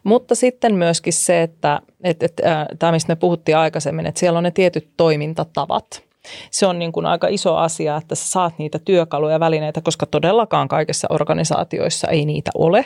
Mutta 0.04 0.34
sitten 0.34 0.74
myöskin 0.74 1.12
se, 1.12 1.42
että, 1.42 1.80
että, 2.04 2.26
että 2.26 2.66
tämä, 2.78 2.92
mistä 2.92 3.12
me 3.12 3.16
puhuttiin 3.16 3.56
aikaisemmin, 3.56 4.06
että 4.06 4.20
siellä 4.20 4.38
on 4.38 4.44
ne 4.44 4.50
tietyt 4.50 4.88
toimintatavat– 4.96 6.02
se 6.50 6.66
on 6.66 6.78
niin 6.78 6.92
kuin 6.92 7.06
aika 7.06 7.28
iso 7.28 7.56
asia, 7.56 7.96
että 7.96 8.14
sä 8.14 8.26
saat 8.26 8.58
niitä 8.58 8.78
työkaluja 8.78 9.32
ja 9.32 9.40
välineitä, 9.40 9.80
koska 9.80 10.06
todellakaan 10.06 10.68
kaikissa 10.68 11.08
organisaatioissa 11.10 12.08
ei 12.08 12.24
niitä 12.24 12.50
ole. 12.54 12.84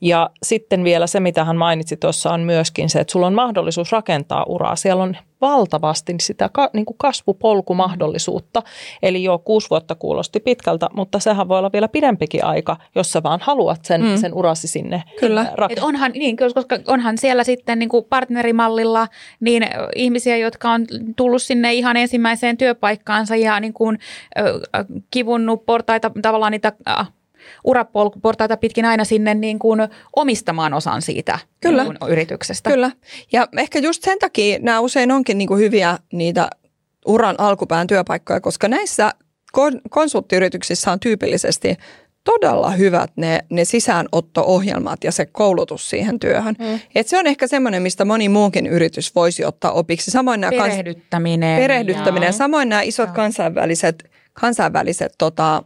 Ja 0.00 0.30
sitten 0.42 0.84
vielä 0.84 1.06
se, 1.06 1.20
mitä 1.20 1.44
hän 1.44 1.56
mainitsi 1.56 1.96
tuossa, 1.96 2.32
on 2.32 2.40
myöskin 2.40 2.90
se, 2.90 3.00
että 3.00 3.12
sulla 3.12 3.26
on 3.26 3.34
mahdollisuus 3.34 3.92
rakentaa 3.92 4.44
uraa. 4.48 4.76
Siellä 4.76 5.02
on 5.02 5.16
valtavasti 5.40 6.14
sitä 6.20 6.50
niin 6.72 6.86
kuin 6.86 6.96
kasvupolkumahdollisuutta. 6.98 8.62
Eli 9.02 9.24
jo 9.24 9.38
kuusi 9.38 9.70
vuotta 9.70 9.94
kuulosti 9.94 10.40
pitkältä, 10.40 10.88
mutta 10.92 11.18
sehän 11.18 11.48
voi 11.48 11.58
olla 11.58 11.72
vielä 11.72 11.88
pidempikin 11.88 12.44
aika, 12.44 12.76
jos 12.94 13.12
sä 13.12 13.22
vaan 13.22 13.40
haluat 13.42 13.84
sen, 13.84 14.02
mm. 14.02 14.16
sen 14.16 14.34
urasi 14.34 14.68
sinne 14.68 15.02
Kyllä. 15.20 15.46
Et 15.68 15.78
onhan, 15.78 16.12
niin, 16.12 16.36
koska 16.36 16.78
onhan 16.86 17.18
siellä 17.18 17.44
sitten 17.44 17.78
niin 17.78 17.88
kuin 17.88 18.04
partnerimallilla 18.04 19.08
niin 19.40 19.66
ihmisiä, 19.96 20.36
jotka 20.36 20.70
on 20.70 20.86
tullut 21.16 21.42
sinne 21.42 21.74
ihan 21.74 21.96
ensimmäiseen 21.96 22.56
työpaikkaansa 22.56 23.36
ja 23.36 23.60
niin 23.60 23.72
kuin, 23.72 23.98
äh, 24.38 24.84
kivunnut 25.10 25.66
portaita, 25.66 26.10
tavallaan 26.22 26.52
niitä 26.52 26.72
äh, 26.88 27.12
uraportaita 27.64 28.56
pitkin 28.56 28.84
aina 28.84 29.04
sinne 29.04 29.34
niin 29.34 29.58
kuin 29.58 29.80
omistamaan 30.16 30.74
osan 30.74 31.02
siitä 31.02 31.38
Kyllä. 31.60 31.84
Niin 31.84 31.98
kuin 31.98 32.10
yrityksestä. 32.10 32.70
Kyllä. 32.70 32.90
Ja 33.32 33.48
ehkä 33.58 33.78
just 33.78 34.02
sen 34.02 34.18
takia 34.18 34.58
nämä 34.60 34.80
usein 34.80 35.12
onkin 35.12 35.38
niin 35.38 35.48
kuin 35.48 35.60
hyviä 35.60 35.98
niitä 36.12 36.50
uran 37.06 37.34
alkupään 37.38 37.86
työpaikkoja, 37.86 38.40
koska 38.40 38.68
näissä 38.68 39.12
konsulttiyrityksissä 39.90 40.92
on 40.92 41.00
tyypillisesti 41.00 41.76
todella 42.24 42.70
hyvät 42.70 43.10
ne, 43.16 43.40
ne 43.50 43.64
sisäänotto-ohjelmat 43.64 45.04
ja 45.04 45.12
se 45.12 45.26
koulutus 45.26 45.90
siihen 45.90 46.20
työhön. 46.20 46.54
Mm. 46.58 46.80
Et 46.94 47.08
se 47.08 47.18
on 47.18 47.26
ehkä 47.26 47.46
semmoinen, 47.46 47.82
mistä 47.82 48.04
moni 48.04 48.28
muukin 48.28 48.66
yritys 48.66 49.14
voisi 49.14 49.44
ottaa 49.44 49.72
opiksi. 49.72 50.10
Samoin 50.10 50.40
nämä 50.40 50.50
perehdyttäminen. 50.50 51.56
Kans, 51.56 51.62
perehdyttäminen. 51.62 52.26
Ja. 52.26 52.32
Samoin 52.32 52.68
nämä 52.68 52.82
isot 52.82 53.08
ja. 53.08 53.14
kansainväliset, 53.14 54.10
kansainväliset 54.32 55.12
tota, 55.18 55.62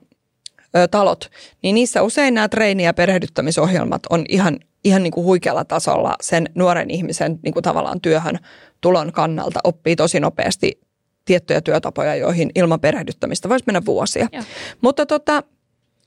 ö, 0.76 0.88
talot, 0.88 1.30
niin 1.62 1.74
niissä 1.74 2.02
usein 2.02 2.34
nämä 2.34 2.48
treeni- 2.48 2.84
ja 2.84 2.94
perehdyttämisohjelmat 2.94 4.02
on 4.10 4.24
ihan, 4.28 4.58
ihan 4.84 5.02
niin 5.02 5.12
kuin 5.12 5.24
huikealla 5.24 5.64
tasolla 5.64 6.16
sen 6.20 6.46
nuoren 6.54 6.90
ihmisen 6.90 7.38
niin 7.42 7.52
kuin 7.52 7.62
tavallaan 7.62 8.00
työhön 8.00 8.38
tulon 8.80 9.12
kannalta. 9.12 9.60
Oppii 9.64 9.96
tosi 9.96 10.20
nopeasti 10.20 10.80
tiettyjä 11.24 11.60
työtapoja, 11.60 12.14
joihin 12.14 12.50
ilman 12.54 12.80
perehdyttämistä 12.80 13.48
voisi 13.48 13.64
mennä 13.66 13.82
vuosia. 13.86 14.28
Joo. 14.32 14.42
Mutta 14.80 15.06
tota, 15.06 15.42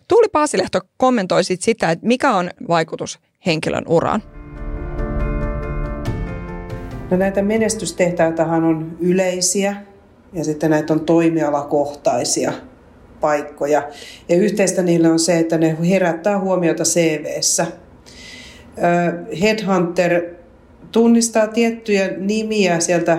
Tuuli 0.08 0.28
Paasilehto 0.32 0.80
kommentoi 0.98 1.44
sit 1.44 1.62
sitä, 1.62 1.92
että 1.92 2.08
mikä 2.08 2.36
on 2.36 2.50
vaikutus 2.68 3.20
henkilön 3.46 3.84
uraan. 3.88 4.24
No 7.12 7.18
näitä 7.18 7.42
menestystehtäitähän 7.42 8.64
on 8.64 8.98
yleisiä 9.00 9.76
ja 10.34 10.44
sitten 10.44 10.70
näitä 10.70 10.94
on 10.94 11.06
toimialakohtaisia– 11.06 12.54
paikkoja. 13.24 13.84
Ja 14.30 14.36
yhteistä 14.36 14.84
niille 14.84 15.10
on 15.10 15.20
se, 15.20 15.40
että 15.40 15.58
ne 15.58 15.78
herättää 15.90 16.40
huomiota 16.40 16.84
CVssä. 16.84 17.66
Headhunter 19.42 20.24
tunnistaa 20.92 21.48
tiettyjä 21.48 22.10
nimiä 22.18 22.80
sieltä 22.80 23.18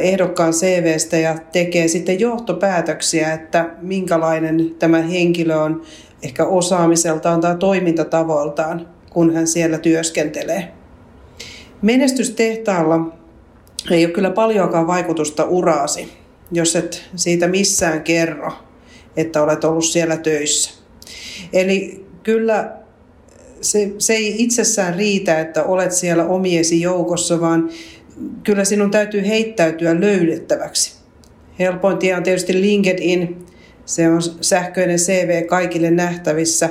ehdokkaan 0.00 0.52
CVstä 0.52 1.16
ja 1.16 1.38
tekee 1.52 1.88
sitten 1.88 2.20
johtopäätöksiä, 2.20 3.32
että 3.32 3.70
minkälainen 3.82 4.74
tämä 4.78 5.02
henkilö 5.02 5.56
on 5.56 5.82
ehkä 6.22 6.44
osaamiseltaan 6.44 7.40
tai 7.40 7.56
toimintatavoiltaan, 7.56 8.88
kun 9.10 9.34
hän 9.34 9.46
siellä 9.46 9.78
työskentelee. 9.78 10.68
Menestystehtaalla 11.82 13.16
ei 13.90 14.04
ole 14.04 14.14
kyllä 14.14 14.30
paljonkaan 14.30 14.86
vaikutusta 14.86 15.44
uraasi, 15.44 16.12
jos 16.52 16.76
et 16.76 17.04
siitä 17.16 17.48
missään 17.48 18.02
kerro 18.02 18.67
että 19.18 19.42
olet 19.42 19.64
ollut 19.64 19.84
siellä 19.84 20.16
töissä. 20.16 20.70
Eli 21.52 22.06
kyllä 22.22 22.72
se, 23.60 23.92
se 23.98 24.12
ei 24.12 24.42
itsessään 24.42 24.94
riitä, 24.94 25.40
että 25.40 25.64
olet 25.64 25.92
siellä 25.92 26.24
omiesi 26.24 26.80
joukossa, 26.80 27.40
vaan 27.40 27.70
kyllä 28.44 28.64
sinun 28.64 28.90
täytyy 28.90 29.26
heittäytyä 29.26 30.00
löydettäväksi. 30.00 30.98
Helpoin 31.58 31.98
tie 31.98 32.16
on 32.16 32.22
tietysti 32.22 32.60
LinkedIn, 32.60 33.46
se 33.84 34.08
on 34.08 34.22
sähköinen 34.40 34.98
CV 34.98 35.46
kaikille 35.46 35.90
nähtävissä, 35.90 36.70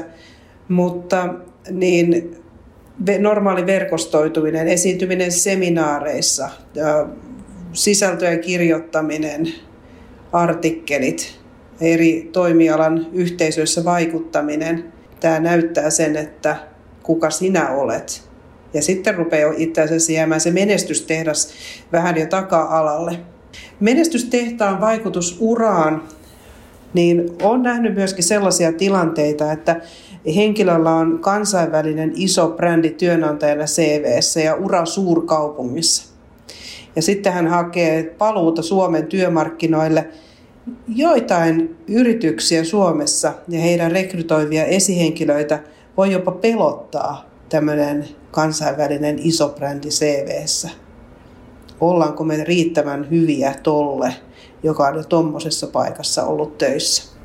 mutta 0.68 1.34
niin 1.72 2.36
normaali 3.20 3.66
verkostoituminen, 3.66 4.68
esiintyminen 4.68 5.32
seminaareissa, 5.32 6.50
sisältöjen 7.74 8.40
kirjoittaminen, 8.40 9.54
artikkelit, 10.32 11.40
eri 11.82 12.30
toimialan 12.32 13.08
yhteisöissä 13.14 13.86
vaikuttaminen, 13.86 14.94
tämä 15.20 15.40
näyttää 15.40 15.90
sen, 15.90 16.16
että 16.16 16.56
kuka 17.04 17.30
sinä 17.30 17.70
olet. 17.70 18.28
Ja 18.74 18.82
sitten 18.82 19.16
rupeaa 19.16 19.54
itse 19.58 19.82
asiassa 19.82 20.12
jäämään 20.12 20.42
se 20.42 20.52
menestystehdas 20.52 21.50
vähän 21.92 22.18
jo 22.18 22.26
taka-alalle. 22.26 23.20
Menestystehtaan 23.80 24.82
vaikutus 24.82 25.38
uraan, 25.40 26.04
niin 26.94 27.30
on 27.42 27.64
nähnyt 27.64 27.96
myöskin 27.96 28.24
sellaisia 28.24 28.74
tilanteita, 28.74 29.52
että 29.52 29.82
henkilöllä 30.36 30.96
on 30.96 31.20
kansainvälinen 31.20 32.12
iso 32.16 32.48
brändi 32.48 32.90
työnantajana 32.90 33.66
CVssä 33.66 34.40
ja 34.40 34.56
ura 34.56 34.86
suurkaupungissa. 34.86 36.14
Ja 36.96 37.02
sitten 37.02 37.34
hän 37.34 37.48
hakee 37.48 38.04
paluuta 38.04 38.62
Suomen 38.62 39.08
työmarkkinoille– 39.08 40.08
joitain 40.88 41.78
yrityksiä 41.88 42.64
Suomessa 42.64 43.34
ja 43.48 43.60
heidän 43.60 43.92
rekrytoivia 43.92 44.66
esihenkilöitä 44.66 45.60
voi 45.98 46.12
jopa 46.12 46.32
pelottaa 46.32 47.26
tämmöinen 47.50 48.08
kansainvälinen 48.32 49.20
iso 49.20 49.50
brändi 49.50 49.88
CVssä. 49.88 50.70
Ollaanko 51.82 52.24
me 52.24 52.44
riittävän 52.44 53.10
hyviä 53.12 53.56
tolle, 53.64 54.14
joka 54.64 54.88
on 54.88 54.96
jo 54.96 55.04
tuommoisessa 55.04 55.68
paikassa 55.68 56.24
ollut 56.24 56.58
töissä? 56.58 57.18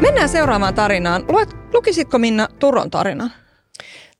Mennään 0.00 0.28
seuraavaan 0.28 0.74
tarinaan. 0.74 1.24
Luet, 1.28 1.48
lukisitko 1.74 2.18
Minna 2.18 2.48
Turon 2.58 2.90
tarinan? 2.90 3.30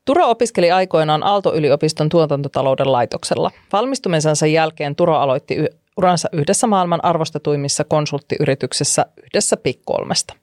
Turo 0.05 0.31
opiskeli 0.31 0.71
aikoinaan 0.71 1.23
Aalto-yliopiston 1.23 2.09
tuotantotalouden 2.09 2.93
laitoksella. 2.93 3.51
Valmistumisensa 3.73 4.47
jälkeen 4.47 4.97
Turo 4.97 5.15
aloitti 5.15 5.57
uransa 5.97 6.29
yhdessä 6.33 6.67
maailman 6.67 7.05
arvostetuimmissa 7.05 7.85
konsulttiyrityksissä 7.85 9.07
yhdessä 9.25 9.57
pikkolmesta. 9.57 10.35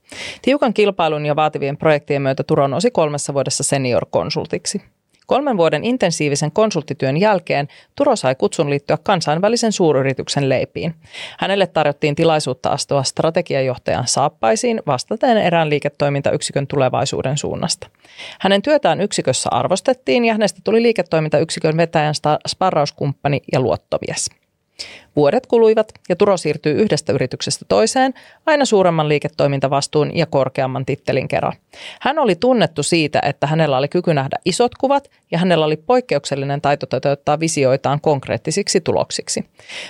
Tiukan 0.41 0.73
kilpailun 0.73 1.25
ja 1.25 1.35
vaativien 1.35 1.77
projektien 1.77 2.21
myötä 2.21 2.43
Turo 2.43 2.67
nousi 2.67 2.91
kolmessa 2.91 3.33
vuodessa 3.33 3.63
senior-konsultiksi. 3.63 4.81
Kolmen 5.27 5.57
vuoden 5.57 5.83
intensiivisen 5.83 6.51
konsulttityön 6.51 7.17
jälkeen 7.17 7.67
Turo 7.95 8.15
sai 8.15 8.35
kutsun 8.35 8.69
liittyä 8.69 8.97
kansainvälisen 9.03 9.71
suuryrityksen 9.71 10.49
leipiin. 10.49 10.95
Hänelle 11.39 11.67
tarjottiin 11.67 12.15
tilaisuutta 12.15 12.69
astua 12.69 13.03
strategiajohtajan 13.03 14.07
saappaisiin 14.07 14.81
vastaten 14.87 15.37
erään 15.37 15.69
liiketoimintayksikön 15.69 16.67
tulevaisuuden 16.67 17.37
suunnasta. 17.37 17.87
Hänen 18.39 18.61
työtään 18.61 19.01
yksikössä 19.01 19.49
arvostettiin 19.51 20.25
ja 20.25 20.33
hänestä 20.33 20.61
tuli 20.63 20.81
liiketoimintayksikön 20.83 21.77
vetäjän 21.77 22.13
sparrauskumppani 22.47 23.41
ja 23.51 23.59
luottomies. 23.59 24.29
Vuodet 25.15 25.45
kuluivat 25.45 25.91
ja 26.09 26.15
Turo 26.15 26.37
siirtyi 26.37 26.73
yhdestä 26.73 27.13
yrityksestä 27.13 27.65
toiseen 27.69 28.13
aina 28.45 28.65
suuremman 28.65 29.09
liiketoimintavastuun 29.09 30.17
ja 30.17 30.25
korkeamman 30.25 30.85
tittelin 30.85 31.27
kerran. 31.27 31.53
Hän 32.01 32.19
oli 32.19 32.35
tunnettu 32.35 32.83
siitä, 32.83 33.19
että 33.23 33.47
hänellä 33.47 33.77
oli 33.77 33.87
kyky 33.87 34.13
nähdä 34.13 34.37
isot 34.45 34.75
kuvat 34.75 35.09
ja 35.31 35.37
hänellä 35.37 35.65
oli 35.65 35.77
poikkeuksellinen 35.77 36.61
taito 36.61 36.85
toteuttaa 36.85 37.39
visioitaan 37.39 38.01
konkreettisiksi 38.01 38.81
tuloksiksi. 38.81 39.45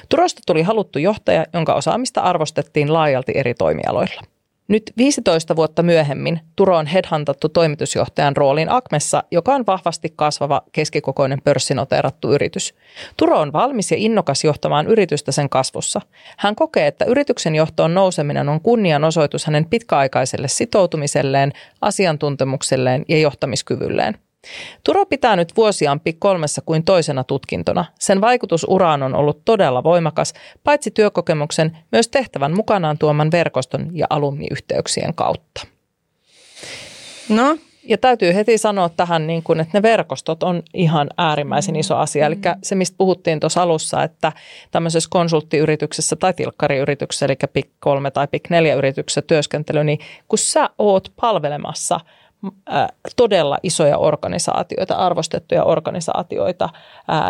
Turosta 0.09 0.41
tuli 0.47 0.61
haluttu 0.61 0.99
johtaja, 0.99 1.45
jonka 1.53 1.73
osaamista 1.73 2.21
arvostettiin 2.21 2.93
laajalti 2.93 3.31
eri 3.35 3.53
toimialoilla. 3.53 4.32
Nyt 4.67 4.93
15 4.97 5.55
vuotta 5.55 5.83
myöhemmin 5.83 6.39
Turo 6.55 6.77
on 6.77 6.85
headhuntattu 6.85 7.49
toimitusjohtajan 7.49 8.37
rooliin 8.37 8.69
Akmessa, 8.69 9.23
joka 9.31 9.55
on 9.55 9.65
vahvasti 9.67 10.13
kasvava 10.15 10.61
keskikokoinen 10.71 11.41
pörssinoteerattu 11.43 12.31
yritys. 12.31 12.73
Turo 13.17 13.39
on 13.39 13.53
valmis 13.53 13.91
ja 13.91 13.97
innokas 13.97 14.43
johtamaan 14.43 14.87
yritystä 14.87 15.31
sen 15.31 15.49
kasvussa. 15.49 16.01
Hän 16.37 16.55
kokee, 16.55 16.87
että 16.87 17.05
yrityksen 17.05 17.55
johtoon 17.55 17.93
nouseminen 17.93 18.49
on 18.49 18.61
kunnianosoitus 18.61 19.45
hänen 19.45 19.65
pitkäaikaiselle 19.65 20.47
sitoutumiselleen, 20.47 21.53
asiantuntemukselleen 21.81 23.05
ja 23.07 23.17
johtamiskyvylleen. 23.17 24.17
Turo 24.83 25.05
pitää 25.05 25.35
nyt 25.35 25.57
vuosiaan 25.57 25.99
pik 25.99 26.19
kolmessa 26.19 26.61
kuin 26.65 26.83
toisena 26.83 27.23
tutkintona. 27.23 27.85
Sen 27.99 28.21
vaikutus 28.21 28.65
uraan 28.69 29.03
on 29.03 29.15
ollut 29.15 29.45
todella 29.45 29.83
voimakas, 29.83 30.33
paitsi 30.63 30.91
työkokemuksen, 30.91 31.77
myös 31.91 32.07
tehtävän 32.07 32.55
mukanaan 32.55 32.97
tuoman 32.97 33.31
verkoston 33.31 33.89
ja 33.93 34.07
alumniyhteyksien 34.09 35.13
kautta. 35.13 35.67
No, 37.29 37.57
ja 37.83 37.97
täytyy 37.97 38.35
heti 38.35 38.57
sanoa 38.57 38.89
tähän, 38.89 39.27
niin 39.27 39.43
kuin, 39.43 39.59
että 39.59 39.77
ne 39.77 39.81
verkostot 39.81 40.43
on 40.43 40.63
ihan 40.73 41.09
äärimmäisen 41.17 41.75
iso 41.75 41.95
asia. 41.95 42.25
Eli 42.25 42.37
se, 42.63 42.75
mistä 42.75 42.97
puhuttiin 42.97 43.39
tuossa 43.39 43.61
alussa, 43.61 44.03
että 44.03 44.31
tämmöisessä 44.71 45.09
konsulttiyrityksessä 45.11 46.15
tai 46.15 46.33
tilkkariyrityksessä, 46.33 47.25
eli 47.25 47.35
PIK 47.53 47.69
3 47.79 48.11
tai 48.11 48.27
PIK 48.27 48.49
4 48.49 48.75
yrityksessä 48.75 49.21
työskentely, 49.21 49.83
niin 49.83 49.99
kun 50.27 50.39
sä 50.39 50.69
oot 50.77 51.11
palvelemassa– 51.15 51.99
todella 53.15 53.57
isoja 53.63 53.97
organisaatioita, 53.97 54.95
arvostettuja 54.95 55.63
organisaatioita 55.63 56.69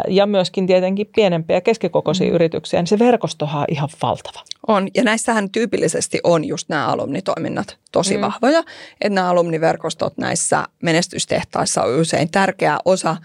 ja 0.07 0.26
myöskin 0.26 0.68
tietenkin 0.68 1.09
pienempiä 1.16 1.61
keskikokoisia 1.61 2.28
mm. 2.28 2.36
yrityksiä, 2.36 2.80
niin 2.80 2.88
se 2.88 2.99
verkostohan 2.99 3.61
on 3.61 3.66
ihan 3.70 3.89
valtava. 4.01 4.43
On, 4.68 4.88
ja 4.95 5.03
näissähän 5.03 5.49
tyypillisesti 5.49 6.20
on 6.24 6.45
just 6.45 6.70
nämä 6.70 6.88
alumnitoiminnat 6.88 7.78
tosi 7.91 8.18
mm. 8.18 8.22
vahvoja, 8.22 8.59
että 9.01 9.16
nämä 9.16 9.30
alumniverkostot 9.30 10.18
näissä 10.18 10.66
menestystehtaissa 10.82 11.84
on 11.84 11.99
usein 11.99 12.32
tärkeä 12.32 12.78
osa 12.86 13.18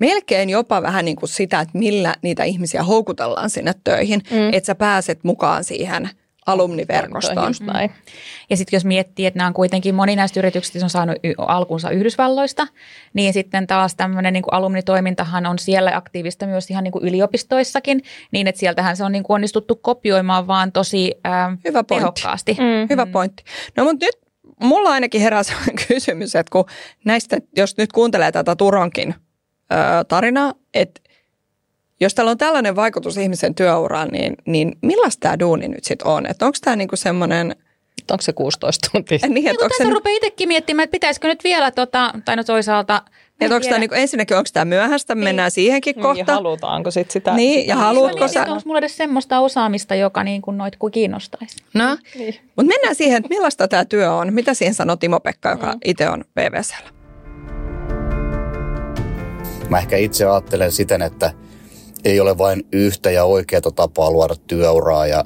melkein 0.00 0.50
jopa 0.50 0.82
vähän 0.82 1.04
niin 1.04 1.16
kuin 1.16 1.28
sitä, 1.28 1.60
että 1.60 1.78
millä 1.78 2.14
niitä 2.22 2.44
ihmisiä 2.44 2.82
houkutellaan 2.82 3.50
sinne 3.50 3.74
töihin, 3.84 4.22
mm. 4.30 4.52
että 4.52 4.66
sä 4.66 4.74
pääset 4.74 5.18
mukaan 5.24 5.64
siihen– 5.64 6.10
alumniverkostoon. 6.46 7.46
Just 7.46 7.62
näin. 7.62 7.90
Mm. 7.90 7.96
Ja 8.50 8.56
sitten 8.56 8.76
jos 8.76 8.84
miettii, 8.84 9.26
että 9.26 9.38
nämä 9.38 9.46
on 9.46 9.54
kuitenkin 9.54 9.94
moni 9.94 10.16
näistä 10.16 10.40
yrityksistä 10.40 10.86
on 10.86 10.90
saanut 10.90 11.16
y- 11.24 11.34
alkunsa 11.38 11.90
Yhdysvalloista, 11.90 12.66
niin 13.14 13.32
sitten 13.32 13.66
taas 13.66 13.94
tämmöinen 13.94 14.32
niin 14.32 14.44
alumnitoimintahan 14.50 15.46
on 15.46 15.58
siellä 15.58 15.96
aktiivista 15.96 16.46
myös 16.46 16.70
ihan 16.70 16.84
niin 16.84 16.92
kuin 16.92 17.08
yliopistoissakin, 17.08 18.02
niin 18.30 18.46
että 18.46 18.58
sieltähän 18.58 18.96
se 18.96 19.04
on 19.04 19.12
niin 19.12 19.24
kuin 19.24 19.34
onnistuttu 19.34 19.76
kopioimaan 19.76 20.46
vaan 20.46 20.72
tosi 20.72 21.14
ää, 21.24 21.56
Hyvä 21.64 21.84
tehokkaasti. 21.84 22.52
Mm. 22.52 22.86
Hyvä 22.90 23.06
pointti. 23.06 23.44
No 23.76 23.84
mutta 23.84 24.06
nyt 24.06 24.16
mulla 24.60 24.90
ainakin 24.90 25.20
herää 25.20 25.42
kysymys, 25.88 26.34
että 26.36 26.50
kun 26.50 26.64
näistä, 27.04 27.38
jos 27.56 27.76
nyt 27.76 27.92
kuuntelee 27.92 28.32
tätä 28.32 28.56
Turonkin 28.56 29.14
tarinaa, 30.08 30.54
että 30.74 31.00
jos 32.00 32.14
täällä 32.14 32.30
on 32.30 32.38
tällainen 32.38 32.76
vaikutus 32.76 33.16
ihmisen 33.16 33.54
työuraan, 33.54 34.08
niin, 34.08 34.36
niin 34.46 34.78
millaista 34.82 35.20
tämä 35.20 35.38
duuni 35.38 35.68
nyt 35.68 35.84
sitten 35.84 36.06
on? 36.06 36.26
Että 36.26 36.46
onko 36.46 36.58
tämä 36.64 36.76
niinku 36.76 36.96
semmoinen... 36.96 37.56
Onko 38.10 38.22
se 38.22 38.32
16 38.32 38.88
tuntia? 38.92 39.18
Niin, 39.22 39.34
niin 39.34 39.48
että 39.48 39.68
se... 39.78 39.90
rupeaa 39.90 40.16
itsekin 40.16 40.48
miettimään, 40.48 40.84
että 40.84 40.92
pitäisikö 40.92 41.28
nyt 41.28 41.44
vielä, 41.44 41.70
tota, 41.70 42.14
tai 42.24 42.36
no 42.36 42.44
toisaalta 42.44 43.02
että 43.40 43.54
onko 43.54 43.68
tämä, 43.68 43.78
niin 43.78 43.90
kuin, 43.90 44.00
ensinnäkin 44.00 44.36
onko 44.36 44.48
tämä 44.52 44.64
myöhäistä, 44.64 45.14
niin. 45.14 45.24
mennään 45.24 45.50
siihenkin 45.50 45.94
niin, 45.94 46.02
kohta. 46.02 46.32
Ja 46.32 46.34
halutaanko 46.34 46.90
sitten 46.90 47.12
sitä? 47.12 47.34
Niin, 47.34 47.60
sitä 47.60 47.72
ja 47.72 47.76
haluatko 47.76 48.28
sä? 48.28 48.40
Onko 48.40 48.62
mulla 48.64 48.78
edes 48.78 48.96
semmoista 48.96 49.40
osaamista, 49.40 49.94
joka 49.94 50.24
niin 50.24 50.42
kuin 50.42 50.58
noit 50.58 50.76
kuin 50.76 50.90
kiinnostaisi? 50.90 51.56
No, 51.74 51.96
niin. 52.18 52.34
mutta 52.56 52.72
mennään 52.72 52.94
siihen, 52.94 53.16
että 53.16 53.28
millaista 53.28 53.68
tämä 53.68 53.84
työ 53.84 54.12
on. 54.12 54.32
Mitä 54.32 54.54
siihen 54.54 54.74
sanoo 54.74 54.96
Timo-Pekka, 54.96 55.50
joka 55.50 55.72
mm. 55.72 55.78
itse 55.84 56.10
on 56.10 56.24
PVCllä? 56.34 56.90
Mä 59.68 59.78
ehkä 59.78 59.96
itse 59.96 60.26
ajattelen 60.26 60.72
siten, 60.72 61.02
että 61.02 61.32
ei 62.06 62.20
ole 62.20 62.38
vain 62.38 62.66
yhtä 62.72 63.10
ja 63.10 63.24
oikeaa 63.24 63.60
tapaa 63.74 64.10
luoda 64.10 64.34
työuraa 64.46 65.06
ja 65.06 65.24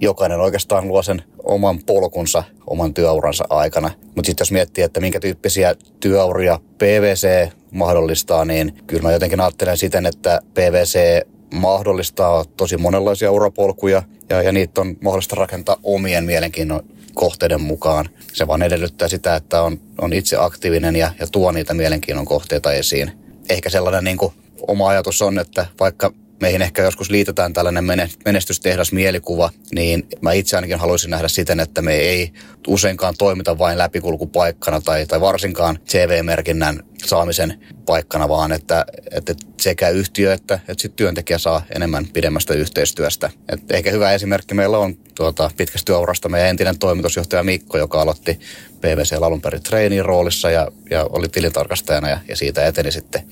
jokainen 0.00 0.40
oikeastaan 0.40 0.88
luo 0.88 1.02
sen 1.02 1.22
oman 1.42 1.78
polkunsa 1.86 2.44
oman 2.66 2.94
työuransa 2.94 3.44
aikana. 3.50 3.90
Mutta 4.04 4.26
sitten 4.26 4.42
jos 4.42 4.52
miettii, 4.52 4.84
että 4.84 5.00
minkä 5.00 5.20
tyyppisiä 5.20 5.74
työuria 6.00 6.60
PVC 6.78 7.50
mahdollistaa, 7.70 8.44
niin 8.44 8.74
kyllä 8.86 9.02
mä 9.02 9.12
jotenkin 9.12 9.40
ajattelen 9.40 9.76
siten, 9.76 10.06
että 10.06 10.40
PVC 10.54 11.26
mahdollistaa 11.54 12.44
tosi 12.56 12.76
monenlaisia 12.76 13.32
urapolkuja 13.32 14.02
ja, 14.28 14.42
ja 14.42 14.52
niitä 14.52 14.80
on 14.80 14.96
mahdollista 15.00 15.36
rakentaa 15.36 15.76
omien 15.82 16.24
mielenkiinnon 16.24 16.84
kohteiden 17.14 17.60
mukaan. 17.60 18.08
Se 18.32 18.46
vaan 18.46 18.62
edellyttää 18.62 19.08
sitä, 19.08 19.36
että 19.36 19.62
on, 19.62 19.80
on 20.00 20.12
itse 20.12 20.36
aktiivinen 20.40 20.96
ja, 20.96 21.12
ja 21.20 21.26
tuo 21.26 21.52
niitä 21.52 21.74
mielenkiinnon 21.74 22.24
kohteita 22.24 22.72
esiin. 22.72 23.12
Ehkä 23.48 23.70
sellainen 23.70 24.04
niin 24.04 24.16
kuin 24.16 24.32
oma 24.66 24.88
ajatus 24.88 25.22
on, 25.22 25.38
että 25.38 25.66
vaikka 25.80 26.12
meihin 26.42 26.62
ehkä 26.62 26.82
joskus 26.82 27.10
liitetään 27.10 27.52
tällainen 27.52 27.84
menestystehdas 28.24 28.92
mielikuva, 28.92 29.50
niin 29.74 30.06
mä 30.20 30.32
itse 30.32 30.56
ainakin 30.56 30.78
haluaisin 30.78 31.10
nähdä 31.10 31.28
siten, 31.28 31.60
että 31.60 31.82
me 31.82 31.94
ei 31.94 32.32
useinkaan 32.66 33.14
toimita 33.18 33.58
vain 33.58 33.78
läpikulkupaikkana 33.78 34.80
tai, 34.80 35.06
tai 35.06 35.20
varsinkaan 35.20 35.78
CV-merkinnän 35.88 36.82
saamisen 37.04 37.60
paikkana, 37.86 38.28
vaan 38.28 38.52
että, 38.52 38.84
että 39.10 39.34
sekä 39.60 39.88
yhtiö 39.88 40.32
että, 40.32 40.54
että 40.54 40.82
sit 40.82 40.96
työntekijä 40.96 41.38
saa 41.38 41.62
enemmän 41.74 42.06
pidemmästä 42.12 42.54
yhteistyöstä. 42.54 43.30
Et 43.48 43.70
ehkä 43.70 43.90
hyvä 43.90 44.12
esimerkki 44.12 44.54
meillä 44.54 44.78
on 44.78 44.94
tuota, 45.14 45.50
pitkästä 45.56 45.86
työurasta 45.86 46.28
meidän 46.28 46.50
entinen 46.50 46.78
toimitusjohtaja 46.78 47.42
Mikko, 47.42 47.78
joka 47.78 48.02
aloitti 48.02 48.40
PVC 48.80 49.12
alun 49.12 49.40
perin 49.40 49.62
treenin 49.62 50.04
roolissa 50.04 50.50
ja, 50.50 50.68
ja 50.90 51.04
oli 51.04 51.28
tilintarkastajana 51.28 52.08
ja, 52.08 52.20
ja 52.28 52.36
siitä 52.36 52.66
eteni 52.66 52.92
sitten 52.92 53.22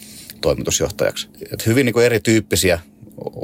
toimitusjohtajaksi. 0.41 1.29
Et 1.53 1.67
hyvin 1.67 1.85
niin 1.85 1.95
kuin 1.95 2.07
erityyppisiä 2.07 2.81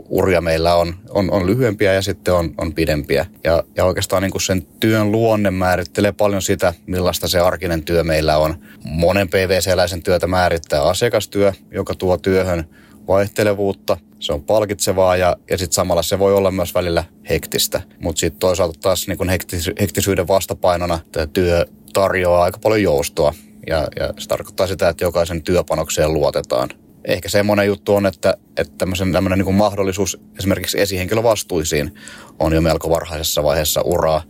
uria 0.09 0.41
meillä 0.41 0.75
on, 0.75 0.95
on, 1.11 1.31
on 1.31 1.47
lyhyempiä 1.47 1.95
ja 1.95 2.03
sitten 2.03 2.35
on, 2.35 2.55
on 2.59 2.75
pidempiä. 2.75 3.27
Ja, 3.45 3.65
ja 3.77 3.85
oikeastaan 3.85 4.23
niin 4.23 4.31
kuin 4.31 4.43
sen 4.43 4.67
työn 4.81 5.13
luonne 5.13 5.51
määrittelee 5.51 6.13
paljon 6.13 6.43
sitä, 6.43 6.75
millaista 6.87 7.29
se 7.29 7.41
arkinen 7.41 7.85
työ 7.85 8.05
meillä 8.05 8.39
on. 8.39 8.55
Monen 8.85 9.29
PVC-läisen 9.29 10.03
työtä 10.03 10.27
määrittää 10.27 10.83
asiakastyö, 10.83 11.53
joka 11.71 11.95
tuo 11.95 12.17
työhön 12.17 12.69
vaihtelevuutta. 13.09 13.97
Se 14.19 14.33
on 14.33 14.43
palkitsevaa 14.43 15.17
ja, 15.17 15.37
ja 15.51 15.59
sitten 15.59 15.75
samalla 15.75 16.03
se 16.03 16.19
voi 16.19 16.35
olla 16.35 16.51
myös 16.51 16.75
välillä 16.75 17.05
hektistä. 17.29 17.81
Mutta 18.01 18.21
sitten 18.21 18.41
toisaalta 18.41 18.79
taas 18.83 19.09
niin 19.09 19.19
kun 19.19 19.29
hektis, 19.29 19.71
hektisyyden 19.81 20.29
vastapainona 20.29 20.99
tämä 21.13 21.27
työ 21.27 21.67
tarjoaa 21.93 22.43
aika 22.43 22.59
paljon 22.59 22.83
joustoa. 22.83 23.35
Ja, 23.67 23.89
ja 23.99 24.15
se 24.19 24.29
tarkoittaa 24.29 24.67
sitä, 24.67 24.89
että 24.89 25.05
jokaisen 25.05 25.43
työpanokseen 25.43 26.13
luotetaan 26.13 26.69
ehkä 27.07 27.29
semmoinen 27.29 27.67
juttu 27.67 27.95
on, 27.95 28.07
että, 28.07 28.37
että 28.57 28.75
tämmöisen, 28.79 29.13
tämmöinen 29.13 29.39
niin 29.39 29.55
mahdollisuus 29.55 30.21
esimerkiksi 30.39 30.81
esihenkilövastuisiin 30.81 31.95
on 32.39 32.53
jo 32.53 32.61
melko 32.61 32.91
varhaisessa 32.91 33.43
vaiheessa 33.43 33.81
uraa. 33.81 34.23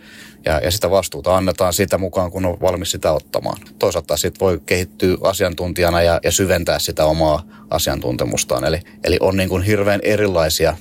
Ja, 0.44 0.60
ja 0.64 0.70
sitä 0.70 0.90
vastuuta 0.90 1.36
annetaan 1.36 1.72
sitä 1.72 1.98
mukaan, 1.98 2.30
kun 2.30 2.46
on 2.46 2.60
valmis 2.60 2.90
sitä 2.90 3.12
ottamaan. 3.12 3.58
Toisaalta 3.78 4.16
sitten 4.16 4.40
voi 4.40 4.60
kehittyä 4.66 5.16
asiantuntijana 5.22 6.02
ja, 6.02 6.20
ja 6.24 6.32
syventää 6.32 6.78
sitä 6.78 7.04
omaa 7.04 7.42
asiantuntemustaan. 7.70 8.64
Eli, 8.64 8.80
eli 9.04 9.16
on 9.20 9.36
niin 9.36 9.48
kuin 9.48 9.62
hirveän 9.62 10.00
erilaisia 10.02 10.76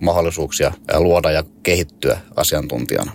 mahdollisuuksia 0.00 0.72
luoda 0.98 1.30
ja 1.30 1.44
kehittyä 1.62 2.20
asiantuntijana. 2.36 3.12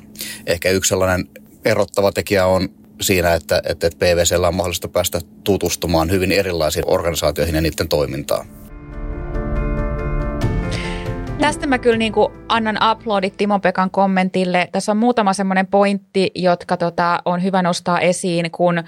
Ehkä 0.48 0.70
yksi 0.70 0.90
sellainen 0.90 1.30
erottava 1.66 2.12
tekijä 2.12 2.46
on 2.46 2.70
siinä, 3.02 3.34
että, 3.34 3.62
että 3.66 3.90
PVCllä 4.00 4.48
on 4.48 4.56
mahdollista 4.56 4.88
päästä 4.88 5.22
tutustumaan 5.44 6.12
hyvin 6.12 6.32
erilaisiin 6.32 6.86
organisaatioihin 6.88 7.56
ja 7.56 7.62
niiden 7.62 7.90
toimintaan. 7.90 8.63
Tästä 11.44 11.68
mä 11.68 11.78
kyllä 11.78 11.98
niin 11.98 12.14
kuin 12.14 12.34
annan 12.50 12.80
uploadit 12.92 13.38
Timo 13.38 13.60
Pekan 13.60 13.92
kommentille. 13.92 14.70
Tässä 14.72 14.92
on 14.92 14.98
muutama 14.98 15.34
semmoinen 15.34 15.68
pointti, 15.68 16.32
jotka 16.36 16.78
tota, 16.78 17.20
on 17.26 17.44
hyvä 17.44 17.62
nostaa 17.62 18.00
esiin, 18.00 18.52
kun 18.52 18.78
ä, 18.78 18.84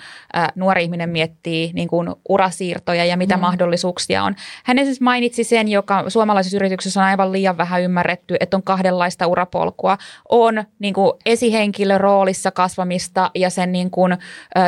nuori 0.56 0.84
ihminen 0.84 1.10
miettii 1.10 1.72
niin 1.74 1.88
kuin 1.88 2.10
urasiirtoja 2.30 3.06
ja 3.06 3.18
mitä 3.18 3.36
mm. 3.36 3.42
mahdollisuuksia 3.42 4.24
on. 4.24 4.36
Hän 4.64 4.78
siis 4.84 5.02
mainitsi 5.02 5.44
sen, 5.44 5.68
joka 5.68 6.10
suomalaisessa 6.10 6.58
yrityksessä 6.58 7.00
on 7.00 7.06
aivan 7.06 7.32
liian 7.32 7.58
vähän 7.58 7.82
ymmärretty, 7.82 8.36
että 8.40 8.58
on 8.58 8.64
kahdenlaista 8.64 9.28
urapolkua. 9.28 9.98
On 10.30 10.64
niin 10.80 10.94
kuin 10.94 11.12
esihenkilö 11.26 11.98
roolissa 11.98 12.52
kasvamista 12.52 13.32
ja 13.36 13.50
sen 13.50 13.72
niin 13.72 13.92
kuin, 13.92 14.12
ä, 14.12 14.18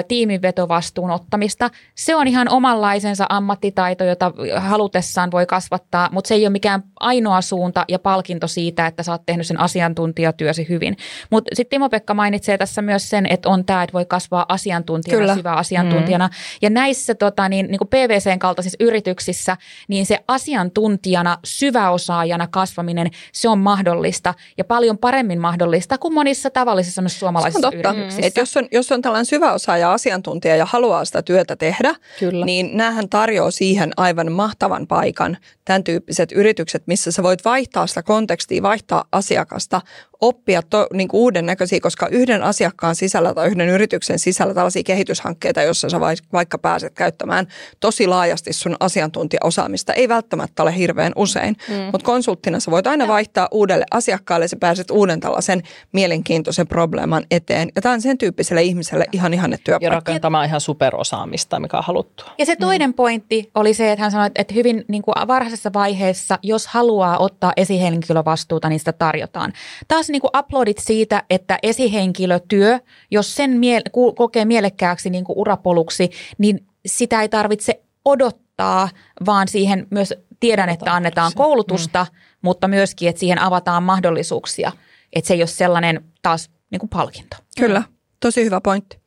tiiminvetovastuun 0.08 1.12
ottamista. 1.12 1.70
Se 1.96 2.16
on 2.16 2.28
ihan 2.28 2.50
omanlaisensa 2.50 3.26
ammattitaito, 3.30 4.04
jota 4.04 4.32
halutessaan 4.58 5.32
voi 5.32 5.46
kasvattaa, 5.46 6.10
mutta 6.12 6.28
se 6.28 6.36
ei 6.36 6.44
ole 6.44 6.50
mikään 6.50 6.84
ainoa 7.00 7.42
suunta 7.42 7.77
ja 7.88 8.00
palkinto 8.00 8.48
siitä, 8.48 8.88
että 8.88 9.04
sä 9.04 9.12
oot 9.12 9.26
tehnyt 9.26 9.48
sen 9.48 9.60
asiantuntijatyösi 9.60 10.70
hyvin. 10.70 10.98
Mutta 11.30 11.56
sitten 11.56 11.70
Timo-Pekka 11.70 12.14
mainitsee 12.14 12.58
tässä 12.58 12.82
myös 12.82 13.10
sen, 13.10 13.26
että 13.30 13.50
on 13.50 13.66
tämä, 13.66 13.84
että 13.84 13.94
voi 13.94 14.06
kasvaa 14.06 14.46
asiantuntijana, 14.50 15.20
Kyllä. 15.20 15.36
syvä 15.36 15.54
asiantuntijana. 15.54 16.28
Mm. 16.28 16.34
Ja 16.62 16.70
näissä 16.70 17.16
tota, 17.16 17.50
niin, 17.50 17.68
niin 17.68 17.78
kuin 17.80 17.88
PVCn 17.88 18.40
kaltaisissa 18.40 18.78
yrityksissä, 18.80 19.58
niin 19.88 20.06
se 20.06 20.20
asiantuntijana, 20.28 21.38
syväosaajana 21.46 22.48
kasvaminen, 22.48 23.12
se 23.32 23.50
on 23.50 23.60
mahdollista 23.60 24.34
ja 24.58 24.64
paljon 24.64 24.98
paremmin 24.98 25.40
mahdollista 25.40 25.98
kuin 25.98 26.14
monissa 26.14 26.50
tavallisissa 26.50 27.02
myös 27.02 27.20
suomalaisissa 27.20 27.72
yrityksissä. 27.74 28.28
Et 28.28 28.38
jos, 28.38 28.58
on, 28.58 28.68
jos 28.72 28.92
on 28.92 29.02
tällainen 29.02 29.26
syväosaaja, 29.26 29.94
asiantuntija 29.94 30.56
ja 30.56 30.66
haluaa 30.66 31.06
sitä 31.06 31.22
työtä 31.22 31.56
tehdä, 31.56 31.96
Kyllä. 32.20 32.46
niin 32.46 32.78
näähän 32.78 33.10
tarjoaa 33.10 33.52
siihen 33.52 33.92
aivan 33.98 34.32
mahtavan 34.32 34.88
paikan, 34.88 35.38
tämän 35.66 35.84
tyyppiset 35.84 36.32
yritykset, 36.32 36.84
missä 36.86 37.12
sä 37.12 37.24
voit 37.24 37.46
vaihtaa 37.46 37.67
sitä 37.88 38.04
kontekstia, 38.04 38.62
vaihtaa 38.62 39.06
asiakasta, 39.12 39.82
oppia 40.22 40.62
to, 40.62 40.88
niin 40.94 41.08
kuin 41.08 41.22
uuden 41.22 41.46
näköisiä, 41.46 41.80
koska 41.82 42.08
yhden 42.08 42.44
asiakkaan 42.44 42.96
sisällä 42.96 43.34
tai 43.34 43.48
yhden 43.48 43.70
yrityksen 43.70 44.20
sisällä 44.20 44.54
tällaisia 44.54 44.84
kehityshankkeita, 44.84 45.62
jossa 45.62 45.90
sä 45.90 46.00
vaikka 46.34 46.58
pääset 46.58 46.94
käyttämään 46.94 47.48
tosi 47.80 48.08
laajasti 48.08 48.54
sun 48.54 48.76
asiantuntijaosaamista, 48.80 49.94
ei 49.94 50.10
välttämättä 50.10 50.64
ole 50.64 50.78
hirveän 50.78 51.12
usein, 51.16 51.58
mm. 51.70 51.76
mutta 51.76 52.06
konsulttina 52.06 52.60
sä 52.60 52.72
voit 52.72 52.88
aina 52.88 53.08
vaihtaa 53.08 53.48
uudelle 53.52 53.86
asiakkaalle 53.92 54.44
ja 54.44 54.50
sä 54.50 54.58
pääset 54.60 54.92
uuden 54.92 55.20
tällaisen 55.20 55.64
mielenkiintoisen 55.92 56.68
probleeman 56.68 57.26
eteen. 57.32 57.70
Ja 57.76 57.82
tämä 57.82 57.94
on 57.94 58.02
sen 58.02 58.18
tyyppiselle 58.18 58.64
ihmiselle 58.64 59.06
ihan 59.12 59.34
ihanne 59.34 59.58
työpaikka. 59.64 59.86
Ja 59.86 60.00
rakentamaan 60.00 60.46
ihan 60.46 60.62
superosaamista, 60.62 61.60
mikä 61.60 61.78
on 61.78 61.84
haluttua. 61.84 62.32
Ja 62.38 62.46
se 62.46 62.56
toinen 62.56 62.90
mm. 62.90 62.94
pointti 62.94 63.52
oli 63.56 63.74
se, 63.74 63.92
että 63.92 64.02
hän 64.04 64.12
sanoi, 64.12 64.30
että 64.36 64.54
hyvin 64.54 64.86
niin 64.88 65.02
kuin 65.02 65.16
varhaisessa 65.28 65.74
vaiheessa, 65.74 66.40
jos 66.44 66.68
haluaa 66.68 67.18
ottaa 67.18 67.54
esihenkilövastuuta, 67.58 68.70
niin 68.70 68.80
sitä 68.80 68.94
tarjotaan. 68.94 69.54
Taas 69.88 70.07
niin 70.12 70.22
kuin 70.22 70.32
uploadit 70.40 70.78
siitä, 70.78 71.24
että 71.30 71.60
esihenkilötyö, 71.64 72.80
jos 73.12 73.36
sen 73.36 73.52
mie- 73.52 73.82
kokee 74.16 74.46
mielekkääksi 74.46 75.10
niin 75.10 75.24
kuin 75.24 75.38
urapoluksi, 75.38 76.10
niin 76.38 76.68
sitä 76.86 77.22
ei 77.22 77.30
tarvitse 77.30 77.82
odottaa, 78.06 78.90
vaan 79.26 79.48
siihen 79.48 79.88
myös 79.90 80.14
tiedän, 80.40 80.70
että 80.70 80.94
annetaan 80.94 81.32
koulutusta, 81.36 82.04
mm. 82.12 82.18
mutta 82.42 82.68
myöskin, 82.68 83.10
että 83.10 83.20
siihen 83.20 83.42
avataan 83.42 83.84
mahdollisuuksia. 83.84 84.72
Että 85.14 85.28
se 85.28 85.34
ei 85.34 85.42
ole 85.42 85.48
sellainen 85.48 86.06
taas 86.22 86.50
niin 86.72 86.80
kuin 86.80 86.90
palkinto. 86.90 87.38
Kyllä, 87.58 87.84
tosi 88.20 88.46
hyvä 88.46 88.62
pointti. 88.62 89.00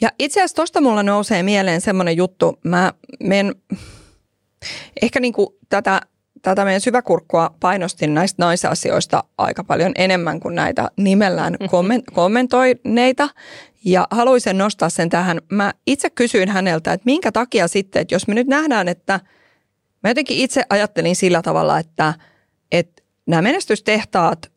Ja 0.00 0.10
itse 0.18 0.40
asiassa 0.40 0.56
tuosta 0.56 0.80
mulla 0.80 1.02
nousee 1.02 1.42
mieleen 1.42 1.80
semmoinen 1.80 2.16
juttu, 2.16 2.58
mä 2.64 2.92
men, 3.20 3.54
ehkä 5.02 5.20
niin 5.20 5.32
kuin 5.32 5.48
tätä 5.68 6.00
tätä 6.50 6.64
meidän 6.64 6.80
syväkurkkua 6.80 7.54
painostin 7.60 8.14
näistä 8.14 8.42
naisasioista 8.44 9.24
aika 9.38 9.64
paljon 9.64 9.92
enemmän 9.94 10.40
kuin 10.40 10.54
näitä 10.54 10.90
nimellään 10.96 11.56
kommentoineita. 12.14 13.28
Ja 13.84 14.06
haluaisin 14.10 14.58
nostaa 14.58 14.88
sen 14.90 15.08
tähän. 15.08 15.40
Mä 15.52 15.72
itse 15.86 16.10
kysyin 16.10 16.48
häneltä, 16.48 16.92
että 16.92 17.04
minkä 17.04 17.32
takia 17.32 17.68
sitten, 17.68 18.02
että 18.02 18.14
jos 18.14 18.28
me 18.28 18.34
nyt 18.34 18.46
nähdään, 18.46 18.88
että 18.88 19.20
mä 20.02 20.10
jotenkin 20.10 20.36
itse 20.36 20.62
ajattelin 20.70 21.16
sillä 21.16 21.42
tavalla, 21.42 21.78
että, 21.78 22.14
että 22.72 23.02
nämä 23.26 23.42
menestystehtaat 23.42 24.52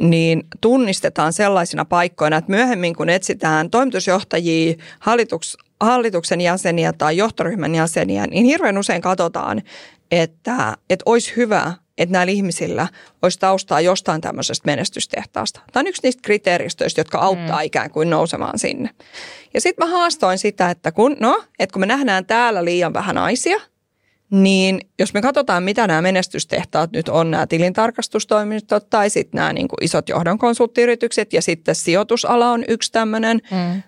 niin 0.00 0.42
tunnistetaan 0.60 1.32
sellaisina 1.32 1.84
paikkoina, 1.84 2.36
että 2.36 2.50
myöhemmin 2.50 2.96
kun 2.96 3.08
etsitään 3.08 3.70
toimitusjohtajia, 3.70 4.74
hallituks, 5.00 5.56
hallituksen 5.80 6.40
jäseniä 6.40 6.92
tai 6.92 7.16
johtoryhmän 7.16 7.74
jäseniä, 7.74 8.26
niin 8.26 8.44
hirveän 8.44 8.78
usein 8.78 9.02
katsotaan, 9.02 9.62
että, 10.10 10.76
että 10.90 11.02
olisi 11.06 11.32
hyvä, 11.36 11.72
että 11.98 12.12
näillä 12.12 12.30
ihmisillä 12.30 12.88
olisi 13.22 13.38
taustaa 13.38 13.80
jostain 13.80 14.20
tämmöisestä 14.20 14.66
menestystehtaasta. 14.66 15.60
Tämä 15.72 15.80
on 15.80 15.86
yksi 15.86 16.02
niistä 16.02 16.22
kriteeristöistä, 16.22 17.00
jotka 17.00 17.18
auttaa 17.18 17.58
mm. 17.58 17.64
ikään 17.64 17.90
kuin 17.90 18.10
nousemaan 18.10 18.58
sinne. 18.58 18.90
Ja 19.54 19.60
sitten 19.60 19.88
mä 19.88 19.92
haastoin 19.98 20.38
sitä, 20.38 20.70
että 20.70 20.92
kun, 20.92 21.16
no, 21.20 21.44
että 21.58 21.72
kun 21.72 21.80
me 21.80 21.86
nähdään 21.86 22.26
täällä 22.26 22.64
liian 22.64 22.92
vähän 22.92 23.14
naisia, 23.14 23.60
niin 24.30 24.80
jos 24.98 25.14
me 25.14 25.22
katsotaan, 25.22 25.62
mitä 25.62 25.86
nämä 25.86 26.02
menestystehtaat 26.02 26.92
nyt 26.92 27.08
on, 27.08 27.30
nämä 27.30 27.46
tilintarkastustoimistot 27.46 28.90
tai 28.90 29.10
sitten 29.10 29.38
nämä 29.38 29.52
niin 29.52 29.68
kuin 29.68 29.84
isot 29.84 30.08
johdon 30.08 30.38
konsulttiyritykset 30.38 31.32
ja 31.32 31.42
sitten 31.42 31.74
sijoitusala 31.74 32.50
on 32.50 32.64
yksi 32.68 32.92
tämmöinen 32.92 33.40
mm. 33.50 33.82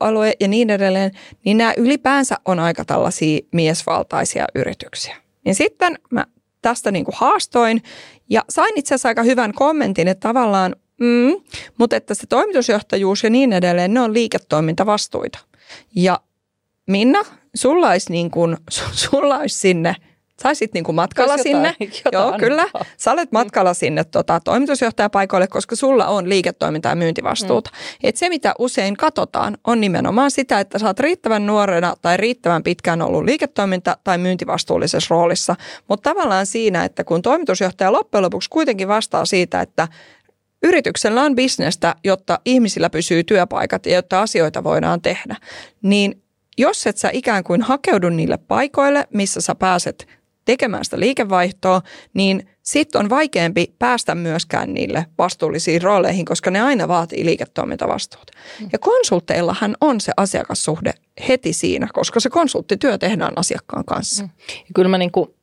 alue 0.00 0.32
ja 0.40 0.48
niin 0.48 0.70
edelleen, 0.70 1.10
niin 1.44 1.56
nämä 1.56 1.74
ylipäänsä 1.76 2.36
on 2.44 2.58
aika 2.58 2.84
tällaisia 2.84 3.40
miesvaltaisia 3.52 4.44
yrityksiä. 4.54 5.27
Niin 5.48 5.54
sitten 5.54 5.98
mä 6.10 6.26
tästä 6.62 6.90
niin 6.90 7.04
kuin 7.04 7.14
haastoin 7.18 7.82
ja 8.30 8.44
sain 8.48 8.72
itse 8.76 8.94
asiassa 8.94 9.08
aika 9.08 9.22
hyvän 9.22 9.52
kommentin, 9.52 10.08
että 10.08 10.28
tavallaan, 10.28 10.76
mm, 11.00 11.34
mutta 11.78 11.96
että 11.96 12.14
se 12.14 12.26
toimitusjohtajuus 12.26 13.24
ja 13.24 13.30
niin 13.30 13.52
edelleen, 13.52 13.94
ne 13.94 14.00
on 14.00 14.14
liiketoimintavastuita. 14.14 15.38
Ja 15.94 16.20
Minna, 16.86 17.22
sulla 17.54 17.88
olisi, 17.90 18.12
niin 18.12 18.30
kuin, 18.30 18.56
sulla 19.10 19.38
olisi 19.38 19.58
sinne– 19.58 19.96
saisit 20.42 20.74
niin 20.74 20.84
kuin 20.84 20.94
matkalla 20.94 21.32
jotain, 21.32 21.42
sinne. 21.42 21.76
Jotain 22.04 22.12
Joo, 22.12 22.38
kyllä. 22.38 22.66
Sä 22.96 23.12
olet 23.12 23.32
matkalla 23.32 23.74
sinne 23.74 24.04
tota, 24.04 24.40
toimitusjohtajapaikoille, 24.40 25.46
koska 25.46 25.76
sulla 25.76 26.06
on 26.06 26.28
liiketoiminta- 26.28 26.88
ja 26.88 26.94
myyntivastuuta. 26.94 27.70
Mm. 27.72 28.08
Et 28.08 28.16
se, 28.16 28.28
mitä 28.28 28.54
usein 28.58 28.96
katsotaan, 28.96 29.58
on 29.64 29.80
nimenomaan 29.80 30.30
sitä, 30.30 30.60
että 30.60 30.78
sä 30.78 30.86
oot 30.86 31.00
riittävän 31.00 31.46
nuorena 31.46 31.94
tai 32.02 32.16
riittävän 32.16 32.62
pitkään 32.62 33.02
ollut 33.02 33.24
liiketoiminta- 33.24 33.96
tai 34.04 34.18
myyntivastuullisessa 34.18 35.14
roolissa. 35.14 35.56
Mutta 35.88 36.10
tavallaan 36.10 36.46
siinä, 36.46 36.84
että 36.84 37.04
kun 37.04 37.22
toimitusjohtaja 37.22 37.92
loppujen 37.92 38.22
lopuksi 38.22 38.50
kuitenkin 38.50 38.88
vastaa 38.88 39.24
siitä, 39.24 39.60
että 39.60 39.88
yrityksellä 40.62 41.22
on 41.22 41.34
bisnestä, 41.34 41.94
jotta 42.04 42.40
ihmisillä 42.44 42.90
pysyy 42.90 43.24
työpaikat 43.24 43.86
ja 43.86 43.94
jotta 43.94 44.22
asioita 44.22 44.64
voidaan 44.64 45.02
tehdä, 45.02 45.36
niin 45.82 46.22
jos 46.58 46.86
et 46.86 46.96
sä 46.96 47.10
ikään 47.12 47.44
kuin 47.44 47.62
hakeudu 47.62 48.08
niille 48.08 48.36
paikoille, 48.36 49.08
missä 49.14 49.40
sä 49.40 49.54
pääset 49.54 50.06
tekemään 50.48 50.84
sitä 50.84 51.00
liikevaihtoa, 51.00 51.82
niin 52.14 52.48
sitten 52.62 53.00
on 53.00 53.10
vaikeampi 53.10 53.74
päästä 53.78 54.14
myöskään 54.14 54.74
niille 54.74 55.06
vastuullisiin 55.18 55.82
rooleihin, 55.82 56.24
koska 56.24 56.50
ne 56.50 56.60
aina 56.60 56.88
vaatii 56.88 57.24
liiketoimintavastuuta. 57.24 58.32
Mm. 58.60 58.68
Ja 58.72 58.78
konsultteillahan 58.78 59.76
on 59.80 60.00
se 60.00 60.12
asiakassuhde 60.16 60.92
heti 61.28 61.52
siinä, 61.52 61.88
koska 61.92 62.20
se 62.20 62.30
konsulttityö 62.30 62.98
tehdään 62.98 63.32
asiakkaan 63.38 63.84
kanssa. 63.84 64.22
Mm. 64.22 64.30
Ja 64.46 64.70
kyllä 64.74 64.88
mä 64.88 64.98
niin 64.98 65.12
kuin, 65.12 65.34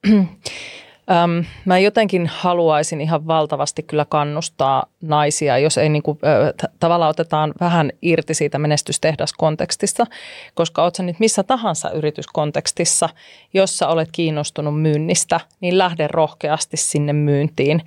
Öm, 1.12 1.46
mä 1.66 1.80
jotenkin 1.80 2.28
haluaisin 2.28 3.02
ihan 3.02 3.28
valtavasti 3.28 3.84
kyllä 3.84 4.06
kannustaa 4.10 4.86
naisia, 5.02 5.58
jos 5.58 5.78
ei 5.78 5.90
niin 5.90 6.04
kuin, 6.04 6.18
t- 6.58 6.80
tavallaan 6.80 7.10
otetaan 7.10 7.54
vähän 7.60 7.92
irti 8.02 8.34
siitä 8.34 8.60
menestystehdaskontekstista, 8.60 10.06
koska 10.56 10.84
oot 10.84 10.96
sä 10.96 11.04
nyt 11.04 11.20
missä 11.20 11.44
tahansa 11.44 11.92
yrityskontekstissa, 11.92 13.10
jossa 13.54 13.88
olet 13.88 14.10
kiinnostunut 14.12 14.82
myynnistä, 14.82 15.40
niin 15.60 15.78
lähde 15.78 16.08
rohkeasti 16.08 16.78
sinne 16.78 17.14
myyntiin. 17.14 17.82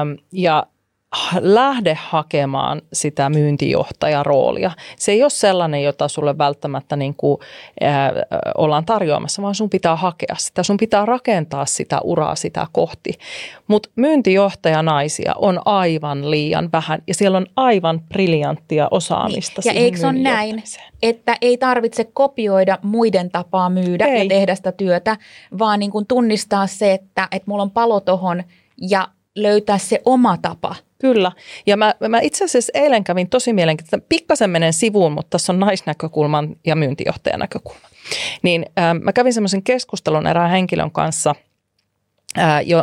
Öm, 0.00 0.16
ja 0.32 0.66
lähde 1.40 1.98
hakemaan 2.00 2.82
sitä 2.92 3.30
myyntijohtajaroolia. 3.30 4.70
Se 4.96 5.12
ei 5.12 5.22
ole 5.22 5.30
sellainen, 5.30 5.82
jota 5.82 6.08
sulle 6.08 6.38
välttämättä 6.38 6.96
niin 6.96 7.14
kuin, 7.16 7.38
ää, 7.80 8.12
ollaan 8.58 8.84
tarjoamassa, 8.84 9.42
vaan 9.42 9.54
sun 9.54 9.70
pitää 9.70 9.96
hakea 9.96 10.34
sitä. 10.38 10.62
Sun 10.62 10.76
pitää 10.76 11.06
rakentaa 11.06 11.66
sitä 11.66 12.00
uraa 12.04 12.34
sitä 12.34 12.66
kohti. 12.72 13.12
Mutta 13.66 13.88
myyntijohtajanaisia 13.96 15.34
on 15.36 15.60
aivan 15.64 16.30
liian 16.30 16.68
vähän 16.72 17.02
ja 17.06 17.14
siellä 17.14 17.38
on 17.38 17.46
aivan 17.56 18.00
briljanttia 18.00 18.88
osaamista. 18.90 19.62
Niin. 19.64 19.74
Ja 19.74 19.80
eikö 19.80 19.98
se 19.98 20.06
ole 20.06 20.18
näin, 20.18 20.62
että 21.02 21.36
ei 21.40 21.58
tarvitse 21.58 22.04
kopioida 22.04 22.78
muiden 22.82 23.30
tapaa 23.30 23.70
myydä 23.70 24.06
ei. 24.06 24.22
ja 24.22 24.28
tehdä 24.28 24.54
sitä 24.54 24.72
työtä, 24.72 25.16
vaan 25.58 25.78
niin 25.78 25.90
kuin 25.90 26.06
tunnistaa 26.06 26.66
se, 26.66 26.92
että, 26.92 27.28
että 27.30 27.50
mulla 27.50 27.62
on 27.62 27.70
palo 27.70 28.00
tohon 28.00 28.44
ja 28.80 29.08
löytää 29.36 29.78
se 29.78 30.00
oma 30.04 30.36
tapa– 30.36 30.74
Kyllä. 31.04 31.32
Ja 31.66 31.76
mä, 31.76 31.94
mä 32.08 32.20
itse 32.20 32.44
asiassa 32.44 32.70
eilen 32.74 33.04
kävin 33.04 33.28
tosi 33.28 33.52
mielenkiintoista. 33.52 34.06
Pikkasen 34.08 34.50
menen 34.50 34.72
sivuun, 34.72 35.12
mutta 35.12 35.30
tässä 35.30 35.52
on 35.52 35.60
naisnäkökulman 35.60 36.56
ja 36.66 36.76
myyntijohtajan 36.76 37.40
näkökulma. 37.40 37.88
Niin 38.42 38.66
äh, 38.78 38.94
mä 39.02 39.12
kävin 39.12 39.34
semmoisen 39.34 39.62
keskustelun 39.62 40.26
erään 40.26 40.50
henkilön 40.50 40.90
kanssa, 40.90 41.34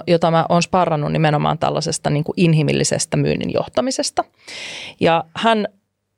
jota 0.07 0.31
mä 0.31 0.45
oon 0.49 0.63
sparrannut 0.63 1.11
nimenomaan 1.11 1.57
tällaisesta 1.57 2.09
niin 2.09 2.23
kuin 2.23 2.33
inhimillisestä 2.37 3.17
myynnin 3.17 3.53
johtamisesta. 3.53 4.23
Ja 4.99 5.23
hän 5.35 5.67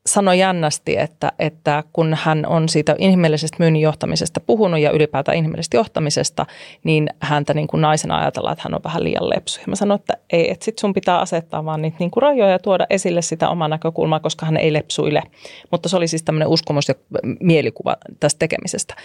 sanoi 0.06 0.40
jännästi, 0.40 0.98
että, 0.98 1.32
että 1.40 1.84
kun 1.94 2.18
hän 2.22 2.46
on 2.46 2.70
siitä 2.70 2.96
inhimillisestä 2.98 3.58
myynnin 3.60 3.82
johtamisesta 3.82 4.40
puhunut 4.40 4.80
ja 4.80 4.92
ylipäätään 4.92 5.38
inhimillisestä 5.38 5.78
johtamisesta, 5.78 6.46
niin 6.84 7.10
häntä 7.20 7.54
niin 7.54 7.68
kuin 7.68 7.82
naisena 7.82 8.18
ajatellaan, 8.18 8.54
että 8.54 8.64
hän 8.64 8.74
on 8.74 8.84
vähän 8.84 9.04
liian 9.04 9.30
lepsu. 9.30 9.60
Ja 9.62 9.68
mä 9.68 9.76
sanoin, 9.76 10.00
että 10.00 10.14
ei, 10.34 10.52
että 10.52 10.66
sit 10.66 10.80
sun 10.80 10.94
pitää 10.94 11.20
asettaa 11.20 11.66
vaan 11.66 11.82
niitä 11.82 11.98
niin 12.00 12.12
kuin 12.12 12.22
rajoja 12.22 12.52
ja 12.52 12.60
tuoda 12.60 12.86
esille 12.90 13.22
sitä 13.22 13.50
omaa 13.50 13.68
näkökulmaa, 13.68 14.20
koska 14.20 14.46
hän 14.46 14.58
ei 14.58 14.74
lepsuile. 14.74 15.24
Mutta 15.72 15.90
se 15.90 15.98
oli 15.98 16.08
siis 16.08 16.24
tämmöinen 16.24 16.48
uskomus 16.48 16.88
ja 16.88 16.96
mielikuva 17.40 17.96
tästä 18.20 18.40
tekemisestä. 18.40 18.96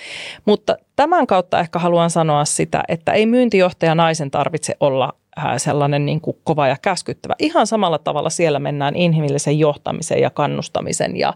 Mutta 0.45 0.77
tämän 0.97 1.27
kautta 1.27 1.61
ehkä 1.61 1.79
haluan 1.79 2.11
sanoa 2.11 2.45
sitä, 2.45 2.83
että 2.89 3.13
ei 3.13 3.27
myyntijohtaja 3.27 3.95
naisen 3.95 4.31
tarvitse 4.31 4.77
olla 4.81 5.15
sellainen 5.57 6.07
niin 6.07 6.21
kuin 6.21 6.37
kova 6.45 6.69
ja 6.69 6.77
käskyttävä. 6.83 7.35
Ihan 7.39 7.67
samalla 7.67 7.99
tavalla 7.99 8.31
siellä 8.31 8.59
mennään 8.59 8.97
inhimillisen 8.97 9.59
johtamisen 9.59 10.21
ja 10.21 10.31
kannustamisen 10.31 11.17
ja 11.17 11.35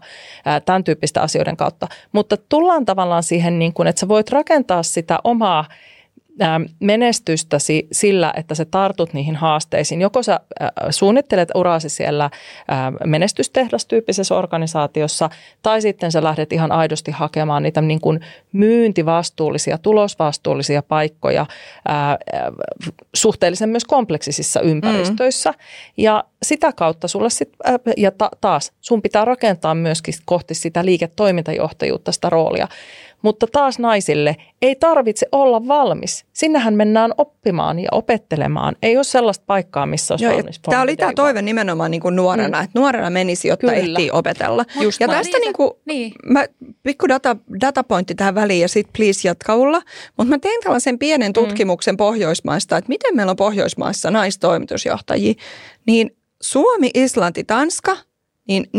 tämän 0.65 0.83
tyyppistä 0.83 1.21
asioiden 1.21 1.57
kautta. 1.57 1.87
Mutta 2.11 2.37
tullaan 2.49 2.85
tavallaan 2.85 3.23
siihen, 3.23 3.59
niin 3.59 3.73
kuin, 3.73 3.87
että 3.87 3.99
sä 3.99 4.07
voit 4.07 4.29
rakentaa 4.29 4.83
sitä 4.83 5.19
omaa 5.23 5.65
menestystäsi 6.79 7.87
sillä, 7.91 8.33
että 8.37 8.55
sä 8.55 8.65
tartut 8.65 9.13
niihin 9.13 9.35
haasteisiin. 9.35 10.01
Joko 10.01 10.23
sä 10.23 10.39
suunnittelet 10.89 11.49
uraasi 11.55 11.89
siellä 11.89 12.29
menestystehdastyyppisessä 13.05 14.35
organisaatiossa, 14.35 15.29
tai 15.61 15.81
sitten 15.81 16.11
sä 16.11 16.23
lähdet 16.23 16.53
ihan 16.53 16.71
aidosti 16.71 17.11
hakemaan 17.11 17.63
niitä 17.63 17.81
niin 17.81 18.01
kuin 18.01 18.19
myyntivastuullisia, 18.51 19.77
tulosvastuullisia 19.77 20.83
paikkoja 20.83 21.45
suhteellisen 23.15 23.69
myös 23.69 23.85
kompleksisissa 23.85 24.61
ympäristöissä. 24.61 25.51
Mm. 25.51 25.57
Ja 25.97 26.23
sitä 26.43 26.73
kautta 26.73 27.07
sulle 27.07 27.29
sit, 27.29 27.49
ja 27.97 28.11
taas 28.41 28.71
sun 28.81 29.01
pitää 29.01 29.25
rakentaa 29.25 29.75
myöskin 29.75 30.13
kohti 30.25 30.53
sitä 30.53 30.85
liiketoimintajohtajuutta, 30.85 32.11
sitä 32.11 32.29
roolia. 32.29 32.67
Mutta 33.23 33.47
taas 33.51 33.79
naisille 33.79 34.35
ei 34.61 34.75
tarvitse 34.75 35.27
olla 35.31 35.67
valmis. 35.67 36.25
Sinnehän 36.33 36.73
mennään 36.73 37.11
oppimaan 37.17 37.79
ja 37.79 37.89
opettelemaan. 37.91 38.75
Ei 38.81 38.97
ole 38.97 39.03
sellaista 39.03 39.43
paikkaa, 39.47 39.85
missä 39.85 40.13
olisi 40.13 40.25
Joo, 40.25 40.33
valmis. 40.33 40.59
Tämä 40.59 40.81
oli 40.81 40.95
tämä 40.95 41.13
toive 41.15 41.41
nimenomaan 41.41 41.91
niin 41.91 42.01
kuin 42.01 42.15
nuorena, 42.15 42.57
mm. 42.57 42.63
että 42.63 42.79
nuorena 42.79 43.09
menisi, 43.09 43.47
jotta 43.47 43.67
Kyllä. 43.67 43.79
ehtii 43.79 44.11
opetella. 44.11 44.65
Just 44.81 45.01
ja 45.01 45.07
tästä 45.07 45.39
niin 45.39 45.53
kuin, 45.53 45.71
niin. 45.85 46.11
mä, 46.25 46.45
pikku 46.83 47.07
data, 47.07 47.37
datapointti 47.61 48.15
tähän 48.15 48.35
väliin 48.35 48.61
ja 48.61 48.67
sitten 48.67 48.93
please 48.97 49.27
jatka 49.27 49.55
Ulla. 49.55 49.81
Mutta 50.17 50.29
mä 50.29 50.39
tein 50.39 50.59
tällaisen 50.63 50.99
pienen 50.99 51.29
mm. 51.29 51.33
tutkimuksen 51.33 51.93
mm. 51.93 51.97
Pohjoismaista, 51.97 52.77
että 52.77 52.89
miten 52.89 53.15
meillä 53.15 53.29
on 53.29 53.35
Pohjoismaissa 53.35 54.11
naistoimitusjohtajia. 54.11 55.33
Niin 55.87 56.15
Suomi, 56.41 56.89
Islanti, 56.93 57.43
Tanska– 57.43 57.97
niin 58.47 58.63
4-5 58.63 58.69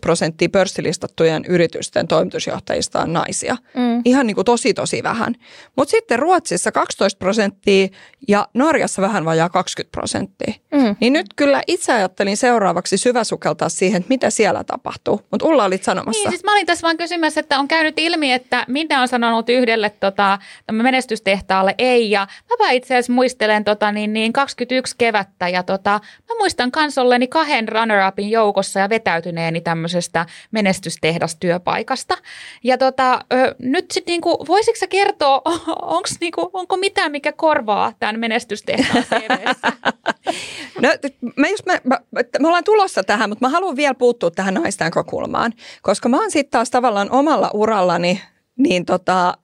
prosenttia 0.00 0.48
pörssilistattujen 0.48 1.44
yritysten 1.48 2.08
toimitusjohtajista 2.08 3.00
on 3.00 3.12
naisia. 3.12 3.56
Mm. 3.74 4.02
Ihan 4.04 4.26
niin 4.26 4.34
kuin 4.34 4.44
tosi 4.44 4.74
tosi 4.74 5.02
vähän. 5.02 5.34
Mutta 5.76 5.90
sitten 5.90 6.18
Ruotsissa 6.18 6.72
12 6.72 7.18
prosenttia 7.18 7.88
ja 8.28 8.48
Norjassa 8.54 9.02
vähän 9.02 9.24
vajaa 9.24 9.48
20 9.48 9.92
prosenttia. 9.92 10.54
Mm. 10.72 10.96
Niin 11.00 11.12
nyt 11.12 11.26
kyllä 11.36 11.62
itse 11.66 11.92
ajattelin 11.92 12.36
seuraavaksi 12.36 12.96
syväsukeltaa 12.96 13.68
siihen, 13.68 14.00
että 14.00 14.08
mitä 14.08 14.30
siellä 14.30 14.64
tapahtuu. 14.64 15.20
Mutta 15.30 15.46
Ulla 15.46 15.64
olit 15.64 15.84
sanomassa. 15.84 16.22
Niin, 16.22 16.30
siis 16.30 16.44
mä 16.44 16.52
olin 16.52 16.66
tässä 16.66 16.82
vaan 16.82 16.96
kysymässä, 16.96 17.40
että 17.40 17.58
on 17.58 17.68
käynyt 17.68 17.98
ilmi, 17.98 18.32
että 18.32 18.64
mitä 18.68 19.00
on 19.00 19.08
sanonut 19.08 19.48
yhdelle 19.48 19.90
tota, 19.90 20.38
menestystehtaalle 20.72 21.74
ei. 21.78 22.10
Ja 22.10 22.26
mä 22.58 22.70
itse 22.70 22.94
asiassa 22.94 23.12
muistelen 23.12 23.64
tota, 23.64 23.92
niin, 23.92 24.12
niin 24.12 24.32
21 24.32 24.94
kevättä 24.98 25.48
ja 25.48 25.62
tota, 25.62 26.00
mä 26.28 26.38
muistan 26.38 26.70
kansolleni 26.70 27.28
kahden 27.28 27.68
runner-upin 27.68 28.30
joukossa 28.30 28.69
tulossa 28.70 28.80
ja 28.80 28.88
vetäytyneeni 28.88 29.60
tämmöisestä 29.60 30.26
menestystehdastyöpaikasta. 30.50 32.16
Ja 32.64 32.78
tota, 32.78 33.20
nyt 33.58 33.90
sitten 33.90 34.12
niinku, 34.12 34.44
voisitko 34.48 34.78
sä 34.78 34.86
kertoa, 34.86 35.42
onks 35.96 36.16
niinku, 36.20 36.50
onko 36.52 36.76
mitään, 36.76 37.12
mikä 37.12 37.32
korvaa 37.32 37.92
tämän 37.98 38.20
menestystehtaan 38.20 39.04
No, 40.82 40.88
mä 41.36 41.48
just, 41.48 41.66
mä, 41.66 41.78
mä, 41.84 41.98
me 42.40 42.48
ollaan 42.48 42.64
tulossa 42.64 43.02
tähän, 43.02 43.28
mutta 43.28 43.44
mä 43.46 43.48
haluan 43.48 43.76
vielä 43.76 43.94
puuttua 43.94 44.30
tähän 44.30 44.54
naisten 44.54 44.84
näkökulmaan, 44.84 45.52
koska 45.82 46.08
mä 46.08 46.20
oon 46.20 46.30
sitten 46.30 46.50
taas 46.50 46.70
tavallaan 46.70 47.10
omalla 47.10 47.50
urallani, 47.54 48.20
niin 48.56 48.84
tota, 48.84 49.38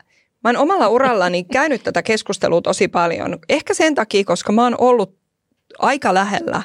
mä 0.44 0.48
oon 0.48 0.56
omalla 0.56 0.88
urallani 0.88 1.44
käynyt 1.58 1.82
tätä 1.82 2.02
keskustelua 2.02 2.60
tosi 2.60 2.88
paljon. 2.88 3.38
Ehkä 3.48 3.74
sen 3.74 3.94
takia, 3.94 4.24
koska 4.24 4.52
mä 4.52 4.62
oon 4.62 4.74
ollut 4.78 5.16
aika 5.78 6.14
lähellä 6.14 6.62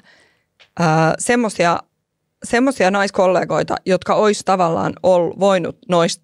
semmoisia 1.20 1.80
semmoisia 2.44 2.92
naiskollegoita, 2.92 3.76
jotka 3.86 4.16
olisi 4.16 4.42
tavallaan 4.46 4.94
ol, 5.04 5.32
voinut 5.40 5.78
noist, 5.90 6.22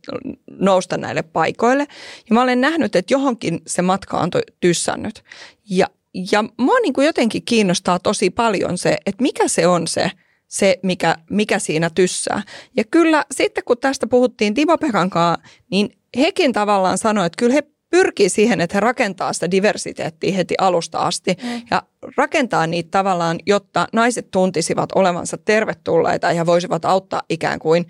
nousta 0.47 0.97
näille 0.97 1.21
paikoille. 1.23 1.87
Ja 2.29 2.33
mä 2.33 2.41
olen 2.41 2.61
nähnyt, 2.61 2.95
että 2.95 3.13
johonkin 3.13 3.61
se 3.67 3.81
matka 3.81 4.17
on 4.17 4.29
tyssännyt. 4.59 5.23
Ja, 5.69 5.87
ja 6.31 6.43
mua 6.57 6.79
niin 6.79 6.93
kuin 6.93 7.07
jotenkin 7.07 7.43
kiinnostaa 7.45 7.99
tosi 7.99 8.29
paljon 8.29 8.77
se, 8.77 8.97
että 9.05 9.21
mikä 9.21 9.47
se 9.47 9.67
on 9.67 9.87
se, 9.87 10.11
se 10.47 10.79
mikä, 10.83 11.17
mikä 11.29 11.59
siinä 11.59 11.89
tyssää. 11.89 12.43
Ja 12.77 12.83
kyllä 12.91 13.25
sitten 13.31 13.63
kun 13.63 13.77
tästä 13.77 14.07
puhuttiin 14.07 14.53
Timo 14.53 14.77
Pekankaa, 14.77 15.37
niin 15.71 15.97
hekin 16.17 16.53
tavallaan 16.53 16.97
sanoi, 16.97 17.25
että 17.25 17.37
kyllä 17.37 17.53
he 17.53 17.63
pyrkii 17.97 18.29
siihen, 18.29 18.61
että 18.61 18.75
he 18.75 18.79
rakentaa 18.79 19.33
sitä 19.33 19.51
diversiteettiä 19.51 20.35
heti 20.35 20.55
alusta 20.57 20.99
asti 20.99 21.37
mm. 21.43 21.61
ja 21.71 21.83
rakentaa 22.17 22.67
niitä 22.67 22.91
tavallaan, 22.91 23.37
jotta 23.45 23.87
naiset 23.93 24.31
tuntisivat 24.31 24.89
olevansa 24.95 25.37
tervetulleita 25.37 26.31
ja 26.31 26.45
voisivat 26.45 26.85
auttaa 26.85 27.21
ikään 27.29 27.59
kuin 27.59 27.87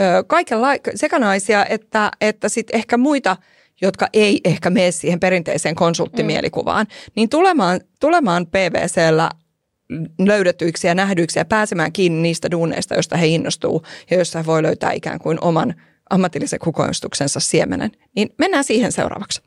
ö, 0.00 0.24
kaikenla- 0.26 0.92
sekä 0.94 1.18
naisia 1.18 1.66
että, 1.66 2.10
että 2.20 2.48
sitten 2.48 2.76
ehkä 2.76 2.96
muita, 2.96 3.36
jotka 3.80 4.08
ei 4.12 4.40
ehkä 4.44 4.70
mene 4.70 4.90
siihen 4.90 5.20
perinteiseen 5.20 5.74
konsulttimielikuvaan, 5.74 6.86
mm. 6.86 7.12
niin 7.16 7.28
tulemaan, 7.28 7.80
tulemaan 8.00 8.46
PVCllä 8.46 9.30
löydetyiksi 10.18 10.86
ja 10.86 10.94
nähdyiksi 10.94 11.38
ja 11.38 11.44
pääsemään 11.44 11.92
kiinni 11.92 12.22
niistä 12.22 12.50
duuneista, 12.50 12.94
joista 12.94 13.16
he 13.16 13.26
innostuu 13.26 13.82
ja 14.10 14.16
joissa 14.16 14.38
he 14.38 14.46
voi 14.46 14.62
löytää 14.62 14.92
ikään 14.92 15.18
kuin 15.18 15.38
oman– 15.40 15.74
ammatillisen 16.10 16.58
kukoistuksensa 16.58 17.40
siemenen. 17.40 17.90
Niin 18.16 18.34
mennään 18.38 18.64
siihen 18.64 18.92
seuraavaksi. 18.92 19.42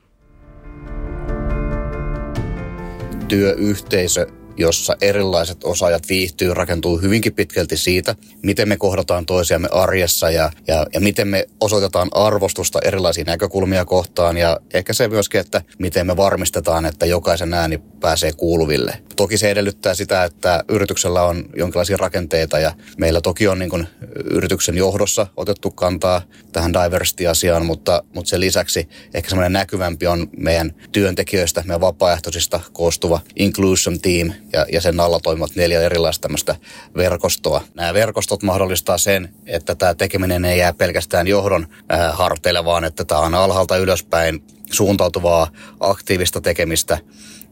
Työyhteisö 3.28 4.28
jossa 4.58 4.96
erilaiset 5.02 5.64
osaajat 5.64 6.10
viihtyy, 6.10 6.54
rakentuu 6.54 6.98
hyvinkin 6.98 7.34
pitkälti 7.34 7.78
siitä, 7.78 8.16
miten 8.44 8.70
me 8.70 8.78
kohdataan 8.78 9.26
toisiamme 9.26 9.68
arjessa 9.72 10.30
ja, 10.30 10.52
ja, 10.68 10.86
ja 10.94 11.00
miten 11.00 11.28
me 11.28 11.46
osoitetaan 11.60 12.10
arvostusta 12.12 12.80
erilaisia 12.84 13.24
näkökulmia 13.24 13.86
kohtaan 13.86 14.38
ja 14.38 14.60
ehkä 14.74 14.94
se 14.94 15.08
myöskin, 15.08 15.42
että 15.42 15.62
miten 15.80 16.08
me 16.08 16.18
varmistetaan, 16.18 16.86
että 16.86 17.06
jokaisen 17.06 17.54
ääni 17.54 17.82
pääsee 18.00 18.34
kuuluville. 18.34 18.98
Toki 19.16 19.38
se 19.38 19.52
edellyttää 19.52 19.94
sitä, 19.94 20.24
että 20.24 20.64
yrityksellä 20.70 21.24
on 21.24 21.46
jonkinlaisia 21.56 21.98
rakenteita 21.98 22.60
ja 22.60 22.72
meillä 22.98 23.22
toki 23.22 23.48
on 23.48 23.60
niin 23.60 23.70
kuin 23.70 23.88
yrityksen 24.26 24.78
johdossa 24.78 25.28
otettu 25.38 25.72
kantaa 25.72 26.22
tähän 26.52 26.74
diversity-asiaan, 26.74 27.66
mutta, 27.66 28.04
mutta 28.16 28.30
sen 28.30 28.40
lisäksi 28.40 28.90
ehkä 29.14 29.30
semmoinen 29.30 29.54
näkyvämpi 29.54 30.08
on 30.08 30.28
meidän 30.38 30.74
työntekijöistä, 30.92 31.64
meidän 31.66 31.82
vapaaehtoisista 31.82 32.60
koostuva 32.74 33.20
inclusion 33.36 34.00
team, 34.00 34.32
ja, 34.54 34.66
ja 34.72 34.82
sen 34.82 35.00
alla 35.00 35.20
toimivat 35.20 35.56
neljä 35.56 35.82
erilaista 35.82 36.22
tämmöistä 36.22 36.56
verkostoa. 36.96 37.62
Nämä 37.74 37.94
verkostot 37.94 38.44
mahdollistaa 38.44 38.98
sen, 38.98 39.30
että 39.46 39.76
tämä 39.76 39.94
tekeminen 39.94 40.46
ei 40.46 40.60
jää 40.60 40.74
pelkästään 40.74 41.28
johdon 41.28 41.68
äh, 41.94 42.18
harteille, 42.18 42.66
vaan 42.66 42.84
että 42.84 43.06
tämä 43.06 43.22
on 43.22 43.36
alhaalta 43.36 43.78
ylöspäin 43.78 44.44
suuntautuvaa 44.72 45.48
aktiivista 45.80 46.42
tekemistä. 46.42 46.98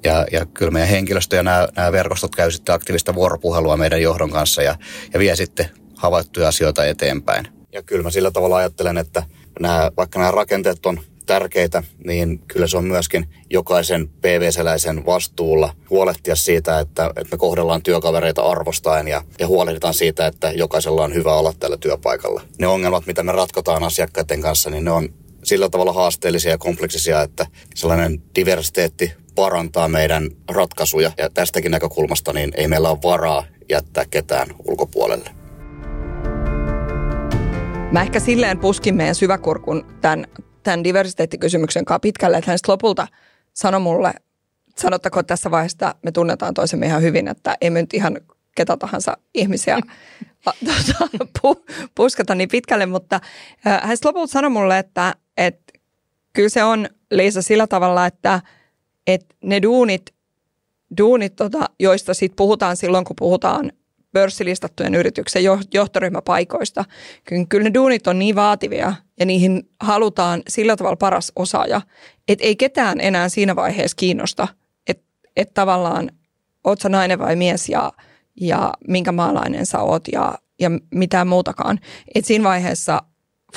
Ja, 0.03 0.25
ja 0.31 0.45
kyllä 0.45 0.71
meidän 0.71 0.89
henkilöstö 0.89 1.35
ja 1.35 1.43
nämä, 1.43 1.67
nämä 1.75 1.91
verkostot 1.91 2.35
käy 2.35 2.51
sitten 2.51 2.75
aktiivista 2.75 3.15
vuoropuhelua 3.15 3.77
meidän 3.77 4.01
johdon 4.01 4.29
kanssa 4.31 4.61
ja, 4.61 4.75
ja 5.13 5.19
vie 5.19 5.35
sitten 5.35 5.69
havaittuja 5.95 6.47
asioita 6.47 6.85
eteenpäin. 6.85 7.47
Ja 7.73 7.83
kyllä 7.83 8.03
mä 8.03 8.11
sillä 8.11 8.31
tavalla 8.31 8.55
ajattelen, 8.55 8.97
että 8.97 9.23
nämä, 9.59 9.91
vaikka 9.97 10.19
nämä 10.19 10.31
rakenteet 10.31 10.85
on 10.85 10.99
tärkeitä, 11.26 11.84
niin 12.05 12.39
kyllä 12.39 12.67
se 12.67 12.78
on 12.78 12.86
myöskin 12.86 13.28
jokaisen 13.49 14.07
PVC-läisen 14.07 15.05
vastuulla 15.05 15.74
huolehtia 15.89 16.36
siitä, 16.36 16.80
että, 16.80 17.05
että 17.15 17.36
me 17.36 17.38
kohdellaan 17.38 17.84
työkavereita 17.84 18.41
arvostaen 18.41 19.07
ja, 19.07 19.24
ja 19.39 19.47
huolehditaan 19.47 19.93
siitä, 19.93 20.28
että 20.28 20.51
jokaisella 20.51 21.03
on 21.03 21.13
hyvä 21.13 21.34
olla 21.34 21.53
tällä 21.59 21.78
työpaikalla. 21.78 22.41
Ne 22.59 22.67
ongelmat, 22.67 23.05
mitä 23.05 23.24
me 23.24 23.32
ratkotaan 23.32 23.84
asiakkaiden 23.84 24.41
kanssa, 24.41 24.69
niin 24.69 24.86
ne 24.86 24.91
on 24.91 25.09
sillä 25.43 25.69
tavalla 25.69 25.93
haasteellisia 25.93 26.51
ja 26.51 26.57
kompleksisia, 26.57 27.22
että 27.22 27.45
sellainen 27.76 28.22
diversiteetti 28.36 29.11
parantaa 29.36 29.88
meidän 29.88 30.30
ratkaisuja. 30.51 31.11
Ja 31.17 31.30
tästäkin 31.30 31.72
näkökulmasta 31.72 32.34
niin 32.34 32.51
ei 32.55 32.67
meillä 32.67 32.89
ole 32.89 32.97
varaa 33.03 33.43
jättää 33.69 34.05
ketään 34.05 34.47
ulkopuolelle. 34.67 35.30
Mä 37.91 38.01
ehkä 38.01 38.19
silleen 38.19 38.59
puskin 38.59 38.95
meidän 38.95 39.15
syväkurkun 39.15 39.86
tämän 40.01 40.28
tämän 40.64 40.84
diversiteettikysymyksen 40.84 41.86
kanssa 41.86 41.99
pitkälle, 41.99 42.38
että 42.38 42.51
hän 42.51 42.59
lopulta 42.68 43.07
sanoi 43.53 43.80
mulle 43.80 44.14
sanottakoon 44.78 45.26
tässä 45.26 45.51
vaiheessa, 45.51 45.76
että 45.76 45.95
me 46.03 46.12
tunnetaan 46.12 46.53
toisemme 46.53 46.86
ihan 46.86 47.01
hyvin, 47.01 47.28
että 47.28 47.57
ei 47.62 47.70
nyt 47.70 47.93
ihan 47.93 48.18
ketä 48.55 48.78
tahansa 48.78 49.18
ihmisiä 49.34 49.80
tuota, 50.66 51.28
pu, 51.41 51.66
puskata 51.95 52.36
niin 52.36 52.49
pitkälle, 52.49 52.86
mutta 52.86 53.20
hän 53.59 53.97
lopulta 54.03 54.32
sanoi 54.32 54.49
mulle, 54.49 54.80
että, 54.80 55.14
että 55.38 55.74
kyllä 56.34 56.49
se 56.49 56.64
on 56.64 56.89
Liisa 57.12 57.41
sillä 57.41 57.68
tavalla, 57.68 58.05
että, 58.05 58.41
että 59.07 59.36
ne 59.43 59.62
duunit, 59.62 60.14
duunit 60.97 61.36
tota, 61.36 61.70
joista 61.80 62.14
sit 62.14 62.36
puhutaan 62.36 62.78
silloin, 62.78 63.05
kun 63.05 63.16
puhutaan 63.16 63.72
pörssilistattujen 64.12 64.95
yrityksen 64.95 65.43
johtoryhmäpaikoista. 65.74 66.86
Kyllä 67.49 67.64
ne 67.64 67.74
duunit 67.74 68.07
on 68.07 68.20
niin 68.20 68.36
vaativia 68.36 68.93
ja 69.20 69.26
niihin 69.26 69.70
halutaan 69.80 70.41
sillä 70.47 70.76
tavalla 70.76 70.95
paras 70.95 71.32
osaaja, 71.36 71.82
että 72.28 72.45
ei 72.45 72.55
ketään 72.55 73.01
enää 73.01 73.30
siinä 73.30 73.55
vaiheessa 73.55 73.95
kiinnosta, 73.95 74.47
että, 74.88 75.03
että 75.36 75.53
tavallaan 75.53 76.12
oot 76.64 76.82
sä 76.82 76.89
nainen 76.89 77.20
vai 77.20 77.36
mies 77.36 77.70
ja, 77.70 77.91
ja 78.41 78.74
minkä 78.88 79.12
maalainen 79.12 79.66
sä 79.66 79.80
oot 79.80 80.07
ja, 80.12 80.34
ja 80.59 80.70
mitään 80.95 81.28
muutakaan. 81.28 81.80
Et 82.16 82.26
siinä 82.26 82.43
vaiheessa 82.43 83.03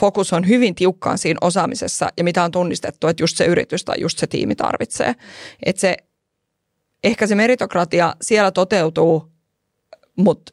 fokus 0.00 0.32
on 0.32 0.48
hyvin 0.48 0.74
tiukkaan 0.74 1.18
siinä 1.18 1.38
osaamisessa 1.40 2.08
ja 2.16 2.24
mitä 2.24 2.44
on 2.44 2.50
tunnistettu, 2.50 3.06
että 3.06 3.22
just 3.22 3.36
se 3.36 3.44
yritys 3.46 3.84
tai 3.84 3.96
just 4.00 4.18
se 4.18 4.26
tiimi 4.26 4.54
tarvitsee. 4.54 5.14
Että 5.66 5.80
se, 5.80 5.96
ehkä 7.04 7.26
se 7.26 7.34
meritokratia 7.34 8.16
siellä 8.22 8.50
toteutuu 8.50 9.33
mutta 10.16 10.52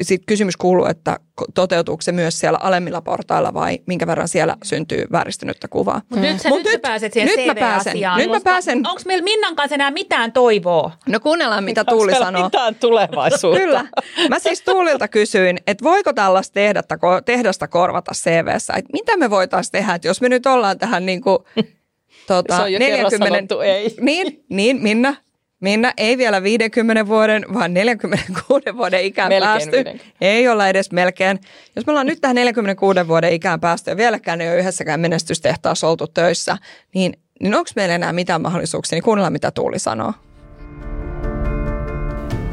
sitten 0.00 0.26
kysymys 0.26 0.56
kuuluu, 0.56 0.86
että 0.86 1.16
toteutuuko 1.54 2.02
se 2.02 2.12
myös 2.12 2.38
siellä 2.38 2.58
alemmilla 2.62 3.00
portailla 3.00 3.54
vai 3.54 3.78
minkä 3.86 4.06
verran 4.06 4.28
siellä 4.28 4.56
syntyy 4.64 5.04
vääristynyttä 5.12 5.68
kuvaa. 5.68 6.02
Mutta 6.08 6.26
nyt, 6.26 6.40
sä, 6.40 6.48
Mut 6.48 6.62
nyt, 6.62 6.72
nyt 6.72 6.82
pääset 6.82 7.12
siihen 7.12 7.32
nyt 7.36 7.46
mä 7.46 7.54
pääsen, 7.54 7.96
Nyt 8.16 8.30
mä 8.30 8.40
pääsen. 8.40 8.78
Onko 8.78 9.02
meillä 9.06 9.24
Minnan 9.24 9.56
kanssa 9.56 9.74
enää 9.74 9.90
mitään 9.90 10.32
toivoa? 10.32 10.92
No 11.08 11.20
kuunnellaan, 11.20 11.64
mitä 11.64 11.84
Tuuli 11.84 12.14
sanoo. 12.14 12.44
mitään 12.44 12.74
tulevaisuutta? 12.74 13.60
Kyllä. 13.60 13.86
Mä 14.28 14.38
siis 14.38 14.62
Tuulilta 14.62 15.08
kysyin, 15.08 15.58
että 15.66 15.84
voiko 15.84 16.12
tällaista 16.12 16.54
tehdasta, 16.54 16.98
tehdasta 17.24 17.68
korvata 17.68 18.12
CVssä? 18.14 18.72
Että 18.76 18.92
mitä 18.92 19.16
me 19.16 19.30
voitaisiin 19.30 19.72
tehdä, 19.72 19.94
että 19.94 20.08
jos 20.08 20.20
me 20.20 20.28
nyt 20.28 20.46
ollaan 20.46 20.78
tähän 20.78 21.06
niin 21.06 21.20
kuin, 21.20 21.38
Tuota, 22.26 22.56
se 22.56 22.62
on 22.62 22.72
jo 22.72 22.78
40, 22.78 23.54
ei. 23.64 23.94
Niin, 24.00 24.44
niin, 24.48 24.82
Minna, 24.82 25.16
Minna 25.60 25.92
ei 25.96 26.18
vielä 26.18 26.42
50 26.42 27.06
vuoden, 27.06 27.44
vaan 27.54 27.74
46 27.74 28.76
vuoden 28.76 29.04
ikään 29.04 29.28
melkein 29.28 29.50
päästy. 29.50 29.70
50. 29.70 30.04
Ei 30.20 30.48
olla 30.48 30.68
edes 30.68 30.92
melkein. 30.92 31.40
Jos 31.76 31.86
me 31.86 31.90
ollaan 31.90 32.06
nyt 32.06 32.20
tähän 32.20 32.34
46 32.34 33.08
vuoden 33.08 33.32
ikään 33.32 33.60
päästy 33.60 33.90
ja 33.90 33.96
vieläkään 33.96 34.40
ei 34.40 34.48
ole 34.48 34.58
yhdessäkään 34.58 35.00
menestystehtaassa 35.00 35.88
oltu 35.88 36.06
töissä, 36.06 36.58
niin, 36.94 37.12
niin 37.40 37.54
onko 37.54 37.70
meillä 37.76 37.94
enää 37.94 38.12
mitään 38.12 38.42
mahdollisuuksia? 38.42 38.96
Niin 38.96 39.04
kuunnellaan, 39.04 39.32
mitä 39.32 39.50
Tuuli 39.50 39.78
sanoo. 39.78 40.12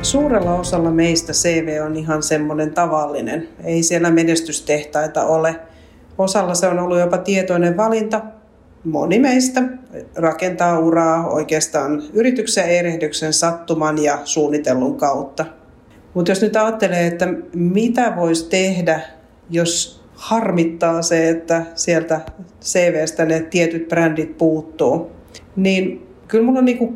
Suurella 0.01 0.53
osalla 0.53 0.91
meistä 0.91 1.34
CV 1.34 1.82
on 1.86 1.95
ihan 1.95 2.24
semmoinen 2.24 2.74
tavallinen. 2.74 3.49
Ei 3.64 3.84
siellä 3.84 4.12
menestystehtaita 4.12 5.26
ole. 5.26 5.55
Osalla 6.18 6.55
se 6.55 6.68
on 6.68 6.80
ollut 6.80 6.99
jopa 6.99 7.18
tietoinen 7.18 7.78
valinta, 7.78 8.22
moni 8.88 9.20
meistä 9.20 9.62
rakentaa 10.16 10.80
uraa 10.80 11.30
oikeastaan 11.30 12.04
yrityksen 12.14 12.70
erehdyksen 12.70 13.34
sattuman 13.34 14.04
ja 14.04 14.20
suunnitellun 14.24 14.98
kautta. 14.98 15.46
Mutta 16.14 16.32
jos 16.32 16.42
nyt 16.42 16.56
ajattelee, 16.56 17.08
että 17.08 17.28
mitä 17.54 18.14
voisi 18.16 18.50
tehdä, 18.50 19.02
jos 19.50 20.04
harmittaa 20.14 21.02
se, 21.02 21.30
että 21.30 21.64
sieltä 21.76 22.22
CVstä 22.62 23.26
ne 23.26 23.40
tietyt 23.40 23.88
brändit 23.88 24.38
puuttuu, 24.38 25.12
niin 25.56 26.08
kyllä 26.28 26.46
mulla 26.46 26.60
on 26.60 26.66
niinku 26.66 26.94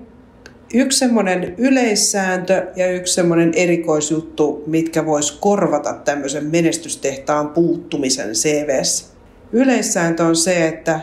yksi 0.74 1.00
semmoinen 1.00 1.56
yleissääntö 1.58 2.68
ja 2.76 2.92
yksi 2.92 3.14
semmoinen 3.14 3.52
erikoisjuttu, 3.56 4.64
mitkä 4.68 5.06
vois 5.06 5.32
korvata 5.32 5.94
tämmöisen 5.94 6.46
menestystehtaan 6.46 7.50
puuttumisen 7.50 8.32
CVssä. 8.32 9.06
Yleissääntö 9.52 10.24
on 10.24 10.36
se, 10.36 10.68
että 10.68 11.00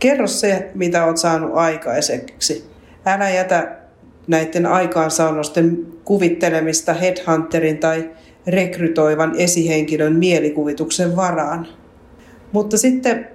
Kerro 0.00 0.26
se, 0.26 0.70
mitä 0.74 1.04
olet 1.04 1.16
saanut 1.16 1.50
aikaiseksi. 1.54 2.64
Älä 3.06 3.30
jätä 3.30 3.76
näiden 4.26 4.66
aikaansaannosten 4.66 5.86
kuvittelemista 6.04 6.94
headhunterin 6.94 7.78
tai 7.78 8.10
rekrytoivan 8.46 9.34
esihenkilön 9.36 10.12
mielikuvituksen 10.12 11.16
varaan. 11.16 11.66
Mutta 12.52 12.78
sitten 12.78 13.28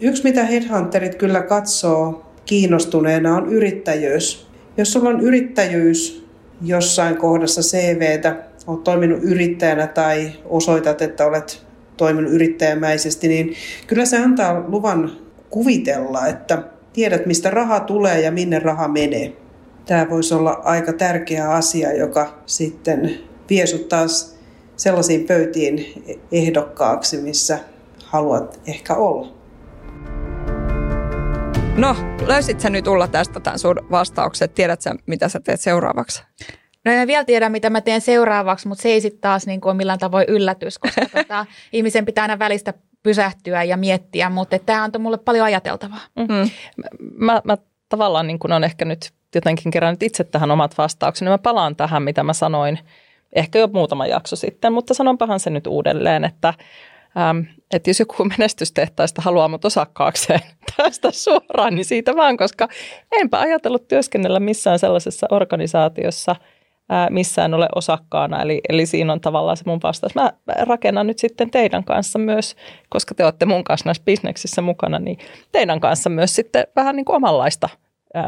yksi, 0.00 0.24
mitä 0.24 0.44
headhunterit 0.44 1.14
kyllä 1.14 1.42
katsoo 1.42 2.26
kiinnostuneena, 2.46 3.36
on 3.36 3.52
yrittäjyys. 3.52 4.46
Jos 4.76 4.92
sulla 4.92 5.08
on 5.08 5.20
yrittäjyys 5.20 6.26
jossain 6.62 7.16
kohdassa 7.16 7.60
CVtä, 7.60 8.36
olet 8.66 8.84
toiminut 8.84 9.22
yrittäjänä 9.22 9.86
tai 9.86 10.32
osoitat, 10.44 11.02
että 11.02 11.26
olet 11.26 11.66
toiminut 11.96 12.32
yrittäjämäisesti, 12.32 13.28
niin 13.28 13.54
kyllä 13.86 14.04
se 14.04 14.18
antaa 14.18 14.64
luvan 14.68 15.25
kuvitella, 15.50 16.26
että 16.26 16.62
tiedät 16.92 17.26
mistä 17.26 17.50
raha 17.50 17.80
tulee 17.80 18.20
ja 18.20 18.32
minne 18.32 18.58
raha 18.58 18.88
menee. 18.88 19.36
Tämä 19.86 20.10
voisi 20.10 20.34
olla 20.34 20.60
aika 20.64 20.92
tärkeä 20.92 21.50
asia, 21.50 21.96
joka 21.96 22.42
sitten 22.46 23.18
vie 23.50 23.66
sut 23.66 23.88
taas 23.88 24.36
sellaisiin 24.76 25.26
pöytiin 25.26 26.04
ehdokkaaksi, 26.32 27.16
missä 27.16 27.58
haluat 28.04 28.60
ehkä 28.66 28.94
olla. 28.94 29.36
No, 31.76 31.96
löysit 32.26 32.60
sä 32.60 32.70
nyt 32.70 32.84
tulla 32.84 33.08
tästä 33.08 33.40
tämän 33.40 33.58
sun 33.58 33.86
vastaukset? 33.90 34.54
Tiedätkö 34.54 34.90
mitä 35.06 35.28
sä 35.28 35.40
teet 35.40 35.60
seuraavaksi? 35.60 36.22
No 36.84 36.92
en 36.92 37.06
vielä 37.06 37.24
tiedä, 37.24 37.48
mitä 37.48 37.70
mä 37.70 37.80
teen 37.80 38.00
seuraavaksi, 38.00 38.68
mutta 38.68 38.82
se 38.82 38.88
ei 38.88 39.00
sitten 39.00 39.20
taas 39.20 39.46
niin 39.46 39.60
kuin 39.60 39.76
millään 39.76 39.98
tavoin 39.98 40.24
yllätys, 40.28 40.78
koska 40.78 41.06
tota, 41.16 41.46
ihmisen 41.72 42.06
pitää 42.06 42.22
aina 42.22 42.38
välistä 42.38 42.74
pysähtyä 43.06 43.62
ja 43.62 43.76
miettiä, 43.76 44.30
mutta 44.30 44.58
tämä 44.58 44.82
antoi 44.82 45.00
mulle 45.00 45.18
paljon 45.18 45.44
ajateltavaa. 45.44 46.00
Mm. 46.16 46.50
Mä, 47.14 47.40
mä 47.44 47.56
tavallaan 47.88 48.26
niin 48.26 48.38
kun 48.38 48.52
on 48.52 48.64
ehkä 48.64 48.84
nyt 48.84 49.10
jotenkin 49.34 49.70
kerännyt 49.70 50.02
itse 50.02 50.24
tähän 50.24 50.50
omat 50.50 50.78
vastaukseni. 50.78 51.30
Mä 51.30 51.38
palaan 51.38 51.76
tähän, 51.76 52.02
mitä 52.02 52.22
mä 52.22 52.32
sanoin 52.32 52.78
ehkä 53.32 53.58
jo 53.58 53.66
muutama 53.66 54.06
jakso 54.06 54.36
sitten, 54.36 54.72
mutta 54.72 54.94
sanonpahan 54.94 55.40
se 55.40 55.50
nyt 55.50 55.66
uudelleen, 55.66 56.24
että 56.24 56.54
Ähm, 57.18 57.38
että 57.72 57.90
jos 57.90 58.00
joku 58.00 58.24
menestystehtaista 58.24 59.22
haluaa 59.22 59.48
mut 59.48 59.64
osakkaakseen 59.64 60.40
tästä 60.76 61.10
suoraan, 61.10 61.74
niin 61.74 61.84
siitä 61.84 62.16
vaan, 62.16 62.36
koska 62.36 62.68
enpä 63.12 63.38
ajatellut 63.40 63.88
työskennellä 63.88 64.40
missään 64.40 64.78
sellaisessa 64.78 65.26
organisaatiossa– 65.30 66.36
missään 67.10 67.54
ole 67.54 67.68
osakkaana. 67.74 68.42
Eli, 68.42 68.60
eli 68.68 68.86
siinä 68.86 69.12
on 69.12 69.20
tavallaan 69.20 69.56
se 69.56 69.64
mun 69.66 69.80
vastaus. 69.82 70.14
Mä 70.14 70.32
rakennan 70.46 71.06
nyt 71.06 71.18
sitten 71.18 71.50
teidän 71.50 71.84
kanssa 71.84 72.18
myös, 72.18 72.56
koska 72.88 73.14
te 73.14 73.24
olette 73.24 73.46
mun 73.46 73.64
kanssa 73.64 73.88
näissä 73.88 74.02
bisneksissä 74.04 74.62
mukana, 74.62 74.98
niin 74.98 75.18
teidän 75.52 75.80
kanssa 75.80 76.10
myös 76.10 76.34
sitten 76.34 76.66
vähän 76.76 76.96
niin 76.96 77.04
kuin 77.04 77.16
omanlaista 77.16 77.68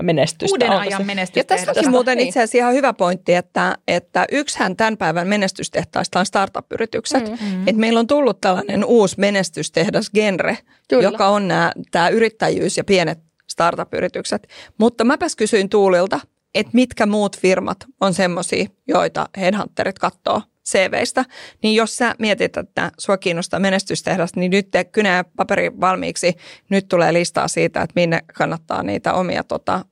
menestystä. 0.03 0.55
Uuden 0.55 0.71
ajan 0.71 1.07
menestystä. 1.07 1.41
Ja 1.41 1.45
tässä 1.45 1.71
onkin 1.71 1.91
muuten 1.91 2.17
niin. 2.17 2.29
itse 2.29 2.41
asiassa 2.41 2.59
ihan 2.59 2.75
hyvä 2.75 2.93
pointti, 2.93 3.35
että, 3.35 3.75
että 3.89 4.27
yksihän 4.33 4.77
tämän 4.77 4.97
päivän 4.97 5.29
menestystehtaista 5.29 6.19
on 6.19 6.27
startup-yritykset. 6.27 7.31
Mm-hmm. 7.31 7.69
Että 7.69 7.81
meillä 7.81 8.01
on 8.01 8.07
tullut 8.07 8.41
tällainen 8.41 8.85
uusi 8.85 9.15
menestystehdas 9.19 10.11
genre, 10.11 10.59
Kyllä. 10.89 11.03
joka 11.03 11.29
on 11.29 11.49
nämä, 11.49 11.73
tämä 11.91 12.09
yrittäjyys 12.09 12.77
ja 12.77 12.85
pienet 12.85 13.19
startup-yritykset. 13.47 14.49
Mutta 14.79 15.05
mäpäs 15.05 15.37
kysyin 15.37 15.69
Tuulilta, 15.69 16.21
että 16.55 16.71
mitkä 16.73 17.07
muut 17.07 17.39
firmat 17.39 17.79
on 18.01 18.15
semmoisia, 18.15 18.67
joita 18.89 19.29
headhunterit 19.37 19.99
katsoo 19.99 20.43
CVistä, 20.69 21.25
niin 21.63 21.75
jos 21.75 21.97
sä 21.97 22.15
mietit, 22.19 22.57
että 22.57 22.93
sua 22.99 23.19
kiinnostaa 23.19 23.61
menestystehdas, 23.61 24.37
niin 24.37 24.51
nyt 24.51 24.71
te 24.71 24.85
kynä 24.85 25.25
paperi 25.37 25.81
valmiiksi. 25.81 26.35
Nyt 26.71 26.89
tulee 26.89 27.13
listaa 27.13 27.49
siitä, 27.49 27.83
että 27.83 27.93
minne 27.97 28.21
kannattaa 28.35 28.83
niitä 28.83 29.13
omia 29.13 29.45
tota, 29.45 29.85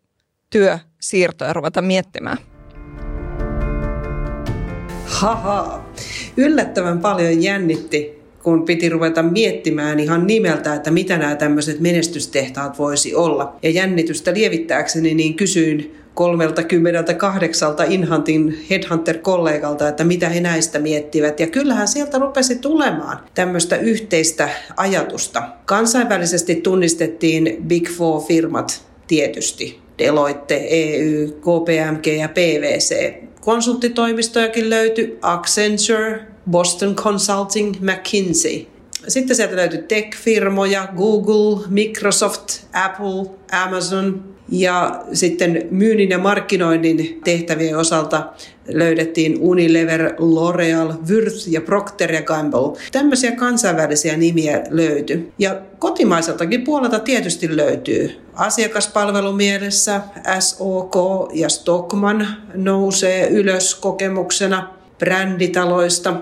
työsiirtoja 0.50 1.52
ruveta 1.52 1.82
miettimään. 1.82 2.38
Haha, 5.04 5.84
yllättävän 6.36 6.98
paljon 6.98 7.42
jännitti, 7.42 8.22
kun 8.42 8.64
piti 8.64 8.88
ruveta 8.88 9.22
miettimään 9.22 10.00
ihan 10.00 10.26
nimeltä, 10.26 10.74
että 10.74 10.90
mitä 10.90 11.18
nämä 11.18 11.34
tämmöiset 11.34 11.80
menestystehtaat 11.80 12.78
voisi 12.78 13.14
olla. 13.14 13.56
Ja 13.62 13.70
jännitystä 13.70 14.34
lievittääkseni 14.34 15.14
niin 15.14 15.34
kysyin 15.34 16.05
38 16.16 17.74
Inhantin 17.88 18.66
Headhunter-kollegalta, 18.70 19.88
että 19.88 20.04
mitä 20.04 20.28
he 20.28 20.40
näistä 20.40 20.78
miettivät. 20.78 21.40
Ja 21.40 21.46
kyllähän 21.46 21.88
sieltä 21.88 22.18
rupesi 22.18 22.56
tulemaan 22.58 23.18
tämmöistä 23.34 23.76
yhteistä 23.76 24.48
ajatusta. 24.76 25.42
Kansainvälisesti 25.66 26.54
tunnistettiin 26.54 27.56
Big 27.66 27.88
Four-firmat 27.88 28.82
tietysti. 29.06 29.80
Deloitte, 29.98 30.66
EU, 30.70 31.28
KPMG 31.28 32.06
ja 32.06 32.28
PwC. 32.28 33.14
Konsulttitoimistojakin 33.40 34.70
löytyi 34.70 35.18
Accenture, 35.22 36.20
Boston 36.50 36.94
Consulting, 36.94 37.74
McKinsey. 37.80 38.66
Sitten 39.08 39.36
sieltä 39.36 39.56
löytyi 39.56 39.78
tech-firmoja, 39.78 40.88
Google, 40.96 41.66
Microsoft, 41.68 42.48
Apple, 42.72 43.30
Amazon, 43.64 44.35
ja 44.48 45.04
sitten 45.12 45.68
myynnin 45.70 46.10
ja 46.10 46.18
markkinoinnin 46.18 47.20
tehtävien 47.24 47.78
osalta 47.78 48.32
löydettiin 48.68 49.38
Unilever, 49.40 50.12
L'Oreal, 50.12 50.94
Würth 51.08 51.48
ja 51.48 51.60
Procter 51.60 52.12
ja 52.12 52.22
Gamble. 52.22 52.78
Tämmöisiä 52.92 53.32
kansainvälisiä 53.32 54.16
nimiä 54.16 54.62
löytyi. 54.70 55.32
Ja 55.38 55.60
kotimaiseltakin 55.78 56.64
puolelta 56.64 56.98
tietysti 56.98 57.56
löytyy. 57.56 58.10
Asiakaspalvelumielessä 58.34 60.00
SOK 60.38 60.96
ja 61.32 61.48
Stockman 61.48 62.28
nousee 62.54 63.28
ylös 63.28 63.74
kokemuksena 63.74 64.68
bränditaloista. 64.98 66.14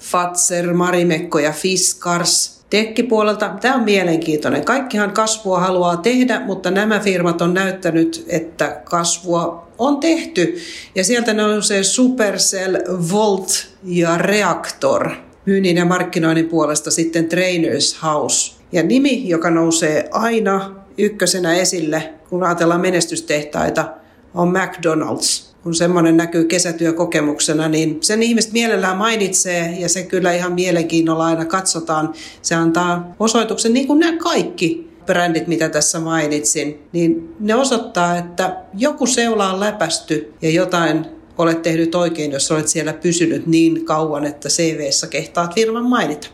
Fatser, 0.00 0.74
Marimekko 0.74 1.38
ja 1.38 1.52
Fiskars– 1.52 2.61
tekkipuolelta. 2.72 3.48
Tämä 3.60 3.74
on 3.74 3.82
mielenkiintoinen. 3.82 4.64
Kaikkihan 4.64 5.12
kasvua 5.12 5.60
haluaa 5.60 5.96
tehdä, 5.96 6.40
mutta 6.40 6.70
nämä 6.70 7.00
firmat 7.00 7.42
on 7.42 7.54
näyttänyt, 7.54 8.24
että 8.28 8.80
kasvua 8.84 9.68
on 9.78 9.96
tehty. 10.00 10.56
Ja 10.94 11.04
sieltä 11.04 11.34
nousee 11.34 11.82
Supercell, 11.82 12.76
Volt 13.12 13.68
ja 13.84 14.18
Reactor. 14.18 15.10
Myynnin 15.46 15.76
ja 15.76 15.84
markkinoinnin 15.84 16.48
puolesta 16.48 16.90
sitten 16.90 17.28
Trainers 17.28 18.02
House. 18.02 18.54
Ja 18.72 18.82
nimi, 18.82 19.28
joka 19.28 19.50
nousee 19.50 20.08
aina 20.10 20.74
ykkösenä 20.98 21.54
esille, 21.54 22.12
kun 22.28 22.42
ajatellaan 22.42 22.80
menestystehtaita, 22.80 23.88
on 24.34 24.52
McDonald's 24.56 25.51
kun 25.62 25.74
semmoinen 25.74 26.16
näkyy 26.16 26.44
kesätyökokemuksena, 26.44 27.68
niin 27.68 27.98
sen 28.00 28.22
ihmiset 28.22 28.52
mielellään 28.52 28.96
mainitsee 28.96 29.76
ja 29.78 29.88
se 29.88 30.02
kyllä 30.02 30.32
ihan 30.32 30.52
mielenkiinnolla 30.52 31.26
aina 31.26 31.44
katsotaan. 31.44 32.14
Se 32.42 32.54
antaa 32.54 33.14
osoituksen, 33.18 33.72
niin 33.72 33.86
kuin 33.86 33.98
nämä 33.98 34.18
kaikki 34.18 34.92
brändit, 35.06 35.46
mitä 35.46 35.68
tässä 35.68 36.00
mainitsin, 36.00 36.82
niin 36.92 37.34
ne 37.40 37.54
osoittaa, 37.54 38.16
että 38.16 38.56
joku 38.74 39.06
seula 39.06 39.52
on 39.52 39.60
läpästy 39.60 40.34
ja 40.42 40.50
jotain 40.50 41.06
olet 41.38 41.62
tehnyt 41.62 41.94
oikein, 41.94 42.32
jos 42.32 42.52
olet 42.52 42.68
siellä 42.68 42.92
pysynyt 42.92 43.46
niin 43.46 43.84
kauan, 43.84 44.24
että 44.24 44.48
CV-ssä 44.48 45.06
kehtaat 45.06 45.54
firman 45.54 45.84
mainita. 45.84 46.28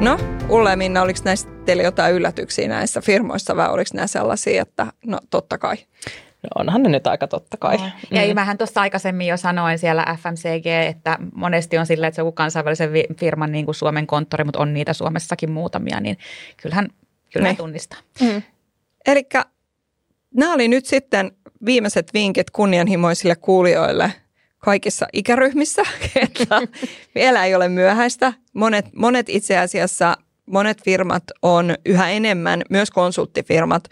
No, 0.00 0.18
Ulla 0.48 0.70
ja 0.70 0.76
Minna, 0.76 1.02
oliko 1.02 1.20
näistä 1.24 1.50
teille 1.64 1.82
jotain 1.82 2.14
yllätyksiä 2.14 2.68
näissä 2.68 3.00
firmoissa 3.00 3.56
vai 3.56 3.70
oliko 3.70 3.90
nämä 3.94 4.06
sellaisia, 4.06 4.62
että 4.62 4.86
no 5.06 5.18
totta 5.30 5.58
kai? 5.58 5.76
No 6.44 6.62
onhan 6.62 6.82
ne 6.82 6.88
nyt 6.88 7.06
aika 7.06 7.28
totta 7.28 7.56
kai. 7.56 7.76
No. 7.76 7.84
Ja 8.10 8.26
mm. 8.26 8.34
mähän 8.34 8.58
tuossa 8.58 8.80
aikaisemmin 8.80 9.26
jo 9.26 9.36
sanoin 9.36 9.78
siellä 9.78 10.16
FMCG, 10.22 10.66
että 10.66 11.18
monesti 11.34 11.78
on 11.78 11.86
sillä, 11.86 12.06
että 12.06 12.16
se 12.16 12.22
on 12.22 12.32
kansainvälisen 12.32 12.90
firman 13.18 13.52
niin 13.52 13.64
kuin 13.64 13.74
Suomen 13.74 14.06
konttori, 14.06 14.44
mutta 14.44 14.58
on 14.58 14.74
niitä 14.74 14.92
Suomessakin 14.92 15.50
muutamia, 15.50 16.00
niin 16.00 16.18
kyllähän, 16.62 16.88
kyllä 17.32 17.48
ne. 17.48 17.54
tunnistaa. 17.54 17.98
Mm. 18.20 18.42
Eli 19.06 19.28
nämä 20.34 20.54
oli 20.54 20.68
nyt 20.68 20.86
sitten 20.86 21.32
viimeiset 21.64 22.14
vinkit 22.14 22.50
kunnianhimoisille 22.50 23.36
kuulijoille 23.36 24.12
kaikissa 24.58 25.06
ikäryhmissä, 25.12 25.82
että 26.22 26.62
vielä 27.14 27.44
ei 27.44 27.54
ole 27.54 27.68
myöhäistä. 27.68 28.32
Monet, 28.52 28.86
monet 28.94 29.28
itse 29.28 29.58
asiassa, 29.58 30.16
monet 30.46 30.82
firmat 30.84 31.24
on 31.42 31.74
yhä 31.86 32.10
enemmän, 32.10 32.62
myös 32.70 32.90
konsulttifirmat, 32.90 33.84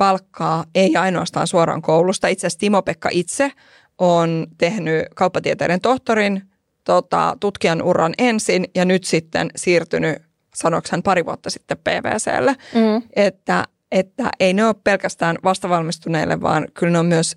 palkkaa 0.00 0.64
ei 0.74 0.96
ainoastaan 0.96 1.46
suoraan 1.46 1.82
koulusta. 1.82 2.28
Itse 2.28 2.46
asiassa 2.46 2.58
Timo-Pekka 2.58 3.08
itse 3.12 3.52
on 3.98 4.46
tehnyt 4.58 5.06
kauppatieteiden 5.14 5.80
tohtorin 5.80 6.42
tota, 6.84 7.36
tutkijan 7.40 7.82
uran 7.82 8.14
ensin 8.18 8.64
ja 8.74 8.84
nyt 8.84 9.04
sitten 9.04 9.50
siirtynyt, 9.56 10.22
sanoksen 10.54 11.02
pari 11.02 11.26
vuotta 11.26 11.50
sitten 11.50 11.78
PVClle. 11.78 12.56
Mm. 12.74 13.02
Että, 13.16 13.64
että 13.92 14.30
ei 14.40 14.54
ne 14.54 14.66
ole 14.66 14.74
pelkästään 14.84 15.38
vastavalmistuneille, 15.44 16.40
vaan 16.40 16.68
kyllä 16.74 16.92
ne 16.92 16.98
on 16.98 17.06
myös 17.06 17.36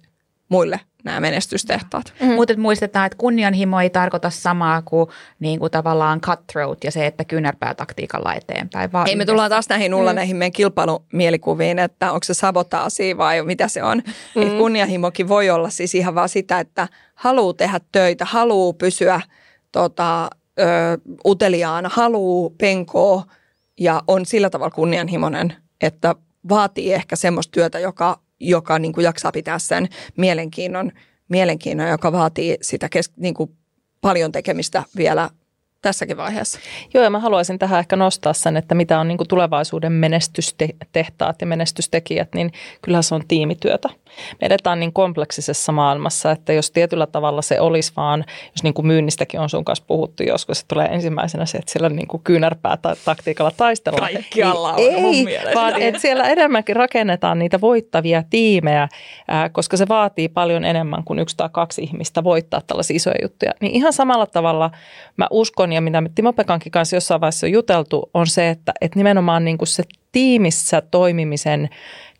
muille 0.50 0.80
nämä 1.04 1.20
menestystehtaat. 1.20 2.14
Mm. 2.22 2.34
Mutta 2.34 2.58
muistetaan, 2.58 3.06
että 3.06 3.18
kunnianhimo 3.18 3.82
ei 3.82 3.90
tarkoita 3.90 4.30
samaa 4.30 4.82
kuin, 4.82 5.10
niin 5.40 5.60
kuin 5.60 5.72
tavallaan 5.72 6.22
cutthroat 6.22 6.84
ja 6.84 6.92
se, 6.92 7.06
että 7.06 7.26
kyynärpää 7.26 7.74
taktiikalla 7.74 8.34
eteenpäin. 8.34 8.92
Vaan 8.92 9.10
ei, 9.10 9.16
me 9.16 9.26
tullaan 9.26 9.50
taas 9.50 9.70
näihin 9.70 9.94
Ulla 9.94 10.12
mm. 10.12 10.16
näihin 10.16 10.36
meidän 10.36 10.52
kilpailumielikuvien, 10.52 11.80
että 11.80 12.12
onko 12.12 12.24
se 12.24 12.34
sabotaasi 12.34 13.18
vai 13.18 13.44
mitä 13.44 13.68
se 13.68 13.84
on. 13.84 14.02
Mm. 14.36 14.42
Et 14.42 14.58
kunnianhimokin 14.58 15.28
voi 15.28 15.50
olla 15.50 15.70
siis 15.70 15.96
ihan 15.96 16.16
vaan 16.16 16.30
sitä, 16.30 16.60
että 16.60 16.88
haluaa 17.16 17.54
tehdä 17.54 17.80
töitä, 17.92 18.26
haluaa 18.26 18.74
pysyä 18.74 19.22
tota, 19.72 20.30
ö, 20.60 20.66
uteliaana, 21.26 21.90
haluaa 21.94 22.50
penkoa 22.58 23.24
ja 23.80 24.02
on 24.08 24.26
sillä 24.26 24.50
tavalla 24.50 24.76
kunnianhimoinen, 24.76 25.56
että 25.82 26.16
vaatii 26.50 26.94
ehkä 26.94 27.16
semmoista 27.16 27.52
työtä, 27.52 27.80
joka 27.80 28.20
joka 28.50 28.80
niin 28.80 28.94
kuin 28.94 29.04
jaksaa 29.04 29.32
pitää 29.32 29.60
sen 29.60 29.88
mielenkiinnon, 30.18 30.92
mielenkiinnon 31.30 31.90
joka 31.90 32.12
vaatii 32.12 32.58
sitä 32.62 32.90
kes, 32.90 33.12
niin 33.18 33.34
kuin 33.34 33.58
paljon 34.02 34.32
tekemistä 34.32 34.84
vielä 34.98 35.30
tässäkin 35.82 36.18
vaiheessa. 36.18 36.60
Joo, 36.94 37.04
ja 37.04 37.10
mä 37.10 37.20
haluaisin 37.20 37.60
tähän 37.60 37.80
ehkä 37.80 37.96
nostaa 37.96 38.34
sen, 38.34 38.58
että 38.58 38.76
mitä 38.76 39.00
on 39.00 39.08
niin 39.08 39.18
kuin 39.18 39.28
tulevaisuuden 39.28 39.92
menestystehtaat 39.92 41.42
ja 41.42 41.48
menestystekijät, 41.48 42.30
niin 42.36 42.52
kyllähän 42.82 43.04
se 43.04 43.16
on 43.16 43.28
tiimityötä. 43.28 43.90
Me 44.42 44.46
edetään 44.46 44.80
niin 44.80 44.94
kompleksisessa 44.94 45.72
maailmassa, 45.72 46.32
että 46.32 46.54
jos 46.54 46.72
tietyllä 46.72 47.08
tavalla 47.08 47.42
se 47.42 47.62
olisi 47.62 47.94
vaan, 47.98 48.26
jos 48.52 48.64
niin 48.64 48.74
kuin 48.74 48.88
myynnistäkin 48.88 49.40
on 49.40 49.50
sun 49.50 49.66
kanssa 49.66 49.86
puhuttu 49.88 50.24
joskus, 50.24 50.60
se 50.60 50.66
tulee 50.68 50.88
ensimmäisenä 50.88 51.46
se, 51.46 51.58
että 51.58 51.72
siellä 51.72 51.90
niin 51.90 52.08
kuin 52.08 52.24
kyynärpää 52.24 52.78
ta- 52.78 52.96
taktiikalla 53.06 53.52
taistellaan. 53.58 54.14
Kaikkialla 54.14 54.76
niin, 54.76 54.96
on 54.96 55.02
mun 55.02 55.16
Ei, 55.16 55.26
mielestä. 55.26 55.56
vaan 55.56 55.82
että 55.82 56.02
siellä 56.02 56.24
enemmänkin 56.30 56.76
rakennetaan 56.76 57.40
niitä 57.40 57.62
voittavia 57.62 58.24
tiimejä, 58.30 58.88
ää, 59.28 59.50
koska 59.50 59.78
se 59.78 59.88
vaatii 59.88 60.30
paljon 60.30 60.66
enemmän 60.66 61.04
kuin 61.04 61.20
yksi 61.20 61.38
tai 61.38 61.50
kaksi 61.52 61.84
ihmistä 61.84 62.24
voittaa 62.24 62.62
tällaisia 62.68 62.96
isoja 62.96 63.16
juttuja. 63.22 63.52
Niin 63.62 63.76
ihan 63.76 63.94
samalla 63.94 64.26
tavalla 64.26 64.72
mä 65.18 65.28
uskon, 65.32 65.74
ja 65.74 65.82
mitä 65.82 66.02
me 66.02 66.10
Timo 66.16 66.34
Pekankin 66.34 66.72
kanssa 66.72 66.96
jossain 66.96 67.22
vaiheessa 67.22 67.48
on 67.48 67.52
juteltu, 67.52 68.10
on 68.14 68.28
se, 68.28 68.50
että, 68.50 68.74
että 68.82 69.00
nimenomaan 69.00 69.46
niin 69.46 69.58
kuin 69.58 69.68
se 69.68 69.84
tiimissä 70.12 70.82
toimimisen 70.82 71.70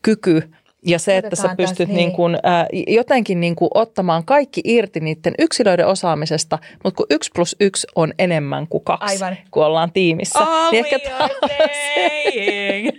kyky– 0.02 0.42
ja 0.86 1.00
se, 1.00 1.18
että 1.18 1.36
sä 1.36 1.56
pystyt 1.58 1.90
niin 1.90 2.12
kuin, 2.12 2.38
ää, 2.44 2.68
jotenkin 2.88 3.40
niin 3.40 3.56
kuin 3.56 3.70
ottamaan 3.74 4.26
kaikki 4.26 4.62
irti 4.64 5.00
niiden 5.00 5.34
yksilöiden 5.40 5.88
osaamisesta, 5.88 6.60
mutta 6.84 6.98
kun 6.98 7.06
yksi 7.10 7.32
plus 7.36 7.56
yksi 7.60 7.88
on 7.96 8.14
enemmän 8.20 8.68
kuin 8.68 8.84
kaksi, 8.84 9.24
Aivan. 9.24 9.38
kun 9.52 9.66
ollaan 9.66 9.92
tiimissä. 9.92 10.40
All 10.40 10.72
niin 10.72 10.86
ehkä 10.92 11.00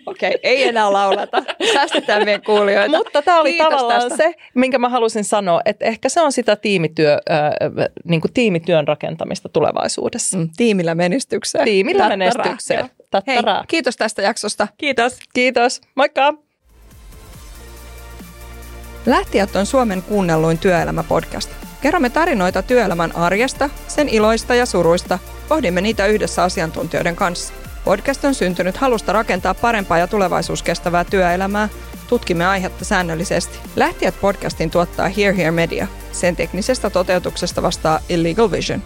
Okei, 0.06 0.28
okay, 0.28 0.40
ei 0.42 0.68
enää 0.68 0.92
laulata. 0.92 1.42
Säästetään 1.72 2.24
meidän 2.24 2.42
kuulijoita. 2.42 2.96
Mutta 2.96 3.22
tämä 3.22 3.40
oli 3.40 3.50
Kiitos 3.50 3.68
tavallaan 3.68 4.02
tästä. 4.02 4.16
se, 4.16 4.34
minkä 4.54 4.78
mä 4.78 4.88
halusin 4.88 5.24
sanoa, 5.24 5.60
että 5.64 5.84
ehkä 5.84 6.08
se 6.08 6.20
on 6.20 6.32
sitä 6.32 6.56
tiimityö, 6.56 7.12
äh, 7.30 7.50
niin 8.04 8.20
kuin 8.20 8.32
tiimityön 8.32 8.88
rakentamista 8.88 9.48
tulevaisuudessa. 9.48 10.38
Mm, 10.38 10.48
tiimillä 10.56 10.94
menestykseen. 10.94 11.64
Tiimillä 11.64 12.08
menestykseen. 12.08 12.90
Hei, 13.26 13.36
kiitos 13.68 13.96
tästä 13.96 14.22
jaksosta. 14.22 14.68
Kiitos. 14.78 15.18
Kiitos. 15.34 15.80
Moikka. 15.94 16.43
Lähtijät 19.06 19.56
on 19.56 19.66
Suomen 19.66 20.02
kuunnelluin 20.02 20.58
työelämäpodcast. 20.58 21.50
Kerromme 21.80 22.10
tarinoita 22.10 22.62
työelämän 22.62 23.16
arjesta, 23.16 23.70
sen 23.88 24.08
iloista 24.08 24.54
ja 24.54 24.66
suruista. 24.66 25.18
Pohdimme 25.48 25.80
niitä 25.80 26.06
yhdessä 26.06 26.42
asiantuntijoiden 26.42 27.16
kanssa. 27.16 27.54
Podcast 27.84 28.24
on 28.24 28.34
syntynyt 28.34 28.76
halusta 28.76 29.12
rakentaa 29.12 29.54
parempaa 29.54 29.98
ja 29.98 30.06
tulevaisuuskestävää 30.06 31.04
työelämää. 31.04 31.68
Tutkimme 32.08 32.46
aihetta 32.46 32.84
säännöllisesti. 32.84 33.58
Lähtijät 33.76 34.14
podcastin 34.20 34.70
tuottaa 34.70 35.08
Here 35.08 35.36
Here 35.36 35.50
Media. 35.50 35.86
Sen 36.12 36.36
teknisestä 36.36 36.90
toteutuksesta 36.90 37.62
vastaa 37.62 38.00
Illegal 38.08 38.50
Vision. 38.50 38.82